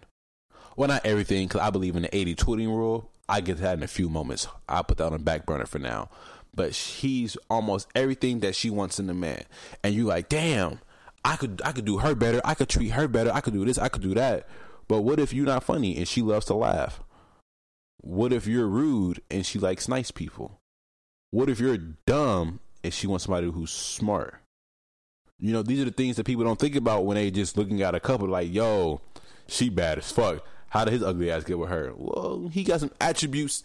Well, 0.76 0.88
not 0.88 1.04
everything, 1.04 1.48
because 1.48 1.60
I 1.60 1.70
believe 1.70 1.96
in 1.96 2.02
the 2.02 2.16
80 2.16 2.34
20 2.34 2.66
rule. 2.66 3.10
I 3.28 3.40
get 3.40 3.58
that 3.58 3.78
in 3.78 3.82
a 3.82 3.88
few 3.88 4.08
moments. 4.08 4.48
I'll 4.68 4.84
put 4.84 4.98
that 4.98 5.06
on 5.06 5.12
the 5.12 5.18
back 5.18 5.46
burner 5.46 5.66
for 5.66 5.78
now. 5.78 6.10
But 6.54 6.74
she's 6.74 7.36
almost 7.48 7.88
everything 7.94 8.40
that 8.40 8.54
she 8.54 8.68
wants 8.68 8.98
in 8.98 9.08
a 9.08 9.14
man. 9.14 9.44
And 9.82 9.94
you 9.94 10.04
like, 10.04 10.28
damn, 10.28 10.80
I 11.24 11.36
could 11.36 11.62
I 11.64 11.72
could 11.72 11.84
do 11.84 11.98
her 11.98 12.14
better. 12.14 12.40
I 12.44 12.54
could 12.54 12.68
treat 12.68 12.90
her 12.90 13.08
better. 13.08 13.32
I 13.32 13.40
could 13.40 13.54
do 13.54 13.64
this. 13.64 13.78
I 13.78 13.88
could 13.88 14.02
do 14.02 14.14
that. 14.14 14.46
But 14.88 15.02
what 15.02 15.18
if 15.18 15.32
you're 15.32 15.46
not 15.46 15.64
funny 15.64 15.96
and 15.96 16.06
she 16.06 16.20
loves 16.20 16.46
to 16.46 16.54
laugh? 16.54 17.00
What 18.02 18.32
if 18.32 18.46
you're 18.46 18.66
rude 18.66 19.22
and 19.30 19.46
she 19.46 19.58
likes 19.58 19.88
nice 19.88 20.10
people? 20.10 20.58
What 21.30 21.48
if 21.48 21.60
you're 21.60 21.78
dumb 21.78 22.60
and 22.84 22.92
she 22.92 23.06
wants 23.06 23.24
somebody 23.24 23.50
who's 23.50 23.70
smart? 23.70 24.34
You 25.38 25.52
know, 25.52 25.62
these 25.62 25.80
are 25.80 25.86
the 25.86 25.90
things 25.92 26.16
that 26.16 26.26
people 26.26 26.44
don't 26.44 26.58
think 26.58 26.76
about 26.76 27.06
when 27.06 27.14
they 27.14 27.30
just 27.30 27.56
looking 27.56 27.80
at 27.82 27.94
a 27.94 28.00
couple 28.00 28.28
like, 28.28 28.52
yo, 28.52 29.00
she 29.46 29.70
bad 29.70 29.98
as 29.98 30.12
fuck. 30.12 30.44
How 30.68 30.84
did 30.84 30.92
his 30.92 31.02
ugly 31.02 31.30
ass 31.30 31.44
get 31.44 31.58
with 31.58 31.70
her? 31.70 31.92
Well, 31.96 32.48
he 32.52 32.64
got 32.64 32.80
some 32.80 32.92
attributes 33.00 33.62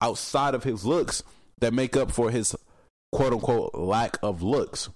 outside 0.00 0.54
of 0.54 0.64
his 0.64 0.84
looks 0.84 1.22
that 1.58 1.72
make 1.72 1.96
up 1.96 2.10
for 2.10 2.30
his 2.30 2.54
quote 3.12 3.32
unquote 3.32 3.74
lack 3.74 4.18
of 4.22 4.42
looks. 4.42 4.88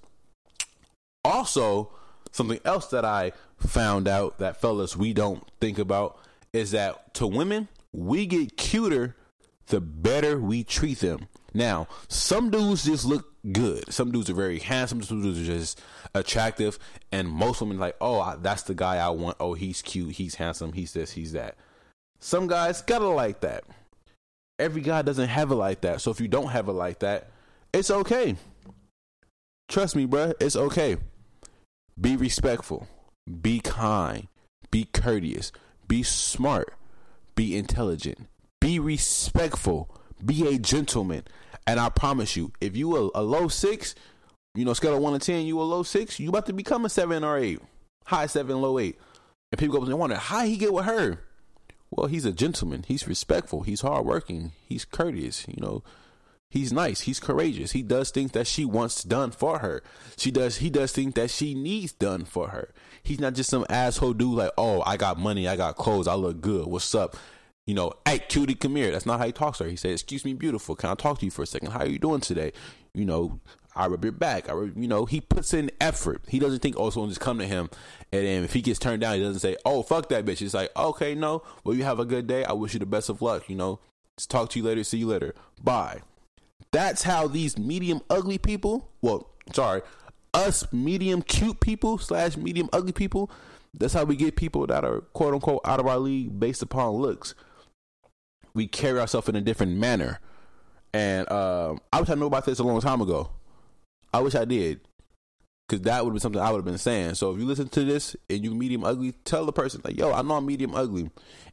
Also, 1.24 1.92
something 2.32 2.60
else 2.64 2.86
that 2.88 3.04
I 3.04 3.32
found 3.56 4.08
out 4.08 4.38
that 4.38 4.60
fellas 4.60 4.96
we 4.96 5.12
don't 5.12 5.44
think 5.60 5.78
about 5.78 6.18
is 6.52 6.70
that 6.72 7.14
to 7.14 7.26
women, 7.26 7.68
we 7.92 8.26
get 8.26 8.56
cuter 8.56 9.16
the 9.66 9.80
better 9.80 10.38
we 10.38 10.64
treat 10.64 11.00
them. 11.00 11.28
Now, 11.54 11.88
some 12.08 12.50
dudes 12.50 12.84
just 12.84 13.04
look 13.04 13.26
good. 13.50 13.92
Some 13.92 14.12
dudes 14.12 14.30
are 14.30 14.34
very 14.34 14.58
handsome. 14.58 15.02
Some 15.02 15.22
dudes 15.22 15.40
are 15.40 15.52
just 15.52 15.80
attractive, 16.14 16.78
and 17.10 17.28
most 17.28 17.60
women 17.60 17.78
like, 17.78 17.96
oh, 18.00 18.36
that's 18.40 18.62
the 18.62 18.74
guy 18.74 18.96
I 18.96 19.10
want. 19.10 19.36
Oh, 19.40 19.54
he's 19.54 19.82
cute. 19.82 20.12
He's 20.12 20.36
handsome. 20.36 20.72
He's 20.72 20.92
this. 20.92 21.12
He's 21.12 21.32
that. 21.32 21.56
Some 22.20 22.46
guys 22.46 22.82
gotta 22.82 23.08
like 23.08 23.40
that. 23.40 23.64
Every 24.60 24.82
guy 24.82 25.02
doesn't 25.02 25.28
have 25.28 25.50
it 25.50 25.56
like 25.56 25.80
that. 25.80 26.00
So 26.00 26.10
if 26.10 26.20
you 26.20 26.28
don't 26.28 26.50
have 26.50 26.68
it 26.68 26.72
like 26.72 27.00
that, 27.00 27.30
it's 27.72 27.90
okay. 27.90 28.36
Trust 29.68 29.96
me, 29.96 30.06
bruh. 30.06 30.34
It's 30.40 30.56
okay. 30.56 30.96
Be 32.00 32.16
respectful. 32.16 32.86
Be 33.40 33.60
kind. 33.60 34.28
Be 34.70 34.84
courteous. 34.84 35.52
Be 35.88 36.02
smart. 36.02 36.74
Be 37.34 37.56
intelligent. 37.56 38.26
Be 38.60 38.78
respectful. 38.78 39.88
Be 40.24 40.54
a 40.54 40.58
gentleman. 40.58 41.24
And 41.66 41.80
I 41.80 41.88
promise 41.88 42.36
you, 42.36 42.52
if 42.60 42.76
you 42.76 42.96
a, 42.96 43.20
a 43.20 43.22
low 43.22 43.48
six, 43.48 43.94
you 44.54 44.64
know, 44.64 44.72
scale 44.74 44.96
of 44.96 45.02
one 45.02 45.18
to 45.18 45.24
ten, 45.24 45.46
you 45.46 45.60
a 45.60 45.62
low 45.62 45.82
six, 45.82 46.18
you 46.20 46.28
about 46.28 46.46
to 46.46 46.52
become 46.52 46.84
a 46.84 46.88
seven 46.88 47.24
or 47.24 47.38
eight, 47.38 47.60
high 48.04 48.26
seven, 48.26 48.60
low 48.60 48.78
eight. 48.78 48.98
And 49.52 49.58
people 49.58 49.78
go 49.78 49.84
and 49.84 49.98
wonder 49.98 50.16
how 50.16 50.44
he 50.44 50.56
get 50.56 50.72
with 50.72 50.84
her. 50.84 51.20
Well, 51.90 52.06
he's 52.06 52.24
a 52.24 52.32
gentleman. 52.32 52.84
He's 52.86 53.08
respectful. 53.08 53.62
He's 53.62 53.80
hardworking. 53.80 54.52
He's 54.66 54.84
courteous. 54.84 55.46
You 55.48 55.60
know, 55.60 55.82
he's 56.48 56.72
nice. 56.72 57.02
He's 57.02 57.18
courageous. 57.20 57.72
He 57.72 57.82
does 57.82 58.10
things 58.10 58.32
that 58.32 58.46
she 58.46 58.64
wants 58.64 59.02
done 59.02 59.32
for 59.32 59.58
her. 59.58 59.82
She 60.16 60.30
does. 60.30 60.58
He 60.58 60.70
does 60.70 60.92
things 60.92 61.14
that 61.14 61.30
she 61.30 61.54
needs 61.54 61.92
done 61.92 62.24
for 62.24 62.48
her. 62.48 62.72
He's 63.02 63.20
not 63.20 63.34
just 63.34 63.50
some 63.50 63.66
asshole 63.68 64.12
dude 64.12 64.36
like, 64.36 64.52
oh, 64.56 64.82
I 64.86 64.96
got 64.96 65.18
money, 65.18 65.48
I 65.48 65.56
got 65.56 65.76
clothes, 65.76 66.06
I 66.06 66.14
look 66.14 66.40
good. 66.40 66.66
What's 66.66 66.94
up? 66.94 67.16
you 67.70 67.74
know, 67.74 67.92
hey, 68.04 68.18
cutie, 68.18 68.56
come 68.56 68.74
here. 68.74 68.90
That's 68.90 69.06
not 69.06 69.20
how 69.20 69.26
he 69.26 69.32
talks 69.32 69.58
to 69.58 69.64
her. 69.64 69.70
He 69.70 69.76
says, 69.76 69.92
excuse 69.92 70.24
me, 70.24 70.34
beautiful. 70.34 70.74
Can 70.74 70.90
I 70.90 70.94
talk 70.94 71.20
to 71.20 71.24
you 71.24 71.30
for 71.30 71.42
a 71.42 71.46
second? 71.46 71.70
How 71.70 71.80
are 71.80 71.88
you 71.88 72.00
doing 72.00 72.20
today? 72.20 72.52
You 72.94 73.04
know, 73.04 73.38
I 73.74 73.86
rub 73.86 74.04
your 74.04 74.12
back. 74.12 74.48
I 74.48 74.52
rub, 74.52 74.76
you 74.76 74.88
know, 74.88 75.04
he 75.04 75.20
puts 75.20 75.54
in 75.54 75.70
effort. 75.80 76.22
He 76.28 76.38
doesn't 76.38 76.60
think, 76.60 76.76
oh, 76.78 76.90
someone 76.90 77.10
just 77.10 77.20
come 77.20 77.38
to 77.38 77.46
him. 77.46 77.70
And 78.12 78.26
then 78.26 78.44
if 78.44 78.52
he 78.52 78.62
gets 78.62 78.78
turned 78.78 79.00
down, 79.00 79.16
he 79.16 79.22
doesn't 79.22 79.40
say, 79.40 79.56
oh, 79.64 79.82
fuck 79.82 80.08
that 80.08 80.24
bitch. 80.24 80.42
It's 80.42 80.54
like, 80.54 80.70
okay, 80.76 81.14
no. 81.14 81.42
Well, 81.64 81.76
you 81.76 81.84
have 81.84 82.00
a 82.00 82.04
good 82.04 82.26
day. 82.26 82.44
I 82.44 82.52
wish 82.52 82.74
you 82.74 82.80
the 82.80 82.86
best 82.86 83.08
of 83.08 83.22
luck. 83.22 83.48
You 83.48 83.56
know, 83.56 83.80
Just 84.16 84.30
talk 84.30 84.50
to 84.50 84.58
you 84.58 84.64
later. 84.64 84.82
See 84.84 84.98
you 84.98 85.06
later. 85.06 85.34
Bye. 85.62 86.00
That's 86.72 87.02
how 87.04 87.26
these 87.26 87.58
medium 87.58 88.00
ugly 88.10 88.38
people, 88.38 88.90
well, 89.02 89.30
sorry, 89.52 89.82
us 90.32 90.70
medium 90.72 91.22
cute 91.22 91.60
people 91.60 91.98
slash 91.98 92.36
medium 92.36 92.68
ugly 92.72 92.92
people, 92.92 93.30
that's 93.74 93.94
how 93.94 94.04
we 94.04 94.14
get 94.16 94.36
people 94.36 94.66
that 94.66 94.84
are 94.84 95.00
quote 95.12 95.34
unquote 95.34 95.60
out 95.64 95.80
of 95.80 95.86
our 95.86 95.98
league 95.98 96.38
based 96.38 96.62
upon 96.62 96.90
looks 96.92 97.34
we 98.54 98.66
carry 98.66 99.00
ourselves 99.00 99.28
in 99.28 99.36
a 99.36 99.40
different 99.40 99.76
manner. 99.76 100.20
And 100.92 101.30
um, 101.30 101.80
I 101.92 102.00
I 102.00 102.14
knew 102.14 102.26
about 102.26 102.46
this 102.46 102.58
a 102.58 102.64
long 102.64 102.80
time 102.80 103.00
ago. 103.00 103.30
I 104.12 104.20
wish 104.20 104.34
I 104.34 104.44
did. 104.44 104.80
Cause 105.68 105.82
that 105.82 106.04
would 106.04 106.12
been 106.12 106.20
something 106.20 106.40
I 106.40 106.50
would 106.50 106.58
have 106.58 106.64
been 106.64 106.78
saying. 106.78 107.14
So 107.14 107.30
if 107.30 107.38
you 107.38 107.46
listen 107.46 107.68
to 107.68 107.84
this 107.84 108.16
and 108.28 108.42
you 108.42 108.52
medium 108.54 108.82
ugly, 108.82 109.12
tell 109.24 109.46
the 109.46 109.52
person 109.52 109.80
like, 109.84 109.96
"Yo, 109.96 110.10
I 110.10 110.22
know 110.22 110.34
I'm 110.34 110.46
medium 110.46 110.74
ugly, 110.74 111.10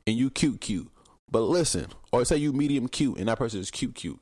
and 0.08 0.16
you 0.16 0.32
cute, 0.32 0.60
cute." 0.60 0.90
But 1.30 1.42
listen, 1.42 1.88
or 2.12 2.26
say 2.26 2.38
you 2.38 2.52
medium 2.52 2.88
cute 2.88 3.20
and 3.20 3.28
that 3.28 3.38
person 3.38 3.60
is 3.60 3.70
cute, 3.70 3.94
cute. 3.94 4.20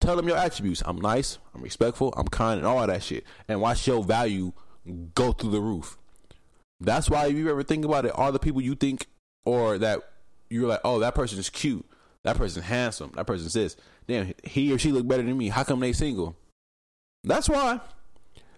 Tell 0.00 0.14
them 0.14 0.28
your 0.28 0.36
attributes. 0.36 0.84
I'm 0.86 0.98
nice. 1.00 1.38
I'm 1.52 1.62
respectful. 1.62 2.14
I'm 2.16 2.28
kind, 2.28 2.58
and 2.58 2.66
all 2.66 2.86
that 2.86 3.02
shit. 3.02 3.24
And 3.48 3.60
watch 3.60 3.86
your 3.88 4.04
value 4.04 4.52
go 5.14 5.32
through 5.32 5.50
the 5.50 5.60
roof. 5.60 5.98
That's 6.80 7.10
why 7.10 7.26
if 7.26 7.34
you 7.34 7.50
ever 7.50 7.64
think 7.64 7.84
about 7.84 8.04
it, 8.04 8.12
all 8.12 8.30
the 8.30 8.38
people 8.38 8.62
you 8.62 8.76
think 8.76 9.06
or 9.44 9.78
that 9.78 10.00
you're 10.48 10.68
like, 10.68 10.80
oh, 10.84 11.00
that 11.00 11.16
person 11.16 11.38
is 11.38 11.50
cute. 11.50 11.84
that 12.24 12.36
person's 12.36 12.66
handsome. 12.66 13.12
That 13.14 13.26
person 13.26 13.48
says, 13.48 13.76
damn, 14.06 14.32
he 14.44 14.72
or 14.72 14.78
she 14.78 14.92
look 14.92 15.08
better 15.08 15.22
than 15.22 15.36
me. 15.36 15.48
How 15.48 15.64
come 15.64 15.80
they 15.80 15.92
single? 15.92 16.36
That's 17.24 17.48
why. 17.48 17.80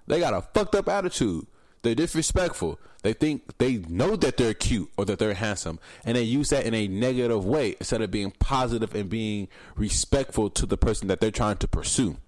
They 0.07 0.21
got 0.21 0.35
a 0.35 0.43
fucked 0.43 0.75
up 0.75 0.89
attitude. 0.89 1.47
They're 1.83 1.95
disrespectful. 1.95 2.79
They 3.03 3.15
think 3.15 3.57
they 3.59 3.77
know 3.89 4.17
that 4.17 4.37
they're 4.37 4.55
cute 4.55 4.91
or 4.99 5.07
that 5.07 5.19
they're 5.19 5.35
handsome, 5.35 5.79
and 6.05 6.17
they 6.17 6.23
use 6.23 6.51
that 6.51 6.67
in 6.67 6.75
a 6.75 6.87
negative 6.87 7.45
way 7.45 7.77
instead 7.79 8.03
of 8.03 8.11
being 8.11 8.33
positive 8.33 8.95
and 8.95 9.09
being 9.09 9.49
respectful 9.77 10.51
to 10.51 10.67
the 10.67 10.77
person 10.77 11.09
that 11.09 11.21
they're 11.21 11.31
trying 11.31 11.57
to 11.59 11.69
pursue. 11.69 12.19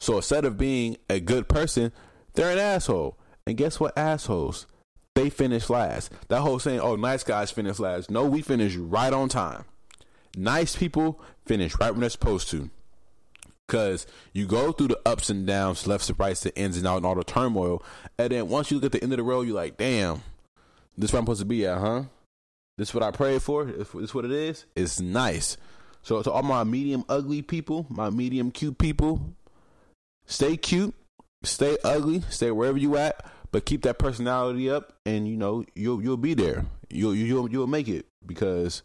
So 0.00 0.16
instead 0.16 0.44
of 0.44 0.56
being 0.56 0.96
a 1.10 1.20
good 1.20 1.48
person, 1.48 1.92
they're 2.34 2.52
an 2.52 2.58
asshole. 2.58 3.18
And 3.46 3.56
guess 3.56 3.78
what, 3.78 3.96
assholes? 3.98 4.66
They 5.14 5.28
finish 5.28 5.68
last. 5.68 6.12
That 6.28 6.42
whole 6.42 6.58
saying, 6.58 6.80
"Oh, 6.80 6.94
nice 6.94 7.24
guys 7.24 7.50
finish 7.50 7.78
last." 7.78 8.10
No, 8.10 8.24
we 8.24 8.40
finish 8.40 8.76
right 8.76 9.12
on 9.12 9.28
time. 9.28 9.64
Nice 10.36 10.76
people 10.76 11.20
finish 11.44 11.78
right 11.80 11.90
when 11.90 12.00
they're 12.00 12.10
supposed 12.10 12.48
to. 12.50 12.70
Cause 13.68 14.06
you 14.32 14.46
go 14.46 14.72
through 14.72 14.88
the 14.88 15.00
ups 15.04 15.28
and 15.28 15.46
downs, 15.46 15.86
lefts 15.86 16.08
and 16.08 16.18
rights, 16.18 16.40
the 16.40 16.56
ins 16.56 16.78
and 16.78 16.86
out, 16.86 16.96
and 16.96 17.06
all 17.06 17.14
the 17.14 17.22
turmoil, 17.22 17.82
and 18.18 18.30
then 18.32 18.48
once 18.48 18.70
you 18.70 18.78
look 18.78 18.86
at 18.86 18.92
the 18.92 19.02
end 19.02 19.12
of 19.12 19.18
the 19.18 19.22
road, 19.22 19.46
you're 19.46 19.54
like, 19.54 19.76
"Damn, 19.76 20.22
this 20.96 21.10
is 21.10 21.12
where 21.12 21.20
I'm 21.20 21.26
supposed 21.26 21.40
to 21.40 21.46
be 21.46 21.66
at, 21.66 21.78
huh? 21.78 22.04
This 22.78 22.88
is 22.88 22.94
what 22.94 23.02
I 23.02 23.10
prayed 23.10 23.42
for. 23.42 23.66
This 23.66 23.94
is 23.94 24.14
what 24.14 24.24
it 24.24 24.30
is. 24.30 24.64
It's 24.74 25.00
nice." 25.00 25.58
So 26.02 26.22
to 26.22 26.30
all 26.30 26.42
my 26.42 26.64
medium 26.64 27.04
ugly 27.10 27.42
people, 27.42 27.84
my 27.90 28.08
medium 28.08 28.50
cute 28.50 28.78
people, 28.78 29.34
stay 30.24 30.56
cute, 30.56 30.94
stay 31.42 31.76
ugly, 31.84 32.22
stay 32.30 32.50
wherever 32.50 32.78
you 32.78 32.96
at, 32.96 33.22
but 33.52 33.66
keep 33.66 33.82
that 33.82 33.98
personality 33.98 34.70
up, 34.70 34.94
and 35.04 35.28
you 35.28 35.36
know 35.36 35.64
you'll 35.74 36.02
you'll 36.02 36.16
be 36.16 36.32
there. 36.32 36.64
You'll 36.88 37.14
you'll 37.14 37.50
you'll 37.50 37.66
make 37.66 37.88
it 37.88 38.06
because 38.24 38.82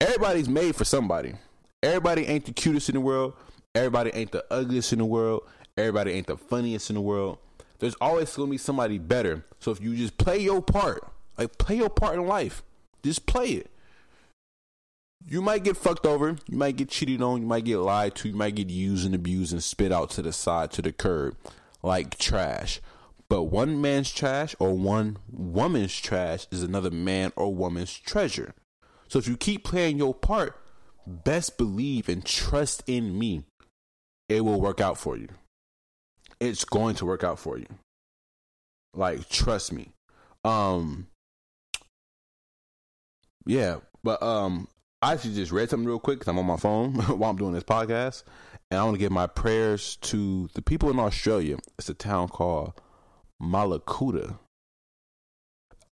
everybody's 0.00 0.48
made 0.48 0.76
for 0.76 0.84
somebody. 0.84 1.34
Everybody 1.82 2.26
ain't 2.26 2.44
the 2.44 2.52
cutest 2.52 2.88
in 2.88 2.94
the 2.94 3.00
world. 3.00 3.34
Everybody 3.74 4.10
ain't 4.12 4.32
the 4.32 4.44
ugliest 4.50 4.92
in 4.92 4.98
the 4.98 5.06
world. 5.06 5.44
Everybody 5.78 6.12
ain't 6.12 6.26
the 6.26 6.36
funniest 6.36 6.90
in 6.90 6.94
the 6.94 7.00
world. 7.00 7.38
There's 7.78 7.94
always 8.00 8.34
gonna 8.36 8.50
be 8.50 8.58
somebody 8.58 8.98
better. 8.98 9.44
So 9.60 9.70
if 9.70 9.80
you 9.80 9.96
just 9.96 10.18
play 10.18 10.38
your 10.38 10.60
part, 10.60 11.10
like 11.38 11.56
play 11.56 11.76
your 11.76 11.88
part 11.88 12.16
in 12.16 12.26
life, 12.26 12.62
just 13.02 13.24
play 13.24 13.48
it. 13.48 13.70
You 15.26 15.40
might 15.40 15.64
get 15.64 15.76
fucked 15.76 16.04
over. 16.04 16.36
You 16.48 16.58
might 16.58 16.76
get 16.76 16.90
cheated 16.90 17.22
on. 17.22 17.40
You 17.40 17.46
might 17.46 17.64
get 17.64 17.78
lied 17.78 18.14
to. 18.16 18.28
You 18.28 18.34
might 18.34 18.56
get 18.56 18.68
used 18.68 19.06
and 19.06 19.14
abused 19.14 19.52
and 19.52 19.62
spit 19.62 19.90
out 19.92 20.10
to 20.10 20.22
the 20.22 20.32
side, 20.32 20.70
to 20.72 20.82
the 20.82 20.92
curb, 20.92 21.36
like 21.82 22.18
trash. 22.18 22.80
But 23.28 23.44
one 23.44 23.80
man's 23.80 24.12
trash 24.12 24.54
or 24.58 24.74
one 24.74 25.16
woman's 25.30 25.98
trash 25.98 26.46
is 26.50 26.62
another 26.62 26.90
man 26.90 27.32
or 27.36 27.54
woman's 27.54 27.98
treasure. 27.98 28.52
So 29.08 29.18
if 29.18 29.26
you 29.26 29.38
keep 29.38 29.64
playing 29.64 29.96
your 29.96 30.12
part, 30.12 30.60
best 31.06 31.56
believe 31.56 32.08
and 32.08 32.24
trust 32.24 32.82
in 32.86 33.18
me 33.18 33.44
it 34.36 34.44
will 34.44 34.60
work 34.60 34.80
out 34.80 34.96
for 34.96 35.16
you. 35.16 35.28
It's 36.40 36.64
going 36.64 36.94
to 36.96 37.06
work 37.06 37.22
out 37.22 37.38
for 37.38 37.58
you. 37.58 37.66
Like 38.94 39.28
trust 39.28 39.72
me. 39.72 39.92
Um 40.44 41.06
yeah, 43.46 43.76
but 44.02 44.22
um 44.22 44.68
I 45.02 45.12
actually 45.12 45.34
just 45.34 45.52
read 45.52 45.68
something 45.68 45.88
real 45.88 45.98
quick 45.98 46.20
cuz 46.20 46.28
I'm 46.28 46.38
on 46.38 46.46
my 46.46 46.56
phone 46.56 46.94
while 47.18 47.30
I'm 47.30 47.36
doing 47.36 47.52
this 47.52 47.64
podcast 47.64 48.24
and 48.70 48.80
I 48.80 48.84
want 48.84 48.94
to 48.94 49.00
give 49.00 49.12
my 49.12 49.26
prayers 49.26 49.96
to 49.96 50.48
the 50.54 50.62
people 50.62 50.90
in 50.90 50.98
Australia. 50.98 51.58
It's 51.78 51.90
a 51.90 51.94
town 51.94 52.28
called 52.28 52.72
Mallacoota. 53.40 54.38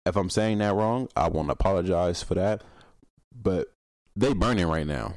If 0.07 0.17
I'm 0.17 0.31
saying 0.31 0.59
that 0.59 0.75
wrong, 0.75 1.09
I 1.15 1.29
want 1.29 1.49
to 1.49 1.53
apologize 1.53 2.23
for 2.23 2.35
that. 2.35 2.63
But 3.35 3.73
they 4.17 4.33
burning 4.33 4.67
right 4.67 4.87
now 4.87 5.15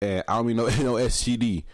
and 0.00 0.24
I 0.28 0.36
don't 0.36 0.56
know 0.56 0.68
you 0.68 0.84
know 0.84 0.94
SGD. 0.94 1.64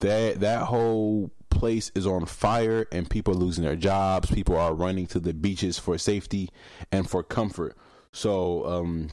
That 0.00 0.40
that 0.40 0.62
whole 0.64 1.30
place 1.50 1.90
is 1.94 2.06
on 2.06 2.26
fire 2.26 2.86
and 2.92 3.08
people 3.08 3.34
are 3.34 3.38
losing 3.38 3.64
their 3.64 3.76
jobs. 3.76 4.30
People 4.30 4.56
are 4.56 4.74
running 4.74 5.06
to 5.06 5.20
the 5.20 5.32
beaches 5.32 5.78
for 5.78 5.96
safety 5.96 6.50
and 6.92 7.08
for 7.08 7.22
comfort. 7.22 7.76
So 8.12 8.66
um, 8.66 9.10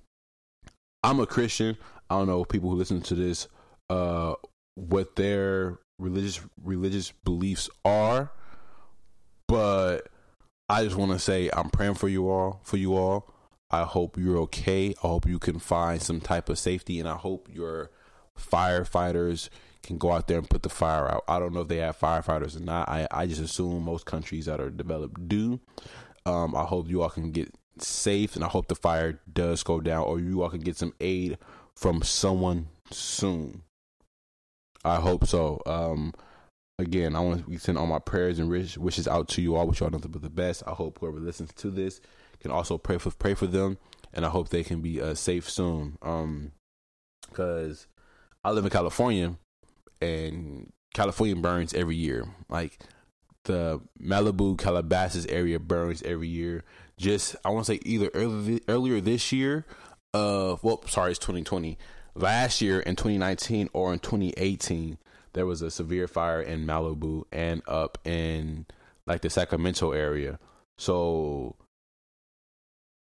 I'm 1.04 1.20
a 1.20 1.28
Christian. 1.28 1.78
I 2.10 2.18
don't 2.18 2.28
know 2.28 2.44
people 2.44 2.70
who 2.70 2.76
listen 2.76 3.02
to 3.02 3.16
this 3.16 3.48
uh, 3.90 4.34
what 4.76 5.16
their 5.16 5.80
religious 5.98 6.42
religious 6.62 7.12
beliefs 7.12 7.70
are, 7.86 8.32
but 9.48 10.10
I 10.68 10.84
just 10.84 10.96
want 10.96 11.12
to 11.12 11.20
say 11.20 11.50
I'm 11.54 11.70
praying 11.70 11.96
for 11.96 12.10
you 12.10 12.30
all 12.30 12.62
for 12.64 12.78
you 12.78 12.96
all. 12.96 13.34
I 13.70 13.84
hope 13.84 14.18
you're 14.18 14.38
okay. 14.40 14.94
I 15.02 15.08
hope 15.08 15.26
you 15.26 15.40
can 15.40 15.58
find 15.58 16.02
some 16.02 16.20
type 16.20 16.50
of 16.50 16.60
safety, 16.60 17.00
and 17.00 17.08
I 17.08 17.16
hope 17.16 17.48
you're 17.50 17.92
firefighters 18.40 19.50
can 19.84 19.98
go 19.98 20.12
out 20.12 20.28
there 20.28 20.38
and 20.38 20.50
put 20.50 20.64
the 20.64 20.70
fire 20.70 21.10
out. 21.10 21.24
I 21.28 21.40
don't 21.40 21.54
know 21.54 21.62
if 21.62 21.68
they 21.68 21.78
have 21.78 22.00
firefighters 22.00 22.56
or 22.56 22.64
not. 22.64 22.88
I, 22.88 23.08
I 23.12 23.26
just 23.26 23.42
assume 23.42 23.84
most 23.84 24.06
countries 24.06 24.46
that 24.46 24.60
are 24.60 24.70
developed 24.70 25.28
do. 25.28 25.60
Um, 26.26 26.56
I 26.56 26.64
hope 26.64 26.88
you 26.88 27.02
all 27.02 27.10
can 27.10 27.32
get 27.32 27.54
safe 27.80 28.36
and 28.36 28.46
I 28.46 28.48
hope 28.48 28.68
the 28.68 28.76
fire 28.76 29.20
does 29.32 29.64
go 29.64 29.80
down 29.80 30.04
or 30.04 30.20
you 30.20 30.44
all 30.44 30.50
can 30.50 30.60
get 30.60 30.78
some 30.78 30.94
aid 31.00 31.38
from 31.76 32.04
someone 32.04 32.68
soon. 32.92 33.64
I 34.84 34.98
hope 34.98 35.26
so. 35.26 35.62
Um, 35.66 36.14
again, 36.80 37.16
I 37.16 37.20
want 37.20 37.48
to 37.48 37.58
send 37.58 37.78
all 37.78 37.88
my 37.88 38.00
prayers 38.00 38.40
and 38.40 38.50
wishes 38.50 39.08
out 39.08 39.28
to 39.30 39.42
you 39.42 39.56
all. 39.56 39.68
Wish 39.68 39.80
y'all 39.80 39.90
nothing 39.90 40.12
but 40.12 40.22
the 40.22 40.30
best. 40.30 40.64
I 40.68 40.72
hope 40.72 41.00
whoever 41.00 41.20
listens 41.20 41.54
to 41.54 41.70
this 41.70 42.02
can 42.40 42.52
also 42.52 42.78
pray 42.78 42.98
for 42.98 43.12
pray 43.12 43.36
for 43.36 43.48
them, 43.48 43.78
and 44.14 44.26
I 44.26 44.30
hope 44.30 44.50
they 44.50 44.64
can 44.64 44.82
be 44.82 45.00
uh, 45.00 45.14
safe 45.14 45.50
soon. 45.50 45.98
Um, 46.02 46.52
because 47.30 47.88
I 48.44 48.52
live 48.52 48.66
in 48.66 48.72
California, 48.72 49.36
and 50.02 50.72
California 50.94 51.36
burns 51.36 51.74
every 51.74 51.96
year. 51.96 52.26
Like 52.50 52.80
the 53.44 53.82
Malibu, 54.02 54.58
Calabasas 54.58 55.26
area 55.28 55.60
burns 55.60 56.02
every 56.04 56.28
year. 56.28 56.64
Just 56.98 57.36
I 57.46 57.50
want 57.50 57.66
to 57.66 57.74
say 57.74 57.80
either 57.84 58.10
earlier 58.14 59.02
this 59.02 59.32
year, 59.32 59.66
uh, 60.14 60.58
well, 60.62 60.84
sorry, 60.88 61.12
it's 61.12 61.20
2020. 61.20 61.78
Last 62.14 62.62
year 62.62 62.82
in 62.82 62.96
2019 62.96 63.70
or 63.74 63.94
in 63.94 64.00
2018, 64.00 64.98
there 65.34 65.46
was 65.46 65.62
a 65.62 65.72
severe 65.72 66.08
fire 66.08 66.42
in 66.42 66.66
Malibu 66.66 67.24
and 67.32 67.62
up 67.68 67.98
in 68.06 68.66
like 69.08 69.22
the 69.22 69.30
Sacramento 69.30 69.92
area. 69.92 70.40
So 70.78 71.56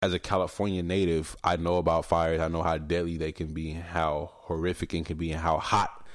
as 0.04 0.12
a 0.12 0.20
California 0.20 0.84
native, 0.84 1.38
I 1.46 1.56
know 1.56 1.78
about 1.78 2.04
fires. 2.04 2.42
I 2.42 2.50
know 2.50 2.62
how 2.62 2.78
deadly 2.78 3.16
they 3.16 3.32
can 3.32 3.54
be, 3.54 3.72
how 3.72 4.32
horrific 4.34 4.94
it 4.94 5.06
can 5.06 5.16
be, 5.16 5.32
and 5.32 5.40
how 5.40 5.60
hot 5.60 6.06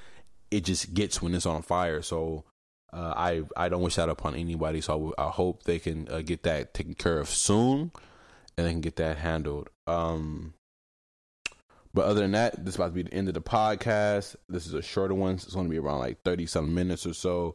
it 0.50 0.64
just 0.64 0.92
gets 0.92 1.22
when 1.22 1.34
it's 1.34 1.46
on 1.46 1.62
fire. 1.62 2.02
So 2.02 2.44
uh, 2.92 3.14
I 3.16 3.44
I 3.56 3.70
don't 3.70 3.80
wish 3.80 3.94
that 3.94 4.10
upon 4.10 4.34
anybody. 4.34 4.82
So 4.82 5.14
I, 5.16 5.28
hope 5.28 5.62
they 5.62 5.78
can 5.78 6.06
uh, 6.10 6.20
get 6.20 6.42
that 6.42 6.74
taken 6.74 6.96
care 6.96 7.18
of 7.18 7.30
soon, 7.30 7.90
and 8.58 8.66
they 8.66 8.72
can 8.72 8.82
get 8.82 8.96
that 8.96 9.16
handled. 9.16 9.70
Um, 9.86 10.52
but 11.94 12.04
other 12.04 12.20
than 12.20 12.32
that, 12.32 12.62
this 12.62 12.74
is 12.74 12.76
about 12.76 12.88
to 12.88 12.92
be 12.92 13.04
the 13.04 13.14
end 13.14 13.28
of 13.28 13.34
the 13.34 13.40
podcast. 13.40 14.36
This 14.50 14.66
is 14.66 14.74
a 14.74 14.82
shorter 14.82 15.14
one. 15.14 15.36
It's 15.36 15.54
going 15.54 15.64
to 15.64 15.70
be 15.70 15.78
around 15.78 16.00
like 16.00 16.22
thirty 16.24 16.44
some 16.44 16.74
minutes 16.74 17.06
or 17.06 17.14
so. 17.14 17.54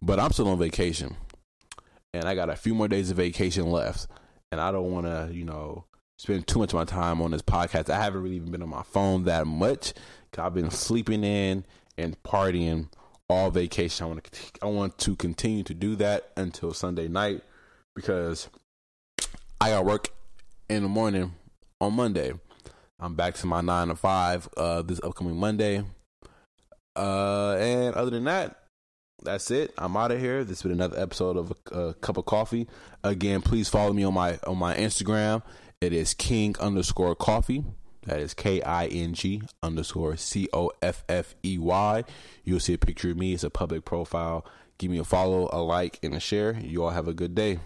But 0.00 0.20
I'm 0.20 0.30
still 0.30 0.48
on 0.48 0.60
vacation, 0.60 1.16
and 2.14 2.28
I 2.28 2.36
got 2.36 2.50
a 2.50 2.56
few 2.56 2.72
more 2.72 2.86
days 2.86 3.10
of 3.10 3.16
vacation 3.16 3.68
left 3.72 4.06
and 4.52 4.60
I 4.60 4.70
don't 4.70 4.92
want 4.92 5.06
to, 5.06 5.30
you 5.34 5.44
know, 5.44 5.86
spend 6.18 6.46
too 6.46 6.60
much 6.60 6.68
of 6.70 6.74
my 6.74 6.84
time 6.84 7.20
on 7.20 7.32
this 7.32 7.42
podcast. 7.42 7.90
I 7.90 8.00
haven't 8.00 8.22
really 8.22 8.36
even 8.36 8.52
been 8.52 8.62
on 8.62 8.68
my 8.68 8.82
phone 8.82 9.24
that 9.24 9.46
much. 9.46 9.94
I've 10.38 10.54
been 10.54 10.70
sleeping 10.70 11.24
in 11.24 11.64
and 11.98 12.22
partying 12.22 12.88
all 13.28 13.50
vacation. 13.50 14.04
I 14.04 14.08
want 14.08 14.24
to 14.24 14.40
I 14.62 14.66
want 14.66 14.98
to 14.98 15.16
continue 15.16 15.62
to 15.64 15.74
do 15.74 15.96
that 15.96 16.30
until 16.36 16.72
Sunday 16.72 17.08
night 17.08 17.42
because 17.96 18.48
I 19.60 19.70
got 19.70 19.84
work 19.84 20.10
in 20.68 20.82
the 20.82 20.88
morning 20.88 21.34
on 21.80 21.94
Monday. 21.94 22.32
I'm 23.00 23.14
back 23.14 23.34
to 23.36 23.46
my 23.46 23.60
nine 23.60 23.88
to 23.88 23.96
five 23.96 24.48
uh, 24.56 24.82
this 24.82 25.00
upcoming 25.02 25.36
Monday. 25.36 25.82
Uh, 26.94 27.56
and 27.58 27.94
other 27.94 28.10
than 28.10 28.24
that, 28.24 28.61
that's 29.24 29.50
it. 29.50 29.72
I'm 29.78 29.96
out 29.96 30.10
of 30.10 30.20
here. 30.20 30.44
This 30.44 30.58
has 30.58 30.62
been 30.62 30.72
another 30.72 30.98
episode 30.98 31.36
of 31.36 31.52
a, 31.70 31.78
a, 31.78 31.94
cup 31.94 32.16
of 32.16 32.26
Coffey. 32.26 32.68
Again, 33.04 33.40
please 33.42 33.68
follow 33.68 33.92
me 33.92 34.04
on 34.04 34.14
my 34.14 34.38
on 34.46 34.58
my 34.58 34.74
Instagram. 34.74 35.42
It 35.80 35.92
is 35.92 36.14
king 36.14 36.56
underscore 36.60 37.14
Coffey. 37.14 37.64
That 38.06 38.20
is 38.20 38.34
K 38.34 38.62
I 38.62 38.86
N 38.86 39.14
G 39.14 39.42
underscore 39.62 40.16
C 40.16 40.48
O 40.52 40.70
F 40.82 41.04
F 41.08 41.34
E 41.44 41.58
Y. 41.58 42.04
You'll 42.44 42.60
see 42.60 42.74
a 42.74 42.78
picture 42.78 43.10
of 43.10 43.16
me. 43.16 43.34
It's 43.34 43.44
a 43.44 43.50
public 43.50 43.84
profile. 43.84 44.44
Give 44.78 44.90
me 44.90 44.98
a 44.98 45.04
follow, 45.04 45.48
a 45.52 45.62
like, 45.62 45.98
and 46.02 46.14
a 46.14 46.20
share. 46.20 46.58
You 46.58 46.84
all 46.84 46.90
have 46.90 47.06
a 47.06 47.14
good 47.14 47.34
day. 47.34 47.60